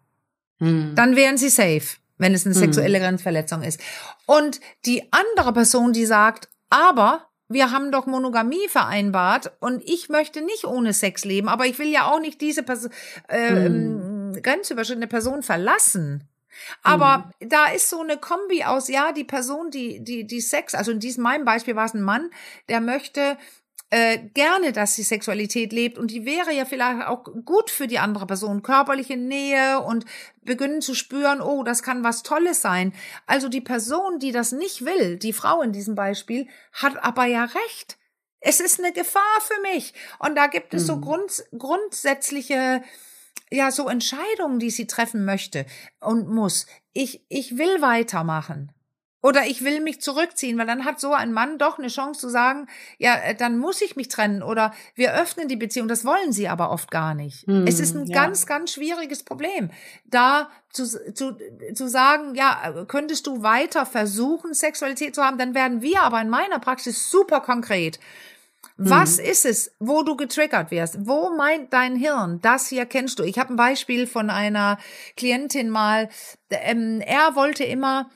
Mhm. 0.57 0.93
Dann 0.95 1.15
wären 1.15 1.37
sie 1.37 1.49
safe, 1.49 1.98
wenn 2.19 2.35
es 2.35 2.45
eine 2.45 2.53
sexuelle 2.53 2.99
Grenzverletzung 2.99 3.63
ist. 3.63 3.79
Und 4.27 4.59
die 4.85 5.11
andere 5.11 5.51
Person, 5.53 5.93
die 5.93 6.05
sagt, 6.05 6.49
aber 6.69 7.29
wir 7.47 7.71
haben 7.71 7.91
doch 7.91 8.05
Monogamie 8.05 8.67
vereinbart 8.67 9.51
und 9.59 9.81
ich 9.83 10.09
möchte 10.09 10.41
nicht 10.41 10.65
ohne 10.65 10.93
Sex 10.93 11.25
leben, 11.25 11.49
aber 11.49 11.65
ich 11.65 11.79
will 11.79 11.87
ja 11.87 12.05
auch 12.11 12.19
nicht 12.19 12.39
diese 12.41 12.61
Person, 12.61 12.91
äh, 13.27 13.65
ähm, 13.65 14.39
grenzüberschrittene 14.43 15.07
Person 15.07 15.41
verlassen. 15.41 16.29
Aber 16.83 17.31
da 17.39 17.67
ist 17.67 17.89
so 17.89 18.01
eine 18.01 18.17
Kombi 18.17 18.63
aus, 18.63 18.87
ja, 18.87 19.11
die 19.11 19.23
Person, 19.23 19.71
die, 19.71 20.03
die, 20.03 20.25
die 20.27 20.41
Sex, 20.41 20.75
also 20.75 20.91
in 20.91 20.99
diesem 20.99 21.23
meinem 21.23 21.45
Beispiel 21.45 21.75
war 21.75 21.85
es 21.85 21.93
ein 21.93 22.01
Mann, 22.01 22.29
der 22.67 22.81
möchte 22.81 23.37
äh, 23.91 24.19
gerne, 24.33 24.71
dass 24.71 24.95
sie 24.95 25.03
Sexualität 25.03 25.73
lebt 25.73 25.97
und 25.97 26.11
die 26.11 26.25
wäre 26.25 26.53
ja 26.53 26.65
vielleicht 26.65 27.07
auch 27.07 27.23
gut 27.45 27.71
für 27.71 27.87
die 27.87 27.99
andere 27.99 28.27
Person, 28.27 28.61
körperliche 28.61 29.17
Nähe 29.17 29.79
und 29.79 30.05
beginnen 30.43 30.81
zu 30.81 30.93
spüren, 30.93 31.41
oh, 31.41 31.63
das 31.63 31.81
kann 31.81 32.03
was 32.03 32.21
Tolles 32.21 32.61
sein. 32.61 32.93
Also 33.25 33.49
die 33.49 33.61
Person, 33.61 34.19
die 34.19 34.31
das 34.31 34.51
nicht 34.51 34.85
will, 34.85 35.17
die 35.17 35.33
Frau 35.33 35.61
in 35.61 35.71
diesem 35.71 35.95
Beispiel, 35.95 36.47
hat 36.73 37.03
aber 37.03 37.25
ja 37.25 37.45
recht. 37.45 37.97
Es 38.41 38.59
ist 38.59 38.79
eine 38.79 38.93
Gefahr 38.93 39.41
für 39.41 39.61
mich. 39.61 39.93
Und 40.19 40.35
da 40.35 40.47
gibt 40.47 40.73
es 40.73 40.85
so 40.85 40.99
Grund, 40.99 41.43
grundsätzliche, 41.57 42.81
ja, 43.51 43.71
so 43.71 43.89
Entscheidungen, 43.89 44.59
die 44.59 44.69
sie 44.69 44.87
treffen 44.87 45.25
möchte 45.25 45.65
und 45.99 46.29
muss. 46.29 46.67
Ich, 46.93 47.25
ich 47.27 47.57
will 47.57 47.81
weitermachen. 47.81 48.71
Oder 49.21 49.47
ich 49.47 49.63
will 49.65 49.81
mich 49.81 49.99
zurückziehen, 49.99 50.57
weil 50.57 50.65
dann 50.65 50.85
hat 50.85 50.99
so 50.99 51.13
ein 51.13 51.33
Mann 51.33 51.57
doch 51.57 51.77
eine 51.77 51.89
Chance 51.89 52.21
zu 52.21 52.29
sagen, 52.29 52.67
ja, 52.97 53.15
äh, 53.15 53.35
dann 53.35 53.57
muss 53.57 53.81
ich 53.81 53.97
mich 53.97 54.07
trennen 54.07 54.41
oder 54.41 54.73
wir 54.95 55.13
öffnen 55.13 55.49
die 55.49 55.57
Beziehung. 55.57 55.89
Das 55.89 56.05
wollen 56.05 56.31
sie 56.31 56.47
aber 56.47 56.71
oft 56.71 56.89
gar 56.89 57.13
nicht. 57.13 57.45
Hm, 57.45 57.67
es 57.67 57.81
ist 57.81 57.95
ein 57.95 58.07
ja. 58.07 58.13
ganz, 58.13 58.45
ganz 58.45 58.73
schwieriges 58.73 59.23
Problem. 59.23 59.71
Da 60.05 60.49
zu, 60.71 60.85
zu, 61.13 61.37
zu 61.73 61.89
sagen, 61.89 62.35
ja, 62.35 62.85
könntest 62.87 63.27
du 63.27 63.43
weiter 63.43 63.85
versuchen, 63.85 64.53
Sexualität 64.53 65.15
zu 65.15 65.23
haben, 65.23 65.37
dann 65.37 65.53
werden 65.53 65.81
wir 65.81 66.03
aber 66.03 66.21
in 66.21 66.29
meiner 66.29 66.59
Praxis 66.59 67.09
super 67.09 67.41
konkret. 67.41 67.99
Was 68.81 69.19
ist 69.19 69.45
es, 69.45 69.73
wo 69.79 70.03
du 70.03 70.15
getriggert 70.15 70.71
wirst? 70.71 71.05
Wo 71.05 71.35
meint 71.35 71.73
dein 71.73 71.97
Hirn? 71.97 72.39
Das 72.41 72.67
hier 72.69 72.85
kennst 72.85 73.19
du. 73.19 73.23
Ich 73.23 73.37
habe 73.37 73.53
ein 73.53 73.57
Beispiel 73.57 74.07
von 74.07 74.29
einer 74.29 74.77
Klientin 75.17 75.69
mal. 75.69 76.07
Ähm, 76.49 77.01
er 77.05 77.35
wollte 77.35 77.65
immer 77.65 78.09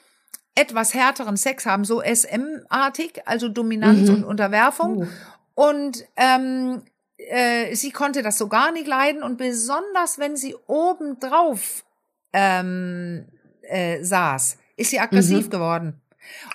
etwas 0.56 0.94
härteren 0.94 1.38
Sex 1.38 1.66
haben, 1.66 1.86
so 1.86 2.02
SM-artig, 2.02 3.22
also 3.26 3.50
Dominanz 3.50 4.10
und 4.10 4.24
Unterwerfung. 4.24 5.08
Und 5.56 6.06
ähm, 6.16 6.84
äh, 7.18 7.76
sie 7.76 7.92
konnte 7.92 8.22
das 8.22 8.38
so 8.38 8.48
gar 8.48 8.72
nicht 8.72 8.88
leiden 8.88 9.24
und 9.24 9.38
besonders 9.38 10.20
wenn 10.20 10.36
sie 10.36 10.56
obendrauf 10.68 11.84
ähm, 12.34 13.26
äh, 13.64 14.04
saß, 14.04 14.58
ist 14.78 14.90
sie 14.92 15.00
aggressiv 15.00 15.50
geworden. 15.50 16.02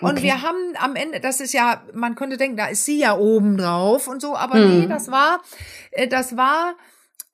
Und 0.00 0.12
Okay. 0.18 0.22
wir 0.22 0.42
haben 0.42 0.74
am 0.78 0.96
Ende, 0.96 1.20
das 1.20 1.40
ist 1.40 1.52
ja, 1.52 1.82
man 1.92 2.14
könnte 2.14 2.36
denken, 2.36 2.56
da 2.56 2.66
ist 2.66 2.84
sie 2.84 2.98
ja 3.00 3.16
oben 3.16 3.56
drauf 3.58 4.08
und 4.08 4.20
so, 4.20 4.34
aber 4.36 4.58
nee, 4.58 4.86
das 4.86 5.10
war, 5.10 5.42
äh, 5.90 6.08
das 6.08 6.36
war, 6.36 6.74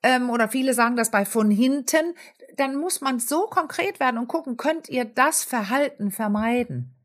ähm, 0.03 0.29
oder 0.29 0.49
viele 0.49 0.73
sagen 0.73 0.95
das 0.95 1.11
bei 1.11 1.25
von 1.25 1.49
hinten, 1.49 2.13
dann 2.57 2.75
muss 2.75 3.01
man 3.01 3.19
so 3.19 3.47
konkret 3.47 3.99
werden 3.99 4.17
und 4.17 4.27
gucken, 4.27 4.57
könnt 4.57 4.89
ihr 4.89 5.05
das 5.05 5.43
Verhalten 5.43 6.11
vermeiden? 6.11 6.95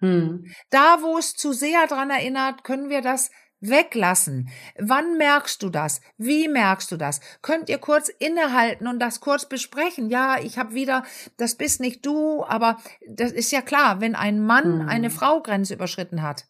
Hm. 0.00 0.46
Da, 0.70 0.98
wo 1.02 1.18
es 1.18 1.34
zu 1.34 1.52
sehr 1.52 1.86
dran 1.86 2.10
erinnert, 2.10 2.64
können 2.64 2.88
wir 2.88 3.02
das 3.02 3.30
weglassen. 3.60 4.48
Wann 4.78 5.16
merkst 5.18 5.62
du 5.62 5.68
das? 5.68 6.00
Wie 6.16 6.48
merkst 6.48 6.90
du 6.92 6.96
das? 6.96 7.20
Könnt 7.42 7.68
ihr 7.68 7.78
kurz 7.78 8.08
innehalten 8.08 8.86
und 8.86 9.00
das 9.00 9.20
kurz 9.20 9.48
besprechen? 9.48 10.10
Ja, 10.10 10.38
ich 10.38 10.58
habe 10.58 10.74
wieder, 10.74 11.04
das 11.36 11.56
bist 11.56 11.80
nicht 11.80 12.06
du, 12.06 12.44
aber 12.44 12.78
das 13.08 13.32
ist 13.32 13.50
ja 13.50 13.60
klar, 13.60 14.00
wenn 14.00 14.14
ein 14.14 14.40
Mann 14.40 14.88
eine 14.88 15.10
Frau 15.10 15.42
Grenze 15.42 15.74
überschritten 15.74 16.22
hat, 16.22 16.46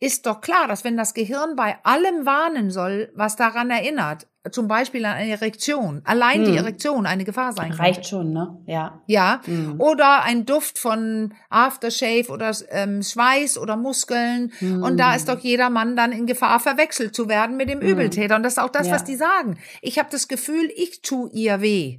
ist 0.00 0.26
doch 0.26 0.40
klar, 0.40 0.68
dass 0.68 0.84
wenn 0.84 0.96
das 0.96 1.12
Gehirn 1.14 1.56
bei 1.56 1.76
allem 1.82 2.24
warnen 2.24 2.70
soll, 2.70 3.10
was 3.14 3.36
daran 3.36 3.70
erinnert, 3.70 4.26
zum 4.52 4.68
Beispiel 4.68 5.04
an 5.04 5.16
eine 5.16 5.32
Erektion, 5.32 6.00
allein 6.04 6.44
die 6.44 6.56
Erektion 6.56 7.04
eine 7.04 7.24
Gefahr 7.24 7.52
sein 7.52 7.70
kann. 7.70 7.80
Reicht 7.80 8.06
schon, 8.06 8.32
ne? 8.32 8.56
Ja. 8.66 9.02
Ja, 9.06 9.40
oder 9.78 10.22
ein 10.22 10.46
Duft 10.46 10.78
von 10.78 11.34
Aftershave 11.50 12.28
oder 12.30 12.52
ähm, 12.70 13.02
Schweiß 13.02 13.58
oder 13.58 13.76
Muskeln. 13.76 14.52
Und 14.60 14.96
da 14.96 15.14
ist 15.14 15.28
doch 15.28 15.40
jeder 15.40 15.68
Mann 15.68 15.96
dann 15.96 16.12
in 16.12 16.26
Gefahr, 16.26 16.60
verwechselt 16.60 17.14
zu 17.14 17.28
werden 17.28 17.56
mit 17.58 17.68
dem 17.68 17.80
Übeltäter. 17.80 18.36
Und 18.36 18.42
das 18.42 18.54
ist 18.54 18.58
auch 18.58 18.70
das, 18.70 18.86
Ja. 18.86 18.94
was 18.94 19.04
die 19.04 19.16
sagen. 19.16 19.58
Ich 19.82 19.98
habe 19.98 20.08
das 20.10 20.28
Gefühl, 20.28 20.70
ich 20.74 21.02
tu 21.02 21.28
ihr 21.32 21.60
weh. 21.60 21.98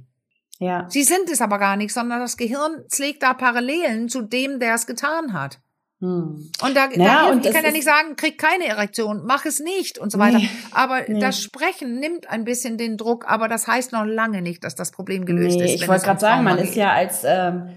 Ja. 0.58 0.86
Sie 0.90 1.04
sind 1.04 1.30
es 1.30 1.40
aber 1.40 1.58
gar 1.58 1.76
nicht, 1.76 1.92
sondern 1.92 2.20
das 2.20 2.36
Gehirn 2.36 2.84
pflegt 2.90 3.22
da 3.22 3.32
Parallelen 3.34 4.08
zu 4.08 4.22
dem, 4.22 4.58
der 4.58 4.74
es 4.74 4.86
getan 4.86 5.32
hat. 5.34 5.60
Hm. 6.00 6.50
Und 6.62 6.76
da, 6.76 6.88
Ja, 6.94 7.26
da 7.26 7.30
und 7.30 7.44
ich 7.44 7.52
kann 7.52 7.64
ja 7.64 7.70
nicht 7.70 7.84
sagen, 7.84 8.16
krieg 8.16 8.38
keine 8.38 8.66
Erektion, 8.66 9.22
mach 9.24 9.44
es 9.44 9.60
nicht 9.60 9.98
und 9.98 10.10
so 10.10 10.18
weiter. 10.18 10.38
Nee, 10.38 10.48
Aber 10.72 11.00
nee. 11.06 11.20
das 11.20 11.42
Sprechen 11.42 12.00
nimmt 12.00 12.30
ein 12.30 12.44
bisschen 12.44 12.78
den 12.78 12.96
Druck, 12.96 13.26
aber 13.30 13.48
das 13.48 13.66
heißt 13.66 13.92
noch 13.92 14.04
lange 14.04 14.40
nicht, 14.40 14.64
dass 14.64 14.74
das 14.74 14.90
Problem 14.92 15.26
gelöst 15.26 15.58
Nee, 15.58 15.74
ist. 15.74 15.82
ich 15.82 15.88
wollte 15.88 16.04
gerade 16.06 16.20
sagen, 16.20 16.42
man 16.44 16.56
geht. 16.56 16.66
ist 16.66 16.74
ja 16.74 16.92
als 16.92 17.22
ähm, 17.24 17.68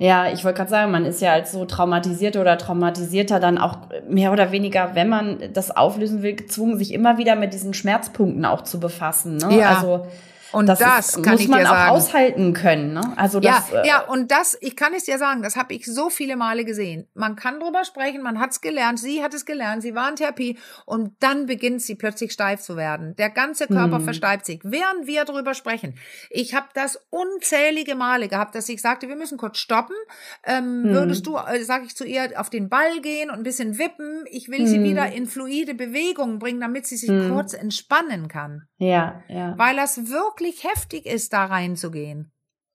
ja, 0.00 0.30
ich 0.32 0.44
wollte 0.44 0.58
gerade 0.58 0.70
sagen, 0.70 0.92
man 0.92 1.04
ist 1.04 1.20
ja 1.20 1.32
als 1.32 1.50
so 1.50 1.64
traumatisierte 1.64 2.40
oder 2.40 2.56
traumatisierter 2.56 3.40
dann 3.40 3.58
auch 3.58 3.78
mehr 4.08 4.32
oder 4.32 4.52
weniger, 4.52 4.94
wenn 4.94 5.08
man 5.08 5.38
das 5.52 5.76
auflösen 5.76 6.22
will, 6.22 6.34
gezwungen, 6.36 6.78
sich 6.78 6.92
immer 6.94 7.18
wieder 7.18 7.34
mit 7.34 7.52
diesen 7.52 7.74
Schmerzpunkten 7.74 8.44
auch 8.44 8.62
zu 8.62 8.78
befassen. 8.78 9.38
Ne? 9.38 9.58
Ja. 9.58 9.74
Also 9.76 10.06
Und 10.52 10.66
das, 10.66 10.78
das 10.78 11.16
ist, 11.16 11.22
kann 11.22 11.32
muss 11.34 11.42
ich 11.42 11.48
man 11.48 11.60
dir 11.60 11.70
auch 11.70 11.74
sagen. 11.74 11.90
aushalten 11.90 12.52
können. 12.52 12.94
Ne? 12.94 13.12
Also 13.16 13.40
das, 13.40 13.70
ja, 13.70 13.80
äh, 13.80 13.86
ja, 13.86 14.00
und 14.00 14.30
das, 14.30 14.56
ich 14.60 14.76
kann 14.76 14.94
es 14.94 15.04
dir 15.04 15.18
sagen, 15.18 15.42
das 15.42 15.56
habe 15.56 15.74
ich 15.74 15.86
so 15.86 16.10
viele 16.10 16.36
Male 16.36 16.64
gesehen. 16.64 17.06
Man 17.14 17.36
kann 17.36 17.60
drüber 17.60 17.84
sprechen, 17.84 18.22
man 18.22 18.38
hat 18.40 18.50
es 18.52 18.60
gelernt, 18.60 18.98
sie 18.98 19.22
hat 19.22 19.34
es 19.34 19.44
gelernt, 19.44 19.82
sie 19.82 19.94
war 19.94 20.08
in 20.08 20.16
Therapie 20.16 20.58
und 20.86 21.12
dann 21.20 21.46
beginnt 21.46 21.82
sie 21.82 21.94
plötzlich 21.94 22.32
steif 22.32 22.60
zu 22.60 22.76
werden. 22.76 23.14
Der 23.16 23.30
ganze 23.30 23.66
Körper 23.66 24.00
versteift 24.00 24.46
sich, 24.46 24.60
während 24.64 25.06
wir 25.06 25.24
drüber 25.24 25.54
sprechen. 25.54 25.94
Ich 26.30 26.54
habe 26.54 26.68
das 26.74 26.98
unzählige 27.10 27.94
Male 27.94 28.28
gehabt, 28.28 28.54
dass 28.54 28.68
ich 28.68 28.80
sagte, 28.80 29.08
wir 29.08 29.16
müssen 29.16 29.38
kurz 29.38 29.58
stoppen. 29.58 29.96
Ähm, 30.44 30.84
Würdest 30.84 31.26
du, 31.26 31.36
äh, 31.36 31.62
sage 31.64 31.84
ich 31.86 31.94
zu 31.96 32.04
ihr, 32.04 32.32
auf 32.36 32.50
den 32.50 32.68
Ball 32.68 33.00
gehen 33.00 33.30
und 33.30 33.36
ein 33.36 33.42
bisschen 33.42 33.78
wippen? 33.78 34.24
Ich 34.30 34.48
will 34.48 34.66
sie 34.66 34.82
wieder 34.82 35.12
in 35.12 35.26
fluide 35.26 35.74
Bewegungen 35.74 36.38
bringen, 36.38 36.60
damit 36.60 36.86
sie 36.86 36.96
sich 36.96 37.10
kurz 37.28 37.52
entspannen 37.54 38.28
kann. 38.28 38.62
ja, 38.78 39.22
ja. 39.28 39.54
Weil 39.58 39.76
das 39.76 40.08
wirklich 40.08 40.47
heftig 40.62 41.06
ist, 41.06 41.32
da 41.32 41.44
reinzugehen. 41.46 42.30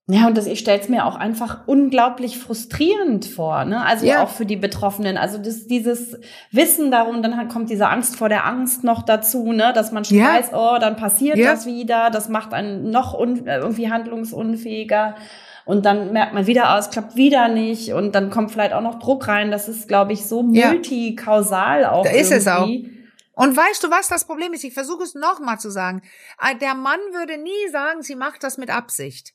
Ja, 0.09 0.27
und 0.27 0.35
das, 0.37 0.47
ich 0.47 0.59
stelle 0.59 0.81
es 0.81 0.89
mir 0.89 1.05
auch 1.05 1.15
einfach 1.15 1.65
unglaublich 1.65 2.37
frustrierend 2.37 3.23
vor, 3.25 3.63
ne? 3.63 3.85
Also 3.85 4.05
Ja. 4.05 4.21
auch 4.21 4.27
für 4.27 4.45
die 4.45 4.57
Betroffenen. 4.57 5.15
Also 5.15 5.37
das, 5.37 5.65
dieses 5.67 6.17
Wissen 6.51 6.91
darum, 6.91 7.23
dann 7.23 7.47
kommt 7.47 7.69
diese 7.69 7.87
Angst 7.87 8.17
vor 8.17 8.27
der 8.27 8.45
Angst 8.45 8.83
noch 8.83 9.03
dazu, 9.03 9.53
ne? 9.53 9.71
Dass 9.73 9.93
man 9.93 10.03
schon 10.03 10.17
Ja. 10.17 10.33
weiß, 10.33 10.49
oh, 10.53 10.77
dann 10.77 10.97
passiert 10.97 11.37
Ja. 11.37 11.51
das 11.51 11.65
wieder, 11.65 12.09
das 12.09 12.27
macht 12.27 12.53
einen 12.53 12.89
noch 12.91 13.17
äh, 13.17 13.55
irgendwie 13.59 13.89
handlungsunfähiger. 13.89 15.15
Und 15.63 15.85
dann 15.85 16.11
merkt 16.11 16.33
man 16.33 16.47
wieder, 16.47 16.73
oh, 16.75 16.79
es 16.79 16.89
klappt 16.89 17.15
wieder 17.15 17.47
nicht. 17.47 17.93
Und 17.93 18.13
dann 18.13 18.29
kommt 18.29 18.51
vielleicht 18.51 18.73
auch 18.73 18.81
noch 18.81 18.99
Druck 18.99 19.29
rein. 19.29 19.51
Das 19.51 19.69
ist, 19.69 19.87
glaube 19.87 20.11
ich, 20.11 20.25
so 20.25 20.43
multikausal 20.43 21.85
auch. 21.85 22.03
Da 22.03 22.09
ist 22.11 22.31
es 22.31 22.45
irgendwie. 22.45 22.92
Und 23.33 23.57
weißt 23.57 23.83
du, 23.83 23.89
was 23.89 24.07
das 24.07 24.25
Problem 24.25 24.53
ist? 24.53 24.63
Ich 24.63 24.73
versuche 24.73 25.03
es 25.03 25.15
nochmal 25.15 25.59
zu 25.59 25.69
sagen. 25.69 26.01
Äh, 26.39 26.55
Der 26.55 26.75
Mann 26.75 26.99
würde 27.11 27.37
nie 27.37 27.67
sagen, 27.71 28.01
sie 28.03 28.15
macht 28.15 28.43
das 28.43 28.57
mit 28.57 28.69
Absicht. 28.69 29.33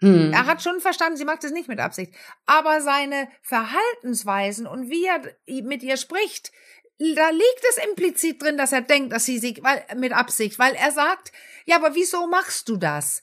Hm. 0.00 0.32
Er 0.32 0.46
hat 0.46 0.62
schon 0.62 0.80
verstanden, 0.80 1.16
sie 1.16 1.24
macht 1.24 1.44
es 1.44 1.52
nicht 1.52 1.68
mit 1.68 1.80
Absicht. 1.80 2.14
Aber 2.44 2.82
seine 2.82 3.28
Verhaltensweisen 3.42 4.66
und 4.66 4.90
wie 4.90 5.06
er 5.06 5.22
mit 5.62 5.82
ihr 5.82 5.96
spricht, 5.96 6.52
da 6.98 7.30
liegt 7.30 7.64
es 7.70 7.84
implizit 7.88 8.42
drin, 8.42 8.56
dass 8.56 8.72
er 8.72 8.82
denkt, 8.82 9.12
dass 9.12 9.24
sie 9.24 9.38
sie 9.38 9.58
weil, 9.62 9.84
mit 9.96 10.12
Absicht, 10.12 10.58
weil 10.58 10.74
er 10.74 10.90
sagt, 10.90 11.32
ja, 11.66 11.76
aber 11.76 11.94
wieso 11.94 12.26
machst 12.26 12.68
du 12.68 12.76
das? 12.76 13.22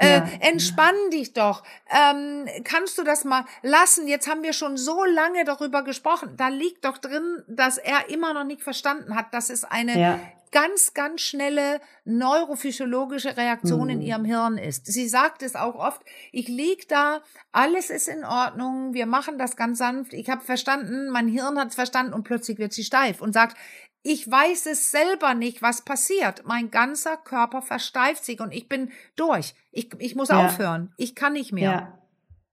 Äh, 0.00 0.18
ja. 0.18 0.28
entspann 0.40 0.94
dich 1.12 1.34
doch. 1.34 1.62
Ähm, 1.90 2.48
kannst 2.64 2.96
du 2.96 3.04
das 3.04 3.24
mal 3.24 3.44
lassen? 3.62 4.08
Jetzt 4.08 4.28
haben 4.28 4.42
wir 4.42 4.54
schon 4.54 4.78
so 4.78 5.04
lange 5.04 5.44
darüber 5.44 5.82
gesprochen. 5.82 6.36
Da 6.38 6.48
liegt 6.48 6.86
doch 6.86 6.96
drin, 6.96 7.42
dass 7.48 7.76
er 7.76 8.08
immer 8.08 8.32
noch 8.32 8.44
nicht 8.44 8.62
verstanden 8.62 9.14
hat, 9.14 9.34
dass 9.34 9.50
es 9.50 9.62
eine 9.62 10.00
ja. 10.00 10.20
ganz, 10.52 10.94
ganz 10.94 11.20
schnelle 11.20 11.82
neurophysiologische 12.06 13.36
Reaktion 13.36 13.84
mhm. 13.84 13.90
in 13.90 14.00
ihrem 14.00 14.24
Hirn 14.24 14.56
ist. 14.56 14.86
Sie 14.86 15.06
sagt 15.06 15.42
es 15.42 15.54
auch 15.54 15.74
oft, 15.74 16.00
ich 16.32 16.48
lieg 16.48 16.88
da, 16.88 17.20
alles 17.52 17.90
ist 17.90 18.08
in 18.08 18.24
Ordnung, 18.24 18.94
wir 18.94 19.04
machen 19.04 19.36
das 19.36 19.54
ganz 19.54 19.76
sanft, 19.76 20.14
ich 20.14 20.30
habe 20.30 20.40
verstanden, 20.40 21.10
mein 21.10 21.28
Hirn 21.28 21.58
hat 21.58 21.68
es 21.68 21.74
verstanden 21.74 22.14
und 22.14 22.24
plötzlich 22.24 22.58
wird 22.58 22.72
sie 22.72 22.84
steif 22.84 23.20
und 23.20 23.34
sagt, 23.34 23.56
ich 24.02 24.30
weiß 24.30 24.66
es 24.66 24.90
selber 24.90 25.34
nicht, 25.34 25.62
was 25.62 25.82
passiert. 25.82 26.42
Mein 26.44 26.70
ganzer 26.70 27.16
Körper 27.16 27.60
versteift 27.60 28.24
sich 28.24 28.40
und 28.40 28.52
ich 28.52 28.68
bin 28.68 28.90
durch. 29.16 29.54
Ich, 29.72 29.90
ich 29.98 30.16
muss 30.16 30.28
ja. 30.28 30.46
aufhören. 30.46 30.92
Ich 30.96 31.14
kann 31.14 31.34
nicht 31.34 31.52
mehr. 31.52 31.70
Ja. 31.70 32.00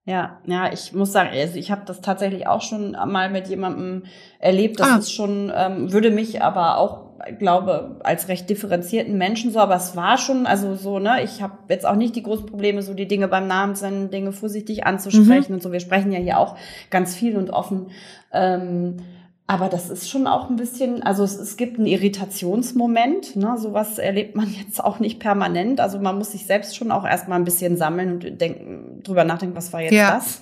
Ja, 0.07 0.39
ja, 0.45 0.71
ich 0.71 0.93
muss 0.93 1.11
sagen, 1.11 1.31
also 1.33 1.57
ich 1.57 1.69
habe 1.69 1.81
das 1.85 1.99
tatsächlich 1.99 2.47
auch 2.47 2.61
schon 2.61 2.91
mal 2.91 3.29
mit 3.29 3.49
jemandem 3.49 4.05
erlebt. 4.39 4.79
Das 4.79 4.87
ah. 4.87 4.97
ist 4.99 5.11
schon, 5.11 5.51
ähm, 5.53 5.91
würde 5.91 6.11
mich 6.11 6.41
aber 6.41 6.77
auch, 6.77 7.17
glaube, 7.39 7.99
als 8.05 8.29
recht 8.29 8.49
differenzierten 8.49 9.17
Menschen 9.17 9.51
so, 9.51 9.59
aber 9.59 9.75
es 9.75 9.97
war 9.97 10.17
schon, 10.17 10.45
also 10.45 10.75
so, 10.75 10.99
ne, 10.99 11.21
ich 11.25 11.41
habe 11.41 11.57
jetzt 11.67 11.85
auch 11.85 11.97
nicht 11.97 12.15
die 12.15 12.23
großen 12.23 12.45
Probleme, 12.45 12.83
so 12.83 12.93
die 12.93 13.09
Dinge 13.09 13.27
beim 13.27 13.47
Namen 13.47 13.75
zu 13.75 13.83
nennen, 13.83 14.09
Dinge 14.09 14.31
vorsichtig 14.31 14.85
anzusprechen 14.85 15.51
mhm. 15.51 15.55
und 15.55 15.61
so. 15.61 15.73
Wir 15.73 15.81
sprechen 15.81 16.13
ja 16.13 16.19
hier 16.19 16.39
auch 16.39 16.55
ganz 16.89 17.13
viel 17.13 17.35
und 17.35 17.49
offen. 17.49 17.91
Ähm, 18.31 19.01
aber 19.49 19.69
das 19.69 19.89
ist 19.89 20.09
schon 20.09 20.27
auch 20.27 20.49
ein 20.49 20.57
bisschen, 20.57 21.03
also 21.03 21.23
es, 21.23 21.39
es 21.39 21.55
gibt 21.55 21.77
einen 21.77 21.87
Irritationsmoment, 21.87 23.37
ne? 23.37 23.57
sowas 23.57 23.97
erlebt 23.97 24.35
man 24.35 24.53
jetzt 24.65 24.83
auch 24.83 24.99
nicht 24.99 25.19
permanent. 25.19 25.79
Also 25.79 25.99
man 25.99 26.17
muss 26.17 26.33
sich 26.33 26.45
selbst 26.45 26.75
schon 26.75 26.91
auch 26.91 27.05
erstmal 27.05 27.39
ein 27.39 27.45
bisschen 27.45 27.77
sammeln 27.77 28.11
und 28.11 28.41
denken, 28.41 29.01
drüber 29.03 29.23
nachdenken, 29.23 29.55
was 29.55 29.71
war 29.71 29.81
jetzt 29.81 29.93
ja. 29.93 30.15
das? 30.15 30.41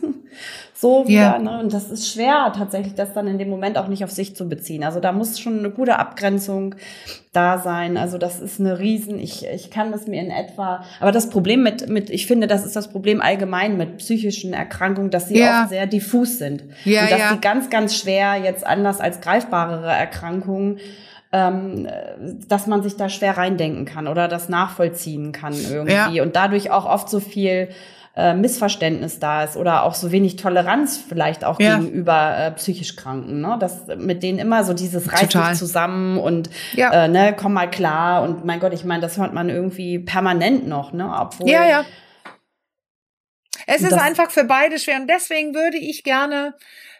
So 0.77 1.07
wieder, 1.07 1.19
ja. 1.19 1.39
ne? 1.39 1.59
Und 1.61 1.71
das 1.71 1.89
ist 1.89 2.11
schwer, 2.11 2.51
tatsächlich 2.53 2.95
das 2.95 3.13
dann 3.13 3.27
in 3.27 3.37
dem 3.37 3.49
Moment 3.49 3.77
auch 3.77 3.87
nicht 3.87 4.03
auf 4.03 4.11
sich 4.11 4.35
zu 4.35 4.49
beziehen. 4.49 4.83
Also 4.83 4.99
da 4.99 5.13
muss 5.13 5.39
schon 5.39 5.59
eine 5.59 5.69
gute 5.69 5.97
Abgrenzung 5.97 6.75
da 7.31 7.59
sein. 7.59 7.95
Also 7.95 8.17
das 8.17 8.41
ist 8.41 8.59
eine 8.59 8.77
Riesen, 8.77 9.17
ich, 9.17 9.45
ich 9.47 9.71
kann 9.71 9.93
das 9.93 10.05
mir 10.05 10.21
in 10.21 10.31
etwa, 10.31 10.83
aber 10.99 11.13
das 11.13 11.29
Problem 11.29 11.63
mit, 11.63 11.87
mit, 11.87 12.09
ich 12.09 12.27
finde, 12.27 12.47
das 12.47 12.65
ist 12.65 12.75
das 12.75 12.89
Problem 12.89 13.21
allgemein 13.21 13.77
mit 13.77 13.99
psychischen 13.99 14.53
Erkrankungen, 14.53 15.11
dass 15.11 15.29
sie 15.29 15.39
ja. 15.39 15.61
oft 15.61 15.69
sehr 15.69 15.87
diffus 15.87 16.39
sind. 16.39 16.65
Ja, 16.83 17.03
und 17.03 17.11
dass 17.11 17.19
ja. 17.19 17.33
die 17.33 17.39
ganz, 17.39 17.69
ganz 17.69 17.95
schwer 17.95 18.35
jetzt 18.35 18.67
anders 18.67 18.99
als 18.99 19.21
greifbarere 19.21 19.91
Erkrankungen 19.91 20.79
ähm, 21.31 21.87
dass 22.47 22.67
man 22.67 22.81
sich 22.83 22.95
da 22.95 23.09
schwer 23.09 23.37
reindenken 23.37 23.83
kann 23.85 24.07
oder 24.07 24.27
das 24.27 24.47
nachvollziehen 24.47 25.31
kann 25.31 25.53
irgendwie 25.53 26.17
ja. 26.17 26.23
und 26.23 26.35
dadurch 26.35 26.71
auch 26.71 26.85
oft 26.85 27.09
so 27.09 27.19
viel 27.19 27.69
äh, 28.15 28.33
Missverständnis 28.33 29.19
da 29.19 29.43
ist 29.43 29.57
oder 29.57 29.83
auch 29.83 29.93
so 29.93 30.11
wenig 30.11 30.37
Toleranz 30.37 30.97
vielleicht 30.97 31.43
auch 31.43 31.59
ja. 31.59 31.77
gegenüber 31.77 32.37
äh, 32.37 32.51
psychisch 32.51 32.95
Kranken, 32.95 33.41
ne? 33.41 33.57
Das 33.59 33.87
mit 33.97 34.23
denen 34.23 34.39
immer 34.39 34.63
so 34.63 34.73
dieses 34.73 35.11
reißt 35.11 35.33
dich 35.33 35.53
zusammen 35.53 36.17
und 36.17 36.49
ja. 36.73 37.05
äh, 37.05 37.07
ne, 37.09 37.35
komm 37.37 37.53
mal 37.53 37.69
klar 37.69 38.23
und 38.23 38.45
mein 38.45 38.59
Gott, 38.59 38.73
ich 38.73 38.85
meine, 38.85 39.01
das 39.01 39.17
hört 39.17 39.33
man 39.33 39.49
irgendwie 39.49 39.99
permanent 39.99 40.67
noch, 40.67 40.93
ne? 40.93 41.13
Obwohl 41.19 41.49
ja, 41.49 41.65
ja. 41.67 41.85
Es 43.67 43.81
ist 43.81 43.93
einfach 43.93 44.31
für 44.31 44.43
beide 44.43 44.79
schwer 44.79 44.97
und 44.97 45.09
deswegen 45.09 45.53
würde 45.55 45.77
ich 45.77 46.03
gerne 46.03 46.53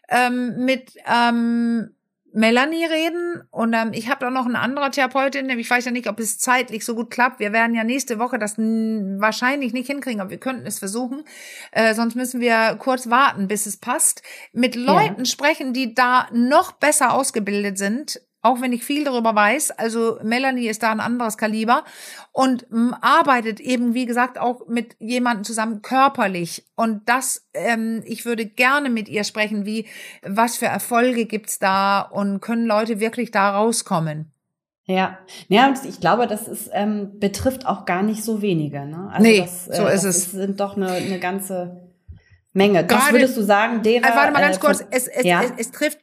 ähm, 0.10 0.66
mit 0.66 0.94
ähm, 1.08 1.96
Melanie 2.36 2.84
reden 2.84 3.44
und 3.50 3.74
ähm, 3.74 3.92
ich 3.94 4.10
habe 4.10 4.28
auch 4.28 4.32
noch 4.32 4.46
eine 4.46 4.60
andere 4.60 4.92
Therapeutin, 4.92 5.50
ich 5.50 5.70
weiß 5.70 5.86
ja 5.86 5.92
nicht, 5.92 6.10
ob 6.10 6.20
es 6.20 6.38
zeitlich 6.38 6.84
so 6.84 6.94
gut 6.94 7.10
klappt. 7.10 7.40
Wir 7.40 7.54
werden 7.54 7.74
ja 7.74 7.86
nächste 7.86 8.20
Woche 8.20 8.38
das 8.38 8.58
wahrscheinlich 8.58 9.72
nicht 9.72 9.88
hinkriegen, 9.88 10.20
aber 10.20 10.32
wir 10.32 10.38
könnten 10.38 10.68
es 10.68 10.80
versuchen. 10.80 11.24
Äh, 11.72 11.94
sonst 11.94 12.16
müssen 12.16 12.42
wir 12.42 12.76
kurz 12.78 13.10
warten, 13.10 13.48
bis 13.48 13.66
es 13.66 13.78
passt. 13.78 14.22
Mit 14.52 14.76
Leuten 14.76 15.20
ja. 15.20 15.26
sprechen, 15.26 15.72
die 15.72 15.96
da 15.96 16.28
noch 16.34 16.74
besser 16.74 17.14
ausgebildet 17.14 17.78
sind, 17.78 18.20
auch 18.46 18.62
wenn 18.62 18.74
ich 18.74 18.84
viel 18.84 19.04
darüber 19.04 19.34
weiß. 19.34 19.72
Also 19.72 20.20
Melanie 20.24 20.68
ist 20.68 20.84
da 20.84 20.92
ein 20.92 21.00
anderes 21.00 21.38
Kaliber 21.38 21.84
und 22.32 22.72
m, 22.72 22.96
arbeitet 23.02 23.60
eben, 23.60 23.96
wie 23.96 24.06
gesagt, 24.06 24.38
auch 24.38 24.68
mit 24.68 24.96
jemandem 25.00 25.44
zusammen 25.44 25.82
körperlich. 25.82 26.64
Und 26.76 27.10
das, 27.10 27.48
ähm, 27.56 28.04
ich 28.06 28.26
würde 28.26 28.46
gerne 28.46 28.90
mit 28.90 29.10
ihr 29.10 29.24
sprechen, 29.24 29.66
wie, 29.66 29.88
was 30.22 30.58
für 30.58 30.68
Erfolge 30.68 31.26
gibt's 31.26 31.58
da 31.58 32.02
und 32.02 32.40
können 32.40 32.68
Leute 32.68 33.00
wirklich 33.00 33.32
da 33.32 33.56
rauskommen. 33.56 34.32
Ja, 34.88 35.18
ja, 35.48 35.68
und 35.68 35.84
ich 35.84 36.00
glaube, 36.00 36.28
das 36.28 36.48
ist, 36.48 36.70
ähm, 36.72 37.20
betrifft 37.20 37.66
auch 37.66 37.86
gar 37.86 38.04
nicht 38.04 38.24
so 38.24 38.44
wenige. 38.44 38.86
Ne? 38.86 39.10
Also 39.12 39.24
nee, 39.24 39.40
das, 39.40 39.68
äh, 39.68 39.76
so 39.76 39.88
ist 39.88 40.04
es. 40.04 40.32
sind 40.32 40.60
doch 40.60 40.78
eine, 40.78 40.92
eine 40.92 41.18
ganze 41.18 41.85
Menge. 42.56 42.86
Gerade, 42.86 43.04
Was 43.04 43.12
würdest 43.12 43.38
du 43.38 43.42
sagen, 43.42 43.84
derer? 43.84 44.06
Äh, 44.06 44.16
warte 44.16 44.32
mal 44.32 44.40
ganz 44.40 44.58
äh, 44.58 44.60
kurz. 44.60 44.84
Es, 44.90 45.08
es, 45.08 45.26
ja? 45.26 45.44
es, 45.44 45.52
es 45.58 45.72
trifft 45.72 46.00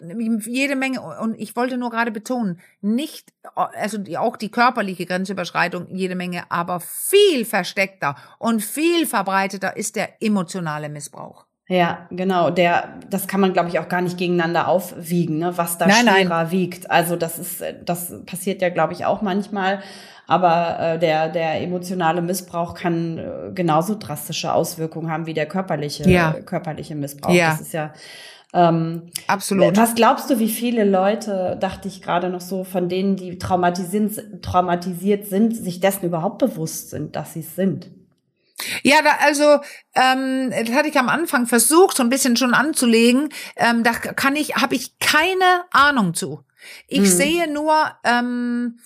jede 0.46 0.76
Menge 0.76 1.00
und 1.00 1.34
ich 1.40 1.56
wollte 1.56 1.78
nur 1.78 1.90
gerade 1.90 2.10
betonen, 2.10 2.60
nicht, 2.82 3.32
also 3.54 3.96
die, 3.96 4.18
auch 4.18 4.36
die 4.36 4.50
körperliche 4.50 5.06
Grenzüberschreitung 5.06 5.86
jede 5.88 6.14
Menge, 6.14 6.44
aber 6.50 6.80
viel 6.80 7.46
versteckter 7.46 8.16
und 8.38 8.62
viel 8.62 9.06
verbreiteter 9.06 9.76
ist 9.76 9.96
der 9.96 10.22
emotionale 10.22 10.90
Missbrauch. 10.90 11.46
Ja, 11.68 12.06
genau. 12.10 12.50
Der, 12.50 13.00
das 13.08 13.26
kann 13.26 13.40
man, 13.40 13.54
glaube 13.54 13.70
ich, 13.70 13.78
auch 13.78 13.88
gar 13.88 14.02
nicht 14.02 14.18
gegeneinander 14.18 14.68
aufwiegen, 14.68 15.38
ne, 15.38 15.56
was 15.56 15.78
da 15.78 15.86
nein, 15.86 16.06
schwerer 16.06 16.28
nein. 16.28 16.50
wiegt. 16.50 16.90
Also 16.90 17.16
das 17.16 17.38
ist, 17.38 17.64
das 17.84 18.12
passiert 18.26 18.60
ja, 18.60 18.68
glaube 18.68 18.92
ich, 18.92 19.06
auch 19.06 19.22
manchmal. 19.22 19.82
Aber 20.26 20.78
äh, 20.78 20.98
der, 20.98 21.28
der 21.28 21.60
emotionale 21.60 22.22
Missbrauch 22.22 22.74
kann 22.74 23.18
äh, 23.18 23.52
genauso 23.54 23.96
drastische 23.96 24.52
Auswirkungen 24.52 25.10
haben 25.10 25.26
wie 25.26 25.34
der 25.34 25.46
körperliche, 25.46 26.08
ja. 26.08 26.32
körperliche 26.32 26.94
Missbrauch. 26.94 27.34
Ja. 27.34 27.50
Das 27.50 27.60
ist 27.60 27.72
ja 27.72 27.92
ähm, 28.54 29.10
Absolut. 29.26 29.76
Was 29.76 29.94
glaubst 29.94 30.28
du, 30.28 30.38
wie 30.38 30.50
viele 30.50 30.84
Leute, 30.84 31.56
dachte 31.58 31.88
ich 31.88 32.02
gerade 32.02 32.28
noch 32.28 32.42
so, 32.42 32.64
von 32.64 32.88
denen, 32.88 33.16
die 33.16 33.38
traumatisiert, 33.38 34.42
traumatisiert 34.42 35.26
sind, 35.26 35.56
sich 35.56 35.80
dessen 35.80 36.06
überhaupt 36.06 36.38
bewusst 36.38 36.90
sind, 36.90 37.16
dass 37.16 37.32
sie 37.32 37.40
es 37.40 37.56
sind? 37.56 37.90
Ja, 38.82 38.96
da, 39.02 39.10
also 39.24 39.58
ähm, 39.94 40.50
das 40.50 40.74
hatte 40.74 40.88
ich 40.88 40.98
am 40.98 41.08
Anfang 41.08 41.46
versucht, 41.46 41.96
so 41.96 42.02
ein 42.02 42.10
bisschen 42.10 42.36
schon 42.36 42.54
anzulegen. 42.54 43.30
Ähm, 43.56 43.82
da 43.82 43.92
kann 43.92 44.36
ich, 44.36 44.56
habe 44.56 44.74
ich 44.74 44.98
keine 44.98 45.64
Ahnung 45.72 46.14
zu. 46.14 46.44
Ich 46.86 46.98
hm. 46.98 47.06
sehe 47.06 47.52
nur, 47.52 47.74
ähm, 48.04 48.78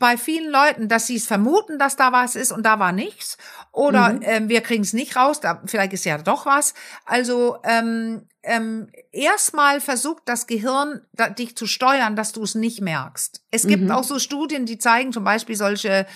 bei 0.00 0.16
vielen 0.16 0.50
Leuten, 0.50 0.88
dass 0.88 1.06
sie 1.06 1.16
es 1.16 1.26
vermuten, 1.26 1.78
dass 1.78 1.94
da 1.94 2.10
was 2.10 2.34
ist 2.34 2.50
und 2.50 2.64
da 2.64 2.80
war 2.80 2.90
nichts. 2.90 3.36
Oder 3.70 4.14
mhm. 4.14 4.22
ähm, 4.22 4.48
wir 4.48 4.62
kriegen 4.62 4.82
es 4.82 4.94
nicht 4.94 5.14
raus, 5.14 5.40
da, 5.40 5.62
vielleicht 5.66 5.92
ist 5.92 6.04
ja 6.04 6.18
doch 6.18 6.46
was. 6.46 6.74
Also 7.04 7.58
ähm, 7.62 8.26
ähm, 8.42 8.88
erstmal 9.12 9.80
versucht 9.80 10.22
das 10.24 10.46
Gehirn 10.46 11.02
da, 11.12 11.28
dich 11.28 11.54
zu 11.54 11.66
steuern, 11.66 12.16
dass 12.16 12.32
du 12.32 12.42
es 12.42 12.54
nicht 12.54 12.80
merkst. 12.80 13.42
Es 13.50 13.66
gibt 13.66 13.84
mhm. 13.84 13.90
auch 13.90 14.02
so 14.02 14.18
Studien, 14.18 14.64
die 14.64 14.78
zeigen 14.78 15.12
zum 15.12 15.22
Beispiel 15.22 15.54
solche 15.54 16.06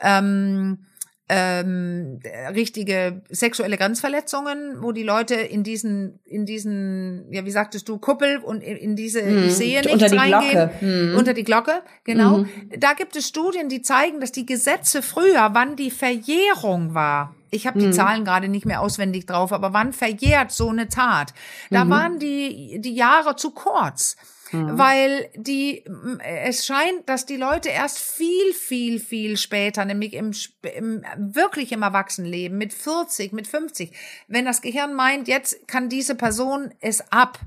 ähm, 0.00 0.86
ähm, 1.28 2.20
richtige 2.54 3.22
sexuelle 3.30 3.76
Grenzverletzungen, 3.76 4.80
wo 4.80 4.92
die 4.92 5.02
Leute 5.02 5.34
in 5.34 5.64
diesen, 5.64 6.20
in 6.24 6.46
diesen, 6.46 7.32
ja, 7.32 7.44
wie 7.44 7.50
sagtest 7.50 7.88
du, 7.88 7.98
Kuppel 7.98 8.38
und 8.38 8.62
in, 8.62 8.76
in 8.76 8.96
diese, 8.96 9.22
hm, 9.22 9.44
ich 9.44 9.54
sehe 9.54 9.80
nichts 9.80 9.92
unter 9.92 10.08
die 10.08 10.16
reingehen, 10.16 10.52
Glocke. 10.52 10.80
Hm. 10.80 11.14
unter 11.16 11.34
die 11.34 11.42
Glocke, 11.42 11.82
genau. 12.04 12.38
Mhm. 12.38 12.48
Da 12.78 12.92
gibt 12.92 13.16
es 13.16 13.26
Studien, 13.26 13.68
die 13.68 13.82
zeigen, 13.82 14.20
dass 14.20 14.30
die 14.30 14.46
Gesetze 14.46 15.02
früher, 15.02 15.50
wann 15.52 15.74
die 15.74 15.90
Verjährung 15.90 16.94
war, 16.94 17.34
ich 17.50 17.66
habe 17.66 17.78
die 17.78 17.86
mhm. 17.86 17.92
Zahlen 17.92 18.24
gerade 18.24 18.48
nicht 18.48 18.66
mehr 18.66 18.80
auswendig 18.80 19.26
drauf, 19.26 19.52
aber 19.52 19.72
wann 19.72 19.92
verjährt 19.92 20.52
so 20.52 20.68
eine 20.68 20.88
Tat? 20.88 21.32
Da 21.70 21.84
mhm. 21.84 21.90
waren 21.90 22.18
die, 22.18 22.80
die 22.80 22.94
Jahre 22.94 23.36
zu 23.36 23.50
kurz. 23.50 24.16
Mhm. 24.52 24.78
Weil 24.78 25.30
die, 25.34 25.84
es 26.22 26.66
scheint, 26.66 27.08
dass 27.08 27.26
die 27.26 27.36
Leute 27.36 27.68
erst 27.68 27.98
viel, 27.98 28.52
viel, 28.52 29.00
viel 29.00 29.36
später, 29.36 29.84
nämlich 29.84 30.14
im, 30.14 30.32
im 30.76 31.02
wirklich 31.18 31.72
im 31.72 31.82
Erwachsenenleben, 31.82 32.56
mit 32.56 32.72
40, 32.72 33.32
mit 33.32 33.46
50, 33.46 33.92
wenn 34.28 34.44
das 34.44 34.62
Gehirn 34.62 34.94
meint, 34.94 35.28
jetzt 35.28 35.66
kann 35.66 35.88
diese 35.88 36.14
Person 36.14 36.72
es 36.80 37.12
ab. 37.12 37.40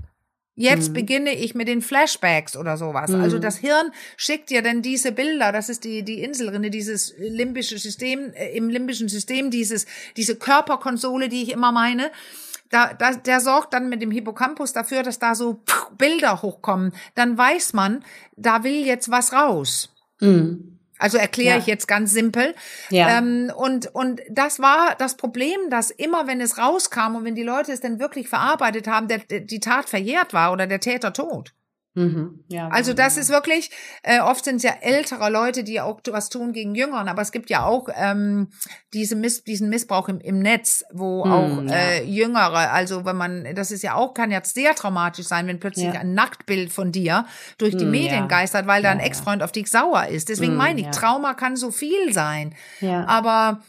Jetzt 0.55 0.89
mhm. 0.89 0.93
beginne 0.93 1.33
ich 1.35 1.55
mit 1.55 1.69
den 1.69 1.81
Flashbacks 1.81 2.57
oder 2.57 2.75
sowas. 2.75 3.03
Also 3.03 3.17
mhm. 3.17 3.23
Also 3.23 3.39
das 3.39 3.57
Hirn 3.57 3.93
schickt 4.17 4.49
dir 4.49 4.61
dann 4.61 4.81
diese 4.81 5.13
Bilder, 5.13 5.53
das 5.53 5.69
ist 5.69 5.85
die, 5.85 6.03
die 6.03 6.21
Inselrinne, 6.21 6.69
dieses 6.69 7.13
limbische 7.17 7.77
System, 7.77 8.33
äh, 8.33 8.49
im 8.57 8.67
limbischen 8.67 9.07
System, 9.07 9.51
dieses, 9.51 9.85
diese 10.17 10.35
Körperkonsole, 10.35 11.29
die 11.29 11.43
ich 11.43 11.51
immer 11.51 11.71
meine 11.71 12.11
da, 12.69 12.93
da, 12.93 13.13
der 13.13 13.39
sorgt 13.39 13.73
dann 13.73 13.89
mit 13.89 14.01
dem 14.01 14.11
Hippocampus 14.11 14.73
dafür, 14.73 15.03
dass 15.03 15.19
da 15.19 15.35
so 15.35 15.61
Bilder 15.97 16.41
hochkommen. 16.41 16.93
Dann 17.15 17.37
weiß 17.37 17.73
man, 17.73 18.03
da 18.35 18.63
will 18.63 18.85
jetzt 18.85 19.09
was 19.11 19.33
raus. 19.33 19.93
Mhm. 20.19 20.79
Also 20.99 21.17
erkläre 21.17 21.55
Ja. 21.55 21.59
ich 21.59 21.65
jetzt 21.65 21.87
ganz 21.87 22.11
simpel. 22.11 22.53
Ja. 22.89 23.17
Ähm, 23.17 23.51
und, 23.55 23.87
und 23.95 24.21
das 24.29 24.59
war 24.59 24.95
das 24.97 25.15
Problem, 25.15 25.57
dass 25.69 25.91
immer, 25.91 26.27
wenn 26.27 26.41
es 26.41 26.57
rauskam 26.57 27.15
und 27.15 27.23
wenn 27.23 27.35
die 27.35 27.43
Leute 27.43 27.71
es 27.71 27.79
dann 27.79 27.99
wirklich 27.99 28.27
verarbeitet 28.27 28.87
haben, 28.87 29.07
der, 29.07 29.19
der, 29.19 29.39
die 29.39 29.61
Tat 29.61 29.89
verjährt 29.89 30.33
war 30.33 30.51
oder 30.51 30.67
der 30.67 30.81
Täter 30.81 31.13
tot. 31.13 31.53
Mhm. 31.95 32.43
ja 32.49 32.67
Also 32.69 32.93
das 32.93 33.17
ist 33.17 33.29
wirklich, 33.29 33.71
äh, 34.03 34.19
oft 34.19 34.45
sind 34.45 34.57
es 34.57 34.63
ja 34.63 34.73
ältere 34.81 35.29
Leute, 35.31 35.63
die 35.63 35.81
auch 35.81 35.99
was 36.11 36.29
tun 36.29 36.53
gegen 36.53 36.75
Jüngeren, 36.75 37.07
aber 37.09 37.21
es 37.23 37.31
gibt 37.31 37.49
ja 37.49 37.65
auch 37.65 37.89
ähm, 37.95 38.49
diese 38.93 39.15
Miss, 39.15 39.43
diesen 39.43 39.69
Missbrauch 39.69 40.07
im, 40.07 40.19
im 40.21 40.39
Netz, 40.39 40.83
wo 40.93 41.23
Hm, 41.23 41.31
auch 41.31 41.63
ja. 41.65 41.73
äh, 41.73 42.03
Jüngere, 42.05 42.71
also 42.71 43.05
wenn 43.05 43.17
man, 43.17 43.55
das 43.55 43.71
ist 43.71 43.81
ja 43.81 43.95
auch, 43.95 44.13
kann 44.13 44.29
ja 44.31 44.39
sehr 44.43 44.75
traumatisch 44.75 45.25
sein, 45.25 45.47
wenn 45.47 45.59
plötzlich 45.59 45.93
Ja. 45.93 45.99
ein 46.01 46.13
Nacktbild 46.13 46.71
von 46.71 46.91
dir 46.91 47.25
durch 47.57 47.75
die 47.75 47.85
Hm, 47.85 47.91
Medien 47.91 48.27
geistert, 48.27 48.67
weil 48.67 48.83
da 48.83 48.91
ein 48.91 48.99
Ja, 48.99 49.03
ja. 49.03 49.07
Ex-Freund 49.07 49.41
auf 49.43 49.51
dich 49.51 49.69
sauer 49.69 50.05
ist. 50.07 50.29
Deswegen 50.29 50.51
Hm, 50.53 50.57
meine 50.57 50.81
ich. 50.81 50.87
Trauma 50.91 51.33
kann 51.33 51.55
so 51.55 51.71
viel 51.71 52.13
sein. 52.13 52.53
ja. 52.81 53.05
Aber 53.07 53.61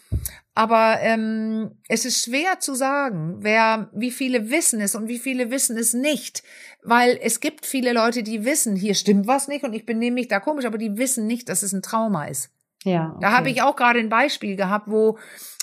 aber 0.55 0.99
ähm, 1.01 1.71
es 1.89 2.05
ist 2.05 2.25
schwer 2.25 2.59
zu 2.59 2.75
sagen, 2.75 3.37
wer, 3.39 3.89
wie 3.93 4.11
viele 4.11 4.51
wissen 4.51 4.81
es 4.81 4.95
und 4.95 5.09
wie 5.09 5.19
viele 5.19 5.51
wissen 5.51 5.77
es 5.79 5.95
nicht, 5.95 6.43
weil 6.83 7.19
es 7.23 7.41
gibt 7.41 7.67
viele 7.67 7.93
Leute, 7.93 8.23
die 8.23 8.45
wissen, 8.45 8.75
hier 8.75 8.95
stimmt 8.95 9.27
was 9.27 9.49
nicht 9.49 9.65
und 9.65 9.73
ich 9.75 9.87
benehme 9.87 10.15
mich 10.15 10.29
da 10.29 10.41
komisch, 10.41 10.65
aber 10.65 10.79
die 10.79 10.97
wissen 10.97 11.27
nicht, 11.27 11.49
dass 11.49 11.63
es 11.63 11.73
ein 11.73 11.83
Trauma 11.83 12.27
ist. 12.27 12.51
ja 12.85 13.17
Da 13.21 13.29
okay. 13.29 13.37
habe 13.37 13.51
ich 13.51 13.63
auch 13.63 13.77
gerade 13.77 14.01
ein 14.01 14.09
Beispiel 14.09 14.57
gehabt, 14.57 14.91
wo 14.91 15.19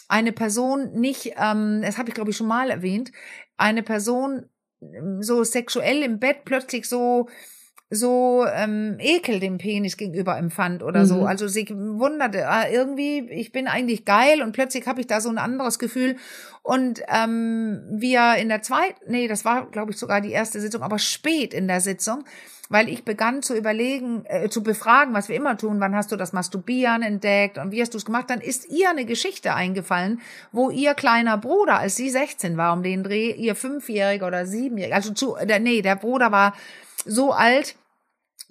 eine 0.08 0.32
Person 0.32 0.94
nicht, 0.94 1.34
ähm, 1.38 1.82
das 1.82 1.98
habe 1.98 2.10
ich 2.10 2.16
glaube 2.16 2.32
ich 2.32 2.38
schon 2.38 2.48
mal 2.48 2.70
erwähnt, 2.70 3.12
eine 3.58 3.84
Person 3.84 4.50
ähm, 4.82 5.22
so 5.22 5.44
sexuell 5.44 6.02
im 6.02 6.20
Bett 6.20 6.46
plötzlich 6.46 6.88
so 6.88 7.28
so 7.90 8.46
ähm, 8.54 8.98
Ekel 9.00 9.40
dem 9.40 9.58
Penis 9.58 9.96
gegenüber 9.96 10.38
empfand 10.38 10.84
oder 10.84 11.06
so. 11.06 11.22
Mhm. 11.22 11.26
Also 11.26 11.48
sie 11.48 11.68
wunderte, 11.70 12.48
ah, 12.48 12.68
irgendwie, 12.68 13.30
ich 13.30 13.54
bin 13.54 13.68
eigentlich 13.68 14.04
geil 14.04 14.42
und 14.42 14.52
plötzlich 14.52 14.86
habe 14.88 15.00
ich 15.00 15.08
da 15.08 15.22
so 15.22 15.30
ein 15.30 15.38
anderes 15.38 15.80
Gefühl. 15.80 16.18
Und 16.64 17.02
ähm, 17.08 17.82
wir 17.90 18.36
in 18.36 18.50
der 18.50 18.62
zweiten, 18.62 19.10
nee, 19.10 19.30
das 19.30 19.46
war, 19.46 19.68
glaube 19.72 19.92
ich, 19.92 19.98
sogar 19.98 20.20
die 20.20 20.32
erste 20.32 20.60
Sitzung, 20.60 20.84
aber 20.84 21.00
spät 21.00 21.54
in 21.54 21.70
der 21.70 21.80
Sitzung, 21.80 22.26
weil 22.68 22.90
ich 22.90 23.06
begann 23.06 23.42
zu 23.42 23.56
überlegen, 23.56 24.26
äh, 24.26 24.50
zu 24.50 24.64
befragen, 24.64 25.14
was 25.14 25.30
wir 25.30 25.38
immer 25.38 25.58
tun, 25.58 25.80
wann 25.80 25.96
hast 25.96 26.12
du 26.12 26.18
das 26.18 26.34
Masturbieren 26.34 27.04
entdeckt 27.04 27.58
und 27.58 27.72
wie 27.72 27.82
hast 27.82 27.94
du 27.94 27.98
es 27.98 28.04
gemacht, 28.04 28.30
dann 28.30 28.42
ist 28.42 28.70
ihr 28.70 28.90
eine 28.90 29.06
Geschichte 29.06 29.54
eingefallen, 29.54 30.20
wo 30.52 30.70
ihr 30.70 30.94
kleiner 30.94 31.38
Bruder, 31.38 31.80
als 31.80 31.96
sie 31.96 32.10
16 32.10 32.58
war, 32.58 32.74
um 32.74 32.84
den 32.84 33.04
Dreh, 33.04 33.32
ihr 33.32 33.56
Fünfjähriger 33.56 34.28
oder 34.28 34.46
Siebenjähriger, 34.46 34.96
also 34.98 35.14
zu, 35.14 35.38
der, 35.42 35.60
nee, 35.60 35.82
der 35.82 35.96
Bruder 35.96 36.34
war 36.34 36.54
so 37.08 37.32
alt, 37.32 37.76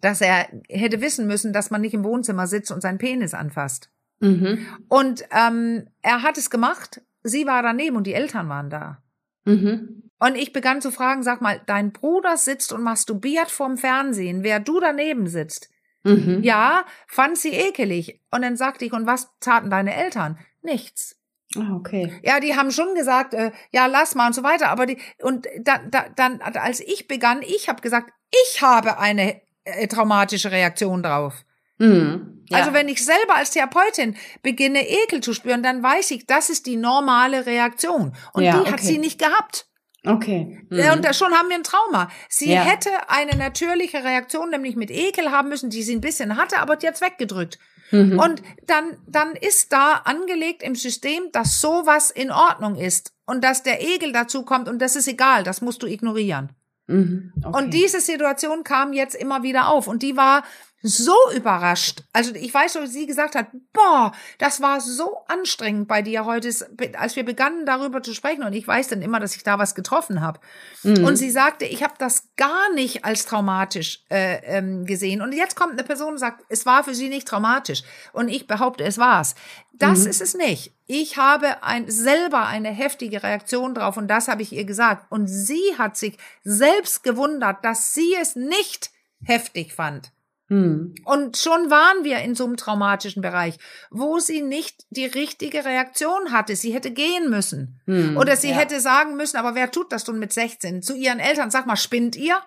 dass 0.01 0.21
er 0.21 0.49
hätte 0.69 1.01
wissen 1.01 1.27
müssen, 1.27 1.53
dass 1.53 1.71
man 1.71 1.81
nicht 1.81 1.95
im 1.95 2.05
Wohnzimmer 2.05 2.47
sitzt 2.47 2.71
und 2.71 2.81
seinen 2.81 2.99
Penis 2.99 3.35
anfasst. 3.35 3.91
Mhm. 4.21 4.67
Und 4.89 5.25
ähm, 5.31 5.89
er 6.03 6.23
hat 6.23 6.39
es 6.39 6.51
gemacht, 6.51 7.03
sie 7.23 7.47
war 7.47 7.63
daneben 7.63 7.97
und 7.97 8.07
die 8.07 8.15
Eltern 8.15 8.49
waren 8.49 8.71
da. 8.71 9.03
Mhm. 9.45 10.11
Und 10.19 10.35
ich 10.37 10.53
begann 10.53 10.81
zu 10.81 10.91
fragen, 10.91 11.23
sag 11.23 11.43
mal, 11.43 11.61
dein 11.67 11.93
Bruder 11.93 12.37
sitzt 12.37 12.73
und 12.73 12.83
masturbiert 12.83 13.51
vorm 13.51 13.77
Fernsehen, 13.77 14.43
wer 14.43 14.61
du 14.61 14.81
daneben 14.81 15.27
sitzt. 15.27 15.71
Mhm. 16.05 16.43
Ja, 16.43 16.85
fand 17.07 17.37
sie 17.37 17.53
ekelig. 17.53 18.21
Und 18.31 18.43
dann 18.43 18.57
sagte 18.57 18.85
ich, 18.85 18.93
und 18.93 19.07
was 19.07 19.29
taten 19.41 19.71
deine 19.71 19.95
Eltern? 19.95 20.39
Nichts. 20.63 21.21
Ah, 21.59 21.75
okay. 21.77 22.13
Ja, 22.23 22.41
die 22.41 22.55
haben 22.57 22.71
schon 22.71 22.95
gesagt, 22.95 23.35
äh, 23.35 23.51
ja, 23.71 23.87
lass 23.87 24.15
mal 24.15 24.27
und 24.29 24.35
so 24.35 24.43
weiter. 24.43 24.69
Aber 24.69 24.87
die, 24.87 24.99
und 25.23 25.47
da, 25.61 25.79
da, 25.91 26.07
dann, 26.15 26.41
als 26.41 26.81
ich 26.81 27.09
begann, 27.09 27.43
ich 27.43 27.69
habe 27.69 27.81
gesagt, 27.83 28.11
ich 28.45 28.63
habe 28.63 28.99
eine 28.99 29.41
äh, 29.65 29.87
traumatische 29.89 30.51
Reaktion 30.51 31.03
drauf. 31.03 31.45
Mhm. 31.79 32.45
Ja. 32.49 32.59
Also 32.59 32.73
wenn 32.73 32.89
ich 32.89 33.05
selber 33.05 33.35
als 33.37 33.51
Therapeutin 33.51 34.17
beginne, 34.43 34.89
Ekel 34.89 35.21
zu 35.21 35.33
spüren, 35.35 35.63
dann 35.63 35.83
weiß 35.83 36.11
ich, 36.13 36.27
das 36.27 36.49
ist 36.49 36.67
die 36.67 36.77
normale 36.77 37.45
Reaktion. 37.47 38.15
Und 38.33 38.45
Ja, 38.45 38.53
die 38.61 38.67
hat 38.69 38.75
okay. 38.75 38.87
sie 38.87 38.99
nicht 38.99 39.19
gehabt. 39.19 39.67
okay. 40.07 40.61
Ja, 40.71 40.87
Mhm. 40.87 40.93
Und 40.99 41.05
da 41.05 41.13
schon 41.13 41.33
haben 41.35 41.49
wir 41.49 41.57
ein 41.57 41.65
Trauma. 41.65 42.09
Sie 42.29 42.53
Ja. 42.53 42.63
hätte 42.63 42.91
eine 43.09 43.37
natürliche 43.37 44.05
Reaktion, 44.05 44.51
nämlich 44.51 44.77
mit 44.77 44.91
Ekel 44.91 45.31
haben 45.33 45.49
müssen, 45.49 45.69
die 45.71 45.83
sie 45.83 45.95
ein 45.97 46.01
bisschen 46.01 46.37
hatte, 46.37 46.59
aber 46.61 46.79
jetzt 46.81 47.01
weggedrückt. 47.03 47.59
Mhm. 47.91 48.19
Und 48.19 48.43
dann, 48.67 48.97
dann 49.07 49.35
ist 49.37 49.73
da 49.73 50.03
angelegt 50.05 50.63
im 50.63 50.75
System, 50.75 51.31
dass 51.33 51.61
sowas 51.61 52.11
in 52.11 52.31
Ordnung 52.31 52.77
ist 52.77 53.13
und 53.27 53.43
dass 53.45 53.63
der 53.63 53.83
Ekel 53.83 54.13
dazu 54.13 54.43
kommt 54.43 54.69
und 54.69 54.81
das 54.81 54.97
ist 54.97 55.09
egal, 55.09 55.43
das 55.45 55.61
musst 55.61 55.83
du 55.83 55.87
ignorieren. 55.87 56.51
Mhm. 56.87 57.33
Okay. 57.43 57.59
Und 57.59 57.75
diese 57.75 58.01
Situation 58.01 58.65
kam 58.65 58.93
jetzt 58.93 59.15
immer 59.15 59.43
wieder 59.43 59.69
auf 59.69 59.89
und 59.89 60.03
die 60.03 60.17
war 60.17 60.45
so 60.83 61.17
überrascht. 61.35 62.03
Also 62.13 62.35
ich 62.35 62.53
weiß 62.53 62.75
schon, 62.75 62.87
sie 62.87 63.07
gesagt 63.07 63.35
hat, 63.35 63.49
boah, 63.73 64.13
das 64.39 64.61
war 64.61 64.81
so 64.81 65.19
anstrengend 65.27 65.89
bei 65.89 66.03
dir 66.03 66.25
heute, 66.25 66.51
als 66.99 67.17
wir 67.17 67.25
begannen 67.25 67.67
darüber 67.67 68.03
zu 68.03 68.15
sprechen 68.15 68.45
und 68.45 68.53
ich 68.53 68.69
weiß 68.69 68.89
dann 68.89 69.03
immer, 69.03 69.19
dass 69.19 69.35
ich 69.35 69.43
da 69.43 69.59
was 69.59 69.75
getroffen 69.75 70.21
habe. 70.21 70.39
Mhm. 70.83 71.05
Und 71.05 71.17
sie 71.17 71.31
sagte, 71.31 71.65
ich 71.65 71.83
habe 71.83 71.95
das 71.99 72.29
gar 72.37 72.73
nicht 72.75 73.05
als 73.05 73.27
traumatisch 73.27 74.05
äh, 74.11 74.37
ähm, 74.45 74.85
gesehen. 74.87 75.23
Und 75.23 75.33
jetzt 75.33 75.57
kommt 75.57 75.73
eine 75.73 75.83
Person 75.85 76.13
und 76.13 76.19
sagt, 76.19 76.45
es 76.49 76.67
war 76.67 76.85
für 76.85 76.95
sie 76.95 77.09
nicht 77.09 77.27
traumatisch. 77.27 77.83
Und 78.13 78.29
ich 78.29 78.47
behaupte, 78.47 78.85
es 78.85 78.99
war's. 78.99 79.35
Das 79.73 80.05
Mhm. 80.05 80.11
ist 80.11 80.21
es 80.23 80.35
nicht. 80.35 80.73
Ich 80.87 81.17
habe 81.17 81.63
ein, 81.63 81.91
selber 81.91 82.47
eine 82.47 82.71
heftige 82.71 83.23
Reaktion 83.23 83.75
drauf 83.75 83.97
und 83.97 84.09
das 84.09 84.29
habe 84.29 84.43
ich 84.43 84.53
ihr 84.53 84.65
gesagt. 84.65 85.07
Und 85.11 85.27
sie 85.27 85.75
hat 85.79 85.97
sich 85.97 86.17
selbst 86.45 87.03
gewundert, 87.03 87.65
dass 87.65 87.93
sie 87.93 88.15
es 88.21 88.37
nicht 88.37 88.91
heftig 89.25 89.73
fand. 89.75 90.13
Mhm. 90.49 90.95
Und 91.05 91.37
schon 91.37 91.71
waren 91.71 92.05
wir 92.05 92.19
in 92.21 92.35
so 92.35 92.45
einem 92.45 92.57
traumatischen 92.57 93.21
Bereich, 93.23 93.57
wo 93.91 94.19
sie 94.19 94.43
nicht 94.43 94.85
die 94.91 95.07
richtige 95.07 95.65
Reaktion 95.65 96.33
hatte. 96.33 96.55
Sie 96.57 96.73
hätte 96.73 96.91
gehen 96.93 97.31
müssen. 97.31 97.81
Mhm. 97.87 98.17
Oder 98.17 98.37
sie 98.37 98.51
ja. 98.51 98.57
hätte 98.57 98.81
sagen 98.81 99.17
müssen, 99.17 99.37
aber 99.37 99.55
wer 99.55 99.71
tut 99.71 99.93
das 99.93 100.05
denn 100.05 100.19
mit 100.19 100.33
16? 100.33 100.83
Zu 100.83 100.95
ihren 100.95 101.19
Eltern, 101.19 101.51
sag 101.51 101.67
mal, 101.67 101.77
spinnt 101.77 102.15
ihr? 102.17 102.41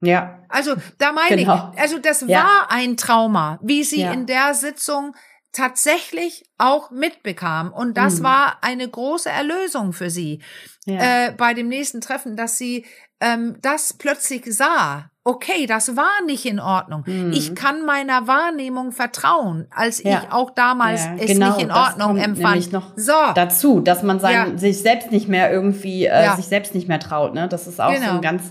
Ja. 0.00 0.42
Also 0.48 0.74
da 0.98 1.12
meine 1.12 1.36
Genau. 1.36 1.72
ich, 1.74 1.80
also 1.80 1.98
das 1.98 2.22
Ja. 2.26 2.42
war 2.44 2.70
ein 2.70 2.96
Trauma, 2.96 3.58
wie 3.62 3.82
sie 3.84 4.02
Ja. 4.02 4.12
in 4.12 4.26
der 4.26 4.54
Sitzung 4.54 5.14
tatsächlich 5.52 6.44
auch 6.58 6.90
mitbekam. 6.90 7.72
Und 7.72 7.96
das 7.96 8.20
Mhm. 8.20 8.24
war 8.24 8.58
eine 8.62 8.88
große 8.88 9.28
Erlösung 9.28 9.92
für 9.92 10.10
sie 10.10 10.42
Ja. 10.86 11.26
äh, 11.26 11.32
bei 11.32 11.54
dem 11.54 11.68
nächsten 11.68 12.00
Treffen, 12.00 12.36
dass 12.36 12.58
sie 12.58 12.86
ähm, 13.20 13.56
das 13.62 13.94
plötzlich 13.94 14.44
sah. 14.46 15.10
Okay, 15.28 15.66
das 15.66 15.94
war 15.94 16.24
nicht 16.24 16.46
in 16.46 16.58
Ordnung. 16.58 17.02
Mhm. 17.04 17.32
Ich 17.34 17.54
kann 17.54 17.84
meiner 17.84 18.26
Wahrnehmung 18.26 18.92
vertrauen, 18.92 19.66
als 19.70 20.02
Ja. 20.02 20.22
ich 20.24 20.32
auch 20.32 20.48
damals 20.48 21.04
Ja, 21.04 21.16
es 21.18 21.26
genau, 21.26 21.48
nicht 21.50 21.60
in 21.64 21.70
Ordnung 21.70 22.16
empfand. 22.16 22.72
noch 22.72 22.92
so, 22.96 23.12
dazu, 23.34 23.80
dass 23.80 24.02
man 24.02 24.20
sein, 24.20 24.52
Ja. 24.52 24.58
sich 24.58 24.80
selbst 24.80 25.10
nicht 25.10 25.28
mehr 25.28 25.52
irgendwie, 25.52 26.06
äh, 26.06 26.34
sich 26.36 26.46
selbst 26.46 26.74
nicht 26.74 26.88
mehr 26.88 26.98
traut. 26.98 27.34
Ne? 27.34 27.46
Das 27.46 27.66
ist 27.66 27.78
auch 27.78 27.92
so 27.92 28.00
Genau. 28.00 28.14
ein 28.14 28.22
ganz 28.22 28.42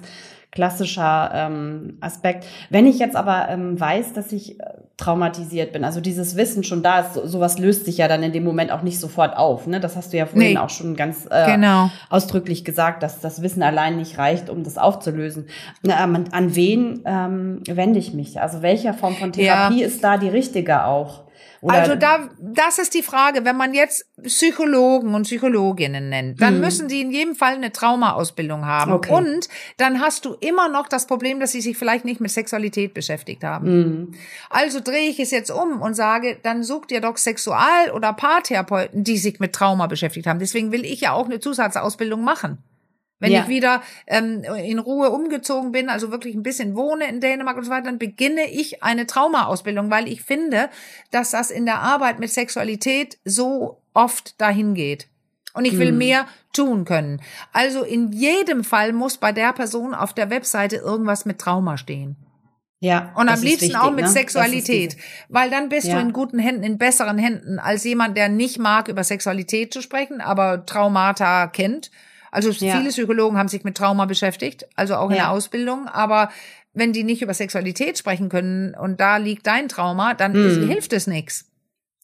klassischer 0.58 1.30
ähm, 1.36 1.98
Aspekt. 2.02 2.48
Wenn 2.72 2.88
ich 2.88 2.98
jetzt 2.98 3.16
aber 3.16 3.48
ähm, 3.48 3.80
weiß, 3.80 4.14
dass 4.14 4.32
ich 4.32 4.60
äh, 4.60 4.64
traumatisiert 4.98 5.72
bin, 5.72 5.84
also 5.84 6.02
dieses 6.02 6.36
Wissen 6.36 6.64
schon 6.64 6.82
da 6.82 7.02
ist, 7.02 7.14
so, 7.14 7.28
sowas 7.28 7.60
löst 7.60 7.86
sich 7.86 8.00
ja 8.00 8.08
dann 8.08 8.24
in 8.24 8.34
dem 8.34 8.44
Moment 8.44 8.72
auch 8.72 8.82
nicht 8.82 9.00
sofort 9.00 9.38
auf. 9.38 9.68
Ne? 9.68 9.80
Das 9.80 9.96
hast 9.96 10.14
du 10.14 10.18
ja 10.18 10.26
vorhin 10.26 10.54
Nee. 10.54 10.58
auch 10.58 10.72
schon 10.72 10.96
ganz 10.96 11.28
äh, 11.30 11.46
genau. 11.46 11.92
ausdrücklich 12.10 12.66
gesagt, 12.66 13.04
dass 13.04 13.20
das 13.22 13.44
Wissen 13.44 13.62
allein 13.62 13.98
nicht 13.98 14.18
reicht, 14.18 14.50
um 14.50 14.64
das 14.64 14.80
aufzulösen. 14.80 15.46
Na, 15.84 16.04
ähm, 16.04 16.26
an 16.32 16.56
wen 16.56 17.02
ähm, 17.06 17.62
wende 17.70 18.00
ich 18.00 18.16
mich? 18.16 18.42
Also 18.42 18.64
welcher 18.64 18.96
Form 18.96 19.14
von 19.14 19.32
Therapie 19.32 19.84
ist 19.84 20.04
da 20.04 20.18
die 20.18 20.30
richtige 20.30 20.86
auch? 20.86 21.27
Oder, 21.62 21.76
Also 21.76 21.96
da, 21.96 22.30
das 22.40 22.78
ist 22.80 22.94
die 22.94 23.02
Frage, 23.04 23.44
wenn 23.46 23.58
man 23.58 23.74
jetzt 23.74 24.06
Psychologen 24.24 25.14
und 25.16 25.24
Psychologinnen 25.24 26.10
nennt, 26.10 26.42
dann 26.42 26.56
Mhm. 26.56 26.62
müssen 26.62 26.88
die 26.88 27.02
in 27.02 27.12
jedem 27.12 27.36
Fall 27.36 27.56
eine 27.56 27.72
Traumaausbildung 27.72 28.66
haben. 28.66 28.92
Okay. 28.92 29.12
Und 29.14 29.48
dann 29.78 30.00
hast 30.02 30.26
du 30.26 30.34
immer 30.40 30.70
noch 30.70 30.88
das 30.88 31.08
Problem, 31.08 31.40
dass 31.40 31.52
sie 31.52 31.62
sich 31.62 31.78
vielleicht 31.78 32.06
nicht 32.06 32.22
mit 32.22 32.32
Sexualität 32.32 32.94
beschäftigt 32.94 33.44
haben. 33.44 33.80
Mhm. 33.80 34.12
Also 34.50 34.80
drehe 34.80 35.10
ich 35.10 35.20
es 35.20 35.32
jetzt 35.32 35.50
um 35.52 35.82
und 35.82 35.96
sage, 35.96 36.38
dann 36.44 36.64
such 36.64 36.86
dir 36.86 37.02
doch 37.02 37.18
Sexual- 37.18 37.92
oder 37.94 38.14
Paartherapeuten, 38.14 39.04
die 39.04 39.18
sich 39.18 39.40
mit 39.40 39.54
Trauma 39.54 39.88
beschäftigt 39.88 40.28
haben. 40.28 40.40
Deswegen 40.40 40.72
will 40.72 40.86
ich 40.86 41.02
ja 41.02 41.14
auch 41.14 41.26
eine 41.26 41.40
Zusatzausbildung 41.40 42.24
machen. 42.24 42.60
Wenn 43.20 43.32
Ja. 43.32 43.42
ich 43.42 43.48
wieder 43.48 43.82
ähm, 44.06 44.44
in 44.44 44.78
Ruhe 44.80 45.10
umgezogen 45.10 45.72
bin, 45.72 45.90
also 45.90 46.12
wirklich 46.12 46.36
ein 46.36 46.44
bisschen 46.44 46.76
wohne 46.76 47.08
in 47.10 47.20
Dänemark 47.20 47.58
und 47.58 47.64
so 47.64 47.72
weiter, 47.72 47.86
dann 47.86 47.98
beginne 47.98 48.46
ich 48.52 48.84
eine 48.84 49.08
Traumaausbildung, 49.08 49.90
weil 49.90 50.08
ich 50.08 50.22
finde, 50.22 50.70
dass 51.12 51.32
das 51.32 51.50
in 51.50 51.66
der 51.66 51.80
Arbeit 51.80 52.20
mit 52.20 52.30
Sexualität 52.32 53.18
so 53.26 53.82
oft 53.94 54.40
dahin 54.40 54.76
geht. 54.76 55.08
Und 55.54 55.66
ich 55.66 55.80
will 55.80 55.92
Mhm. 55.92 55.98
mehr 55.98 56.28
tun 56.54 56.86
können. 56.86 57.20
Also 57.54 57.84
in 57.84 58.12
jedem 58.12 58.64
Fall 58.64 58.94
muss 58.94 59.18
bei 59.18 59.32
der 59.32 59.54
Person 59.54 59.96
auf 59.96 60.14
der 60.14 60.30
Webseite 60.30 60.76
irgendwas 60.76 61.26
mit 61.26 61.40
Trauma 61.40 61.78
stehen. 61.78 62.16
Ja. 62.80 63.12
Und 63.16 63.28
am 63.28 63.42
liebsten 63.42 63.62
wichtig, 63.70 63.76
auch 63.80 63.90
mit 63.90 64.06
ne? 64.06 64.12
Sexualität. 64.12 64.98
Weil 65.30 65.50
dann 65.50 65.70
bist 65.70 65.88
Ja. 65.88 65.96
du 65.96 66.02
in 66.02 66.14
guten 66.14 66.38
Händen, 66.38 66.62
in 66.62 66.78
besseren 66.78 67.18
Händen 67.18 67.58
als 67.58 67.84
jemand, 67.84 68.16
der 68.16 68.30
nicht 68.30 68.60
mag, 68.60 68.88
über 68.88 69.04
Sexualität 69.04 69.74
zu 69.74 69.82
sprechen, 69.82 70.22
aber 70.22 70.64
Traumata 70.68 71.48
kennt. 71.48 71.90
Also 72.32 72.50
Ja. 72.52 72.78
viele 72.78 72.90
Psychologen 72.90 73.38
haben 73.38 73.48
sich 73.50 73.64
mit 73.64 73.76
Trauma 73.78 74.06
beschäftigt, 74.06 74.66
also 74.76 74.96
auch 74.96 75.10
in 75.10 75.16
Ja. 75.18 75.24
der 75.24 75.32
Ausbildung, 75.32 75.88
aber 75.88 76.30
wenn 76.74 76.94
die 76.94 77.04
nicht 77.04 77.22
über 77.22 77.34
Sexualität 77.34 77.98
sprechen 77.98 78.30
können 78.30 78.76
und 78.76 79.00
da 79.00 79.18
liegt 79.18 79.48
dein 79.48 79.68
Trauma, 79.68 80.14
dann 80.14 80.34
Mhm. 80.34 80.68
hilft 80.68 80.94
es 80.94 81.08
nichts. 81.08 81.46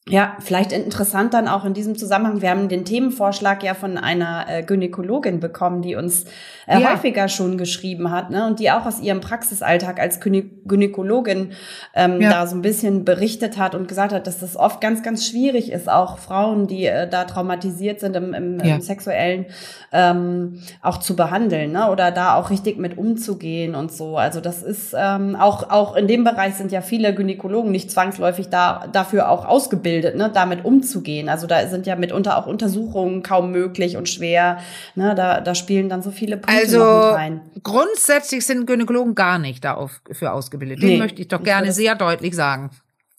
Ja, 0.10 0.36
vielleicht 0.42 0.74
interessant 0.74 1.34
dann 1.34 1.48
auch 1.48 1.64
in 1.64 1.74
diesem 1.74 1.98
Zusammenhang. 1.98 2.42
Wir 2.42 2.50
haben 2.50 2.68
den 2.68 2.84
Themenvorschlag 2.84 3.64
ja 3.64 3.74
von 3.74 3.98
einer 3.98 4.46
äh, 4.50 4.62
Gynäkologin 4.62 5.40
bekommen, 5.40 5.82
die 5.82 5.96
uns 5.96 6.26
äh, 6.68 6.82
Ja. 6.82 6.92
häufiger 6.92 7.30
schon 7.30 7.58
geschrieben 7.58 8.12
hat, 8.12 8.30
ne? 8.30 8.46
Und 8.46 8.60
die 8.60 8.70
auch 8.70 8.86
aus 8.86 9.00
ihrem 9.00 9.22
Praxisalltag 9.22 10.02
als 10.02 10.20
Gynä 10.20 10.44
Gynäkologin 10.66 11.54
ähm, 11.94 12.20
Ja. 12.20 12.32
da 12.32 12.48
so 12.48 12.56
ein 12.58 12.62
bisschen 12.62 13.06
berichtet 13.06 13.58
hat 13.58 13.76
und 13.76 13.88
gesagt 13.88 14.12
hat, 14.12 14.28
dass 14.28 14.40
das 14.42 14.58
oft 14.58 14.82
ganz, 14.82 15.04
ganz 15.04 15.26
schwierig 15.26 15.72
ist, 15.72 15.90
auch 15.90 16.18
Frauen, 16.18 16.68
die 16.68 16.86
äh, 16.86 17.08
da 17.08 17.24
traumatisiert 17.24 18.02
sind 18.02 18.18
im, 18.18 18.34
im, 18.34 18.60
Ja. 18.60 18.76
im 18.76 18.82
sexuellen, 18.82 19.46
ähm, 19.94 20.60
auch 20.82 20.98
zu 20.98 21.16
behandeln, 21.16 21.72
ne? 21.72 21.90
Oder 21.90 22.12
da 22.12 22.36
auch 22.36 22.50
richtig 22.50 22.78
mit 22.78 22.98
umzugehen 22.98 23.74
und 23.74 23.90
so. 23.94 24.18
Also 24.18 24.42
das 24.42 24.64
ist 24.64 24.94
ähm, 24.98 25.38
auch 25.38 25.70
auch 25.70 25.96
in 25.96 26.08
dem 26.10 26.26
Bereich 26.26 26.56
sind 26.56 26.74
ja 26.74 26.82
viele 26.82 27.16
Gynäkologen 27.16 27.72
nicht 27.72 27.90
zwangsläufig 27.90 28.50
da 28.50 28.86
dafür 28.92 29.30
auch 29.30 29.46
ausgebildet, 29.46 29.93
ne? 30.02 30.32
Damit 30.34 30.66
umzugehen. 30.66 31.30
Also 31.30 31.48
da 31.48 31.68
sind 31.68 31.86
ja 31.88 31.96
mitunter 31.96 32.38
auch 32.38 32.48
Untersuchungen 32.48 33.24
kaum 33.24 33.52
möglich 33.52 33.98
und 33.98 34.10
schwer. 34.10 34.60
Ne? 34.96 35.14
Da 35.16 35.42
da 35.42 35.56
spielen 35.56 35.90
dann 35.90 36.02
so 36.02 36.12
viele 36.12 36.38
Punkte 36.38 36.54
Also 36.62 36.78
noch 36.80 37.08
mit 37.12 37.16
rein. 37.20 37.42
grundsätzlich 37.64 38.46
sind 38.46 38.66
Gynäkologen 38.68 39.16
gar 39.16 39.40
nicht 39.40 39.64
dafür 39.64 40.34
ausgebildet. 40.34 40.82
Den 40.82 40.90
Nee, 40.90 40.98
möchte 40.98 41.22
ich 41.22 41.28
doch 41.28 41.40
ich 41.40 41.46
gerne 41.46 41.68
würde- 41.68 41.74
sehr 41.74 41.96
deutlich 41.96 42.36
sagen. 42.36 42.70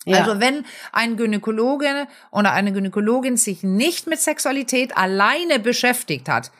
Ja. 0.07 0.18
Also 0.18 0.39
wenn 0.41 0.64
ein 0.93 1.16
Gynäkologe 1.16 2.07
oder 2.31 2.53
eine 2.53 2.72
Gynäkologin 2.72 3.37
sich 3.39 3.62
nicht 3.62 4.07
mit 4.07 4.20
Sexualität 4.20 4.97
alleine 4.99 5.59
beschäftigt 5.59 6.29
hat 6.29 6.51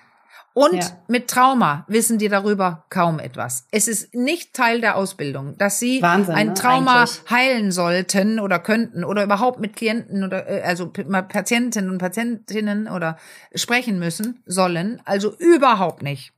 und 0.55 0.75
Ja. 0.77 0.87
mit 1.09 1.29
Trauma, 1.29 1.85
wissen 1.89 2.17
die 2.19 2.29
darüber 2.29 2.85
kaum 2.89 3.19
etwas. 3.19 3.67
Es 3.71 3.89
ist 3.89 4.15
nicht 4.15 4.55
Teil 4.55 4.81
der 4.81 4.97
Ausbildung, 4.97 5.59
dass 5.59 5.79
sie 5.81 6.01
Wahnsinn, 6.01 6.35
ein 6.35 6.47
ne, 6.49 6.55
Trauma 6.55 7.01
eigentlich. 7.03 7.31
heilen 7.31 7.73
sollten 7.73 8.39
oder 8.41 8.59
könnten 8.61 9.05
oder 9.05 9.25
überhaupt 9.25 9.59
mit 9.61 9.75
Klienten 9.77 10.25
oder 10.25 10.49
äh, 10.49 10.63
also 10.63 10.89
Patientinnen 10.89 11.91
und 11.91 11.99
Patientinnen 11.99 12.89
oder 12.89 13.19
sprechen 13.55 13.99
müssen 13.99 14.43
sollen. 14.47 15.03
Also 15.05 15.35
überhaupt 15.37 16.03
nicht. 16.03 16.33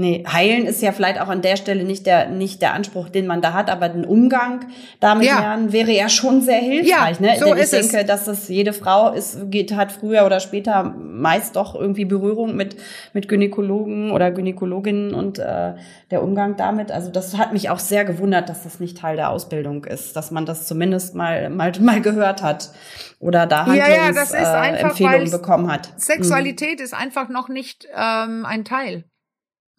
Nee, 0.00 0.22
heilen 0.32 0.64
ist 0.66 0.80
ja 0.80 0.92
vielleicht 0.92 1.20
auch 1.20 1.26
an 1.26 1.42
der 1.42 1.56
Stelle 1.56 1.82
nicht 1.82 2.06
der, 2.06 2.28
nicht 2.28 2.62
der 2.62 2.72
Anspruch, 2.74 3.08
den 3.08 3.26
man 3.26 3.42
da 3.42 3.52
hat, 3.52 3.68
aber 3.68 3.88
den 3.88 4.04
Umgang 4.04 4.60
damit 5.00 5.26
Ja. 5.26 5.40
lernen 5.40 5.72
wäre 5.72 5.90
ja 5.90 6.08
schon 6.08 6.40
sehr 6.40 6.60
hilfreich. 6.60 7.18
Ja, 7.18 7.26
ne? 7.26 7.36
so 7.36 7.46
Denn 7.46 7.56
ich 7.56 7.62
ist 7.64 7.72
es. 7.74 7.88
denke, 7.88 8.06
dass 8.06 8.24
das 8.26 8.46
jede 8.48 8.72
Frau 8.72 9.12
ist, 9.12 9.50
geht, 9.50 9.74
hat 9.74 9.90
früher 9.90 10.24
oder 10.24 10.38
später 10.38 10.84
meist 10.84 11.56
doch 11.56 11.74
irgendwie 11.74 12.04
Berührung 12.04 12.54
mit, 12.54 12.76
mit 13.12 13.26
Gynäkologen 13.26 14.12
oder 14.12 14.30
Gynäkologinnen 14.30 15.14
und 15.14 15.40
äh, 15.40 15.74
der 16.12 16.22
Umgang 16.22 16.54
damit. 16.56 16.92
Also 16.92 17.10
das 17.10 17.36
hat 17.36 17.52
mich 17.52 17.68
auch 17.68 17.80
sehr 17.80 18.04
gewundert, 18.04 18.48
dass 18.48 18.62
das 18.62 18.78
nicht 18.78 18.98
Teil 18.98 19.16
der 19.16 19.30
Ausbildung 19.30 19.84
ist, 19.84 20.14
dass 20.14 20.30
man 20.30 20.46
das 20.46 20.68
zumindest 20.68 21.16
mal, 21.16 21.50
mal, 21.50 21.72
mal 21.80 22.00
gehört 22.00 22.40
hat 22.40 22.70
oder 23.18 23.46
da 23.48 23.66
Ja, 23.74 23.88
ja, 23.88 24.10
äh, 24.10 24.16
einfach, 24.16 24.90
Empfehlungen 24.90 25.20
weil's 25.22 25.32
bekommen 25.32 25.72
hat. 25.72 25.92
Sexualität 25.96 26.80
ist 26.80 26.94
einfach 26.94 27.28
noch 27.28 27.48
nicht 27.48 27.88
ähm, 27.96 28.46
ein 28.46 28.64
Teil. 28.64 29.02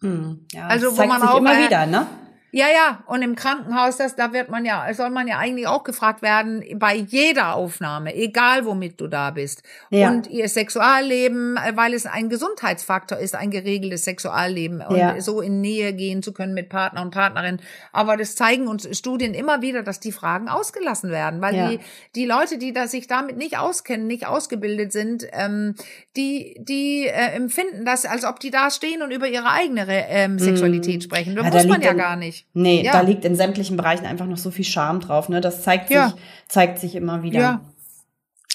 Mhm. 0.02 0.46
Ja, 0.52 0.66
Also, 0.66 0.86
das 0.86 0.94
wo 0.94 0.96
zeigt 0.98 1.08
man 1.12 1.20
sich 1.20 1.30
auch, 1.30 1.38
immer 1.38 1.58
wieder, 1.58 1.86
ne? 1.86 2.06
Ja, 2.52 2.66
ja, 2.68 3.02
und 3.06 3.22
im 3.22 3.36
Krankenhaus, 3.36 3.96
das, 3.96 4.16
da 4.16 4.32
wird 4.32 4.48
man 4.48 4.64
ja, 4.64 4.92
soll 4.92 5.10
man 5.10 5.28
ja 5.28 5.38
eigentlich 5.38 5.66
auch 5.68 5.84
gefragt 5.84 6.20
werden, 6.22 6.64
bei 6.78 6.94
jeder 6.96 7.54
Aufnahme, 7.54 8.14
egal 8.14 8.64
womit 8.64 9.00
du 9.00 9.06
da 9.06 9.30
bist. 9.30 9.62
Ja. 9.90 10.08
Und 10.10 10.26
ihr 10.28 10.48
Sexualleben, 10.48 11.56
äh, 11.56 11.76
weil 11.76 11.94
es 11.94 12.06
ein 12.06 12.28
Gesundheitsfaktor 12.28 13.18
ist, 13.18 13.34
ein 13.36 13.50
geregeltes 13.50 14.04
Sexualleben 14.04 14.80
und 14.82 14.96
Ja. 14.96 15.20
so 15.20 15.40
in 15.40 15.60
Nähe 15.60 15.92
gehen 15.92 16.22
zu 16.22 16.32
können 16.32 16.54
mit 16.54 16.68
Partner 16.68 17.02
und 17.02 17.12
Partnerin. 17.12 17.60
Aber 17.92 18.16
das 18.16 18.34
zeigen 18.34 18.66
uns 18.66 18.88
Studien 18.98 19.34
immer 19.34 19.62
wieder, 19.62 19.82
dass 19.82 20.00
die 20.00 20.12
Fragen 20.12 20.48
ausgelassen 20.48 21.10
werden, 21.10 21.40
weil 21.40 21.54
Ja. 21.54 21.68
die, 21.70 21.80
die 22.16 22.26
Leute, 22.26 22.58
die 22.58 22.72
da 22.72 22.86
sich 22.88 23.06
damit 23.06 23.36
nicht 23.36 23.58
auskennen, 23.58 24.06
nicht 24.06 24.26
ausgebildet 24.26 24.92
sind, 24.92 25.26
ähm, 25.32 25.74
die, 26.16 26.56
die 26.60 27.06
äh, 27.06 27.32
empfinden 27.36 27.84
das, 27.84 28.04
als 28.06 28.24
ob 28.24 28.40
die 28.40 28.50
da 28.50 28.70
stehen 28.70 29.02
und 29.02 29.12
über 29.12 29.28
ihre 29.28 29.50
eigene 29.50 29.86
ähm, 29.88 30.38
Sexualität 30.38 31.04
sprechen. 31.04 31.34
Mhm. 31.34 31.36
Da 31.36 31.50
muss 31.50 31.66
man 31.66 31.82
ja 31.82 31.92
gar 31.92 32.16
nicht. 32.16 32.39
Nee, 32.52 32.82
Ja. 32.84 32.92
da 32.92 33.00
liegt 33.02 33.24
in 33.24 33.34
sämtlichen 33.36 33.76
Bereichen 33.76 34.06
einfach 34.06 34.26
noch 34.26 34.36
so 34.36 34.50
viel 34.50 34.64
Charme 34.64 35.00
drauf. 35.00 35.28
Ne? 35.28 35.40
Das 35.40 35.62
zeigt 35.62 35.88
sich, 35.88 35.96
Ja. 35.96 36.14
zeigt 36.48 36.78
sich 36.78 36.94
immer 36.96 37.22
wieder. 37.22 37.40
Ja. 37.40 37.60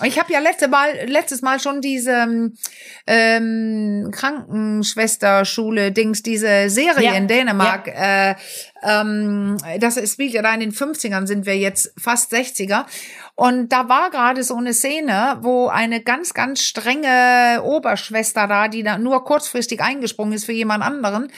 Ich 0.04 0.20
habe 0.20 0.34
ja 0.34 0.40
letzte 0.40 0.68
Mal, 0.68 0.90
letztes 1.06 1.42
Mal 1.42 1.58
schon 1.62 1.80
diese 1.80 2.52
ähm, 3.08 4.12
Krankenschwesterschule 4.12 5.94
Dings, 5.94 6.22
diese 6.22 6.70
Serie 6.70 7.06
Ja, 7.06 7.14
in 7.14 7.30
Dänemark. 7.30 7.88
Äh, 7.88 8.36
ähm, 8.84 9.56
das 9.80 9.96
ist- 9.96 10.14
spielt 10.14 10.34
ja 10.34 10.42
da 10.42 10.54
in 10.54 10.60
den 10.60 10.74
50ern, 10.74 11.26
sind 11.28 11.46
wir 11.46 11.58
jetzt 11.58 11.94
fast 11.98 12.34
60er. 12.34 12.86
Und 13.36 13.72
da 13.72 13.88
war 13.88 14.10
gerade 14.12 14.44
so 14.44 14.56
eine 14.58 14.74
Szene, 14.74 15.38
wo 15.42 15.68
eine 15.68 16.02
ganz, 16.02 16.34
ganz 16.34 16.62
strenge 16.62 17.62
Oberschwester 17.64 18.48
da, 18.48 18.68
die 18.68 18.84
da 18.84 18.98
nur 18.98 19.24
kurzfristig 19.24 19.82
eingesprungen 19.82 20.34
ist 20.34 20.46
für 20.46 20.52
jemand 20.54 20.84
anderen, 20.84 21.32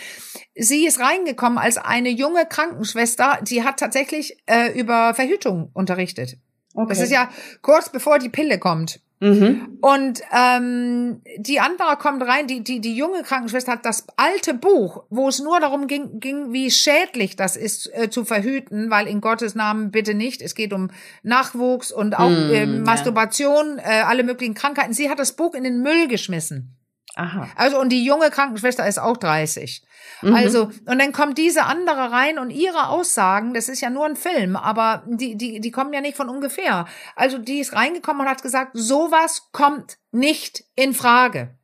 sie 0.56 0.88
ist 0.88 1.00
reingekommen 1.00 1.60
als 1.60 1.78
eine 1.78 2.10
junge 2.10 2.48
Krankenschwester, 2.48 3.38
die 3.44 3.64
hat 3.64 3.80
tatsächlich 3.80 4.36
äh, 4.48 4.72
über 4.80 5.14
Verhütung 5.14 5.70
unterrichtet. 5.74 6.38
Okay. 6.78 6.90
Das 6.90 7.02
ist 7.02 7.12
ja 7.12 7.30
kurz 7.64 7.90
bevor 7.90 8.20
die 8.20 8.30
Pille 8.30 8.60
kommt. 8.60 9.00
Mhm. 9.20 9.80
Und 9.82 10.22
ähm, 10.32 11.22
die 11.38 11.60
andere 11.60 11.98
kommt 11.98 12.22
rein, 12.22 12.46
die, 12.46 12.64
die, 12.64 12.80
die 12.82 12.96
junge 12.96 13.24
Krankenschwester 13.24 13.72
hat 13.72 13.84
das 13.84 14.06
alte 14.16 14.54
Buch, 14.54 15.06
wo 15.10 15.28
es 15.28 15.40
nur 15.40 15.60
darum 15.60 15.88
ging, 15.88 16.20
ging 16.20 16.54
wie 16.54 16.70
schädlich 16.70 17.36
das 17.36 17.56
ist 17.56 17.92
äh, 17.96 18.12
zu 18.12 18.26
verhüten, 18.26 18.92
weil 18.92 19.08
in 19.08 19.20
Gottes 19.20 19.56
Namen 19.56 19.90
bitte 19.90 20.14
nicht. 20.14 20.44
Es 20.44 20.54
geht 20.54 20.72
um 20.72 20.92
Nachwuchs 21.24 21.92
und 21.92 22.16
auch 22.16 22.30
Mm, 22.30 22.52
äh, 22.52 22.60
ja. 22.60 22.66
Masturbation, 22.66 23.80
äh, 23.80 24.04
alle 24.06 24.24
möglichen 24.24 24.54
Krankheiten. 24.54 24.94
Sie 24.94 25.10
hat 25.10 25.18
das 25.18 25.32
Buch 25.32 25.56
in 25.56 25.64
den 25.64 25.82
Müll 25.82 26.08
geschmissen. 26.08 26.77
Aha. 27.18 27.50
Also, 27.56 27.80
und 27.80 27.90
die 27.90 28.06
junge 28.06 28.30
Krankenschwester 28.30 28.88
ist 28.88 29.00
auch 29.00 29.18
30. 29.18 29.82
Mhm. 30.22 30.36
Also, 30.36 30.66
und 30.86 31.00
dann 31.00 31.12
kommt 31.12 31.40
diese 31.40 31.64
andere 31.64 32.12
rein 32.12 32.38
und 32.38 32.52
ihre 32.52 32.90
Aussagen, 32.90 33.56
das 33.56 33.70
ist 33.70 33.82
ja 33.82 33.90
nur 33.90 34.06
ein 34.06 34.16
Film, 34.16 34.56
aber 34.56 35.04
die, 35.08 35.36
die, 35.36 35.60
die 35.60 35.72
kommen 35.72 35.92
ja 35.94 36.02
nicht 36.02 36.16
von 36.16 36.30
ungefähr. 36.30 36.86
Also, 37.16 37.40
die 37.40 37.60
ist 37.60 37.74
reingekommen 37.74 38.22
und 38.22 38.30
hat 38.30 38.44
gesagt, 38.44 38.72
sowas 38.74 39.50
kommt 39.52 39.98
nicht 40.12 40.64
in 40.76 40.94
Frage. 40.94 41.56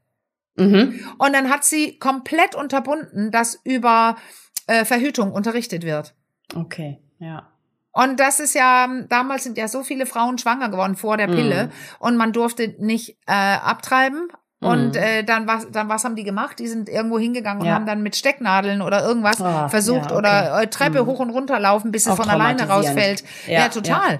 Mhm. 0.55 1.07
Und 1.19 1.33
dann 1.33 1.49
hat 1.51 1.63
sie 1.63 1.99
komplett 1.99 2.55
unterbunden, 2.55 3.29
dass 3.29 3.59
über 3.63 4.15
äh, 4.65 4.85
Verhütung 4.85 5.31
unterrichtet 5.33 5.83
wird. 5.83 6.15
Okay, 6.55 6.99
ja. 7.19 7.49
Und 7.91 8.19
das 8.19 8.39
ist 8.39 8.55
ja, 8.55 8.87
damals 9.07 9.43
sind 9.43 9.55
ja 9.55 9.67
so 9.67 9.83
viele 9.83 10.07
Frauen 10.07 10.39
schwanger 10.39 10.69
geworden 10.69 10.95
vor 10.95 11.15
der 11.15 11.27
Pille 11.27 11.65
Mhm. 11.65 11.71
und 11.99 12.17
man 12.17 12.33
durfte 12.33 12.73
nicht 12.79 13.17
äh, 13.27 13.33
abtreiben. 13.33 14.29
Und 14.63 14.91
Mhm. 14.95 14.95
äh, 15.01 15.23
dann 15.23 15.47
was, 15.47 15.67
dann 15.71 15.89
was 15.89 16.03
haben 16.03 16.15
die 16.15 16.23
gemacht? 16.23 16.59
Die 16.59 16.67
sind 16.67 16.89
irgendwo 16.89 17.19
hingegangen 17.19 17.61
und 17.61 17.67
Ja. 17.67 17.73
haben 17.75 17.85
dann 17.85 18.01
mit 18.01 18.15
Stecknadeln 18.15 18.81
oder 18.81 19.03
irgendwas 19.05 19.41
Ah, 19.41 19.67
versucht 19.69 20.09
ja, 20.11 20.17
okay. 20.17 20.17
oder 20.17 20.61
äh, 20.61 20.67
Treppe 20.67 21.03
Mhm. 21.03 21.07
hoch 21.07 21.19
und 21.19 21.29
runter 21.31 21.59
laufen, 21.59 21.91
bis 21.91 22.05
es 22.05 22.13
Auch 22.13 22.17
von 22.17 22.29
alleine 22.29 22.67
rausfällt. 22.69 23.23
Ja, 23.47 23.59
Ja, 23.61 23.69
total. 23.69 24.19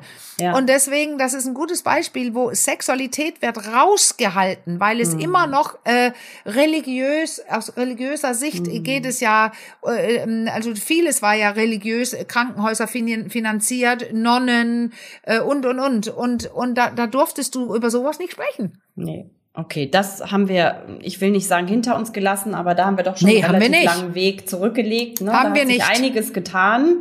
Und 0.56 0.68
deswegen, 0.68 1.18
das 1.20 1.34
ist 1.36 1.46
ein 1.46 1.54
gutes 1.54 1.84
Beispiel, 1.84 2.34
wo 2.34 2.52
Sexualität 2.54 3.42
wird 3.44 3.72
rausgehalten, 3.74 4.80
weil 4.80 4.96
Mhm. 4.96 5.02
es 5.02 5.14
immer 5.14 5.46
noch 5.48 5.78
äh, 5.86 6.12
religiös, 6.46 7.42
aus 7.50 7.78
religiöser 7.78 8.34
Sicht 8.34 8.68
Mhm. 8.68 8.84
geht 8.84 9.06
es 9.06 9.20
ja, 9.20 9.52
äh, 9.86 10.16
ähm, 10.18 10.50
also 10.54 10.74
vieles 10.76 11.22
war 11.22 11.36
ja 11.36 11.52
religiös, 11.52 12.16
Krankenhäuser 12.28 12.88
fin 12.88 13.30
finanziert, 13.30 14.14
Nonnen 14.14 14.94
äh, 15.24 15.40
und 15.40 15.66
und 15.66 15.80
und 15.80 16.08
und 16.10 16.48
und 16.52 16.76
da, 16.76 16.90
da 16.90 17.08
durftest 17.08 17.54
du 17.56 17.76
über 17.76 17.90
sowas 17.90 18.20
nicht 18.20 18.32
sprechen. 18.34 18.82
Nee. 18.96 19.30
Okay, 19.56 19.90
das 19.90 20.32
haben 20.32 20.48
wir, 20.48 20.82
ich 21.02 21.22
will 21.22 21.30
nicht 21.30 21.48
sagen 21.48 21.68
hinter 21.68 21.96
uns 21.96 22.12
gelassen, 22.12 22.56
aber 22.56 22.74
da 22.74 22.86
haben 22.86 22.98
wir 22.98 23.04
doch 23.04 23.18
schon 23.18 23.30
Nee, 23.30 23.44
einen 23.44 23.54
haben 23.56 23.62
relativ 23.62 23.86
langen 23.86 24.16
Weg 24.16 24.50
zurückgelegt. 24.50 25.22
Ne? 25.22 25.32
Haben 25.32 25.50
da 25.54 25.56
wir 25.60 25.66
nicht. 25.66 25.88
einiges 25.88 26.34
getan. 26.34 26.96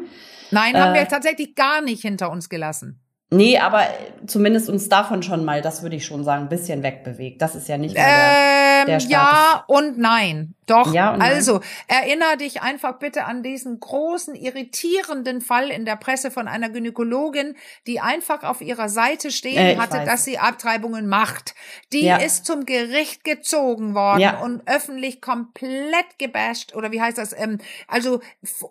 Nein, 0.51 0.75
haben 0.79 0.95
Äh. 0.95 0.99
wir 1.01 1.09
tatsächlich 1.09 1.55
gar 1.55 1.81
nicht 1.81 2.03
hinter 2.03 2.31
uns 2.31 2.51
gelassen. 2.51 2.99
Nee, 3.31 3.57
aber 3.57 3.85
zumindest 4.27 4.69
uns 4.69 4.91
davon 4.91 5.23
schon 5.23 5.47
mal, 5.47 5.63
das 5.63 5.83
würde 5.83 5.97
ich 5.97 6.05
schon 6.05 6.23
sagen, 6.23 6.43
ein 6.43 6.49
bisschen 6.51 6.83
wegbewegt. 6.83 7.41
Das 7.41 7.55
ist 7.55 7.67
ja 7.67 7.79
nicht 7.79 7.95
mehr 7.95 8.05
der, 8.05 8.81
Ähm, 8.83 8.87
der 8.87 9.01
Status. 9.01 9.11
ja 9.11 9.65
und 9.69 9.97
nein. 9.99 10.55
Doch. 10.67 10.93
Ja 10.95 11.13
also, 11.15 11.61
erinnere 11.89 12.37
dich 12.37 12.63
einfach 12.63 12.99
bitte 12.99 13.25
an 13.25 13.43
diesen 13.43 13.81
großen, 13.81 14.35
irritierenden 14.35 15.41
Fall 15.41 15.71
in 15.71 15.85
der 15.85 15.97
Presse 15.97 16.31
von 16.31 16.47
einer 16.49 16.69
Gynäkologin, 16.69 17.57
die 17.87 18.01
einfach 18.01 18.45
auf 18.45 18.61
ihrer 18.61 18.89
Seite 18.89 19.31
stehen 19.33 19.57
Äh, 19.59 19.77
hatte, 19.77 19.99
weiß. 19.99 20.07
dass 20.09 20.25
sie 20.25 20.39
Abtreibungen 20.39 21.09
macht. 21.09 21.55
Die 21.93 22.05
Ja. 22.05 22.17
ist 22.17 22.47
zum 22.47 22.65
Gericht 22.65 23.25
gezogen 23.25 23.95
worden 23.95 24.21
Ja. 24.21 24.39
und 24.41 24.63
öffentlich 24.67 25.21
komplett 25.21 26.19
gebasht 26.19 26.75
oder 26.77 26.93
wie 26.93 27.01
heißt 27.01 27.19
das? 27.19 27.33
Ähm, 27.37 27.59
also 27.89 28.21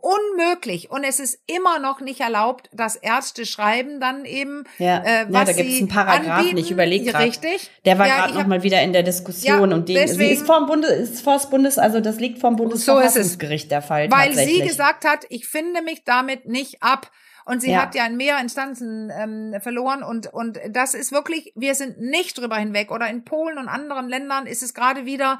unmöglich. 0.01 0.89
Und 0.91 1.03
es 1.03 1.19
ist 1.19 1.39
immer 1.47 1.79
noch 1.79 2.01
nicht 2.01 2.19
erlaubt, 2.21 2.69
dass 2.73 2.95
Ärzte 2.95 3.45
schreiben 3.45 3.99
dann 3.99 4.25
eben, 4.25 4.63
Ja, 4.77 4.99
äh, 4.99 5.19
ja 5.23 5.25
was 5.29 5.45
da 5.49 5.53
gibt 5.53 5.69
es 5.69 5.75
sie 5.75 5.79
einen 5.81 5.87
Paragraphen, 5.89 6.31
anbieten. 6.31 6.57
ich 6.57 6.71
überlege 6.71 7.11
gerade. 7.11 7.25
Richtig. 7.25 7.69
Der 7.85 7.97
war 7.99 8.07
Ja, 8.07 8.15
gerade 8.15 8.29
ich 8.29 8.33
noch 8.35 8.41
hab- 8.41 8.47
mal 8.47 8.63
wieder 8.63 8.81
in 8.81 8.93
der 8.93 9.03
Diskussion 9.03 9.69
Ja, 9.69 9.75
und 9.75 9.89
den, 9.89 9.97
sie 9.97 10.05
deswegen- 10.05 10.33
ist 10.33 10.45
vor 10.45 10.57
dem 10.59 10.67
Bundes, 10.67 10.91
ist 10.91 11.21
vor 11.21 11.33
das 11.33 11.49
Bundes, 11.49 11.77
also 11.81 11.99
das 11.99 12.19
liegt 12.19 12.39
vom 12.39 12.55
Bundesverfassungsgericht 12.55 13.71
der 13.71 13.81
Fall. 13.81 14.09
Weil 14.11 14.33
sie 14.33 14.61
gesagt 14.61 15.05
hat, 15.05 15.25
ich 15.29 15.47
finde 15.47 15.81
mich 15.81 16.03
damit 16.03 16.47
nicht 16.47 16.81
ab. 16.81 17.11
Und 17.43 17.61
sie 17.61 17.71
ja. 17.71 17.81
hat 17.81 17.95
ja 17.95 18.05
in 18.05 18.17
mehr 18.17 18.39
Instanzen 18.39 19.11
ähm, 19.11 19.59
verloren 19.61 20.03
und, 20.03 20.31
und 20.31 20.59
das 20.69 20.93
ist 20.93 21.11
wirklich, 21.11 21.51
wir 21.55 21.73
sind 21.73 21.99
nicht 21.99 22.37
drüber 22.37 22.55
hinweg. 22.55 22.91
Oder 22.91 23.09
in 23.09 23.25
Polen 23.25 23.57
und 23.57 23.67
anderen 23.67 24.09
Ländern 24.09 24.45
ist 24.45 24.61
es 24.61 24.75
gerade 24.75 25.05
wieder 25.05 25.39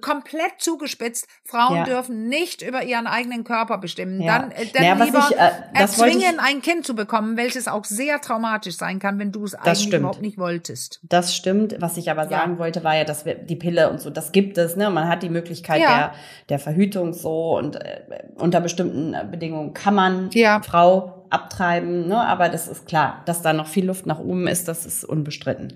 komplett 0.00 0.52
zugespitzt. 0.58 1.26
Frauen 1.44 1.76
ja. 1.76 1.84
dürfen 1.84 2.28
nicht 2.28 2.62
über 2.62 2.84
ihren 2.84 3.06
eigenen 3.06 3.44
Körper 3.44 3.78
bestimmen. 3.78 4.20
Ja. 4.20 4.38
Dann, 4.38 4.50
äh, 4.52 4.66
dann 4.72 4.82
naja, 4.82 5.04
lieber 5.04 5.28
ich, 5.30 5.36
äh, 5.36 5.50
erzwingen, 5.74 6.38
ein 6.38 6.62
Kind 6.62 6.86
zu 6.86 6.94
bekommen, 6.94 7.36
welches 7.36 7.68
auch 7.68 7.84
sehr 7.84 8.20
traumatisch 8.20 8.76
sein 8.76 8.98
kann, 8.98 9.18
wenn 9.18 9.30
du 9.30 9.44
es 9.44 9.54
eigentlich 9.54 9.80
stimmt. 9.80 9.94
überhaupt 9.94 10.22
nicht 10.22 10.38
wolltest. 10.38 11.00
Das 11.02 11.34
stimmt. 11.34 11.76
Was 11.80 11.96
ich 11.96 12.10
aber 12.10 12.28
sagen 12.28 12.52
ja. 12.52 12.58
wollte, 12.58 12.82
war 12.82 12.96
ja, 12.96 13.04
dass 13.04 13.26
wir 13.26 13.34
die 13.34 13.56
Pille 13.56 13.90
und 13.90 14.00
so, 14.00 14.10
das 14.10 14.32
gibt 14.32 14.56
es. 14.56 14.76
Ne? 14.76 14.88
Man 14.90 15.08
hat 15.08 15.22
die 15.22 15.28
Möglichkeit 15.28 15.82
der, 15.82 16.12
der 16.48 16.58
Verhütung 16.58 17.12
so 17.12 17.56
und 17.58 17.76
äh, 17.76 18.02
unter 18.36 18.60
bestimmten 18.60 19.14
Bedingungen 19.30 19.74
kann 19.74 19.94
man 19.94 20.30
Frau 20.62 21.26
abtreiben. 21.28 22.08
Ne? 22.08 22.16
Aber 22.16 22.48
das 22.48 22.68
ist 22.68 22.86
klar, 22.86 23.22
dass 23.26 23.42
da 23.42 23.52
noch 23.52 23.66
viel 23.66 23.86
Luft 23.86 24.06
nach 24.06 24.18
oben 24.18 24.46
ist, 24.46 24.68
das 24.68 24.86
ist 24.86 25.04
unbestritten. 25.04 25.74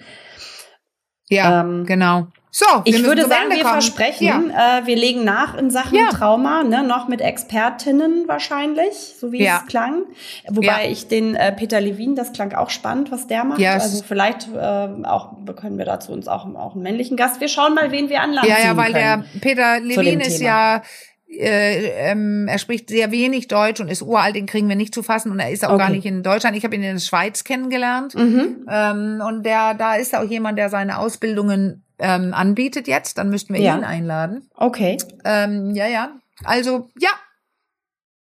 Ja, 1.29 1.61
ähm, 1.61 1.85
genau. 1.85 2.29
So, 2.51 2.65
ich 2.85 3.05
würde 3.05 3.23
sagen, 3.23 3.51
wir 3.51 3.59
kommen. 3.59 3.73
versprechen, 3.73 4.51
ja. 4.51 4.79
äh, 4.79 4.87
wir 4.87 4.97
legen 4.97 5.25
nach 5.25 5.57
in 5.57 5.71
Sachen 5.71 5.97
ja. 5.97 6.09
Trauma, 6.09 6.63
ne, 6.63 6.83
noch 6.83 7.07
mit 7.07 7.21
Expertinnen 7.21 8.27
wahrscheinlich, 8.27 9.17
so 9.21 9.33
wie 9.33 9.43
ja. 9.43 9.61
es 9.63 9.71
klang. 9.71 10.05
Wobei 10.49 10.91
ich 10.91 11.09
den 11.09 11.35
äh, 11.35 11.53
Peter 11.53 11.81
Levin, 11.81 12.15
das 12.15 12.33
klang 12.33 12.55
auch 12.55 12.71
spannend, 12.71 13.13
was 13.13 13.27
der 13.27 13.45
macht. 13.45 13.61
Yes. 13.61 13.83
Also 13.83 14.03
vielleicht 14.03 14.49
äh, 14.55 14.59
auch 14.59 15.35
können 15.57 15.79
wir 15.79 15.85
dazu 15.85 16.13
uns 16.13 16.27
auch, 16.27 16.47
auch 16.55 16.75
einen 16.75 16.83
männlichen 16.83 17.17
Gast. 17.17 17.41
Wir 17.41 17.49
schauen 17.49 17.75
mal, 17.75 17.93
wen 17.93 18.09
wir 18.09 18.23
anladen. 18.23 18.49
Ja, 18.49 18.59
ja, 18.59 18.77
weil 18.77 18.93
der 18.93 19.25
Peter 19.41 19.81
Levin 19.81 20.21
ist 20.21 20.41
ja 20.41 20.83
äh, 21.31 22.11
ähm, 22.11 22.49
er 22.49 22.59
spricht 22.59 22.89
sehr 22.89 23.11
wenig 23.11 23.49
Deutsch 23.49 23.81
und 23.81 23.89
ist 23.89 24.01
uralt, 24.01 24.35
den 24.35 24.47
kriegen 24.47 24.69
wir 24.69 24.77
nicht 24.77 24.95
zu 24.95 25.03
fassen 25.03 25.31
und 25.31 25.39
er 25.39 25.51
ist 25.51 25.65
auch 25.65 25.75
okay. 25.75 25.79
gar 25.79 25.91
nicht 25.91 26.07
in 26.07 26.23
Deutschland. 26.23 26.57
Ich 26.57 26.65
habe 26.65 26.75
ihn 26.75 26.83
in 26.83 26.95
der 26.95 27.01
Schweiz 27.01 27.45
kennengelernt 27.45 28.15
mhm. 28.15 28.67
ähm, 28.71 29.23
und 29.27 29.45
der, 29.45 29.75
da 29.75 29.97
ist 29.97 30.17
auch 30.17 30.25
jemand, 30.25 30.59
der 30.59 30.71
seine 30.71 30.99
Ausbildungen 30.99 31.85
ähm, 31.99 32.35
anbietet 32.35 32.89
jetzt. 32.89 33.19
Dann 33.19 33.31
müssten 33.31 33.55
wir 33.55 33.61
ja. 33.61 33.77
ihn 33.77 33.85
einladen. 33.85 34.49
Okay. 34.55 34.99
Ähm, 35.25 35.75
ja, 35.75 35.87
ja. 35.87 36.11
Also 36.45 36.89
ja, 36.99 37.11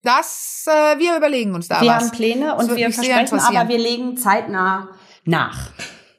das 0.03 0.65
äh, 0.67 0.99
wir 0.99 1.17
überlegen 1.17 1.53
uns 1.53 1.67
da 1.67 1.81
wir 1.81 1.87
was. 1.87 1.87
Wir 1.87 1.93
haben 1.93 2.11
Pläne 2.11 2.55
und 2.55 2.75
wir 2.75 2.91
versprechen, 2.91 3.39
aber 3.39 3.69
wir 3.69 3.77
legen 3.77 4.17
zeitnah 4.17 4.89
nach. 5.25 5.69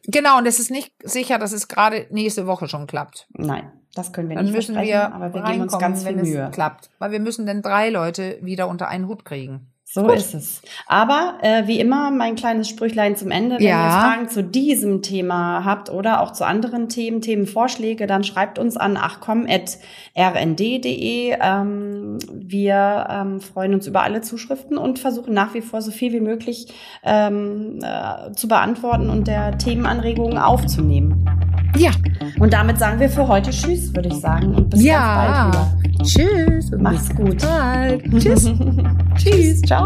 Genau, 0.06 0.38
und 0.38 0.46
es 0.46 0.58
ist 0.58 0.70
nicht 0.70 0.92
sicher, 1.02 1.38
dass 1.38 1.52
es 1.52 1.68
gerade 1.68 2.06
nächste 2.10 2.46
Woche 2.46 2.68
schon 2.68 2.86
klappt. 2.86 3.26
Nein. 3.30 3.72
Das 3.94 4.12
können 4.12 4.30
wir 4.30 4.36
Dann 4.36 4.46
nicht 4.46 4.54
müssen 4.54 4.80
wir 4.80 5.12
aber 5.12 5.34
wir 5.34 5.42
geben 5.42 5.62
uns 5.62 5.78
ganz 5.78 6.04
viel 6.04 6.16
Mühe. 6.16 6.50
klappt. 6.50 6.88
Weil 6.98 7.12
wir 7.12 7.20
müssen 7.20 7.44
dann 7.44 7.60
drei 7.60 7.90
Leute 7.90 8.38
wieder 8.40 8.68
unter 8.68 8.88
einen 8.88 9.06
Hut 9.06 9.24
kriegen. 9.24 9.71
So 9.94 10.04
Gut. 10.04 10.14
ist 10.14 10.32
es. 10.32 10.62
Aber 10.86 11.34
äh, 11.42 11.66
wie 11.66 11.78
immer 11.78 12.10
mein 12.10 12.34
kleines 12.34 12.66
Sprüchlein 12.66 13.14
zum 13.14 13.30
Ende. 13.30 13.56
Wenn 13.56 13.66
ja. 13.66 13.84
ihr 13.84 13.90
Fragen 13.90 14.30
zu 14.30 14.42
diesem 14.42 15.02
Thema 15.02 15.66
habt 15.66 15.90
oder 15.90 16.22
auch 16.22 16.32
zu 16.32 16.46
anderen 16.46 16.88
Themen, 16.88 17.20
Themenvorschläge, 17.20 18.06
dann 18.06 18.24
schreibt 18.24 18.58
uns 18.58 18.78
an 18.78 18.96
achcom.rnd.de. 18.96 21.36
Ähm, 21.38 22.18
wir 22.32 23.06
ähm, 23.10 23.42
freuen 23.42 23.74
uns 23.74 23.86
über 23.86 24.02
alle 24.02 24.22
Zuschriften 24.22 24.78
und 24.78 24.98
versuchen 24.98 25.34
nach 25.34 25.52
wie 25.52 25.60
vor 25.60 25.82
so 25.82 25.90
viel 25.90 26.14
wie 26.14 26.20
möglich 26.20 26.72
ähm, 27.04 27.80
äh, 27.82 28.32
zu 28.32 28.48
beantworten 28.48 29.10
und 29.10 29.26
der 29.26 29.58
Themenanregungen 29.58 30.38
aufzunehmen. 30.38 31.28
Ja. 31.76 31.90
Und 32.38 32.54
damit 32.54 32.78
sagen 32.78 32.98
wir 32.98 33.10
für 33.10 33.28
heute 33.28 33.50
Tschüss, 33.50 33.94
würde 33.94 34.08
ich 34.08 34.16
sagen. 34.16 34.54
Und 34.54 34.70
bis 34.70 34.82
ja. 34.82 35.50
ganz 35.50 35.56
bald 35.56 35.82
wieder. 35.82 35.92
Tschüss. 36.02 36.70
Mach's 36.78 37.14
gut. 37.14 37.42
Bald. 37.42 38.02
Tschüss. 38.18 38.50
Tschüss. 39.16 39.62
Ciao. 39.62 39.81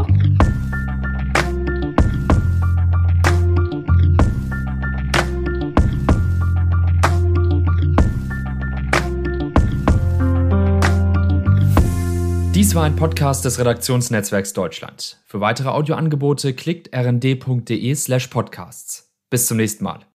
Dies 12.56 12.74
war 12.74 12.84
ein 12.84 12.96
Podcast 12.96 13.44
des 13.44 13.58
Redaktionsnetzwerks 13.58 14.52
Deutschland. 14.52 15.18
Für 15.26 15.40
weitere 15.40 15.68
Audioangebote 15.68 16.54
klickt 16.54 16.92
rnd.de 16.92 17.94
slash 17.94 18.26
podcasts. 18.28 19.12
Bis 19.30 19.46
zum 19.46 19.58
nächsten 19.58 19.84
Mal. 19.84 20.00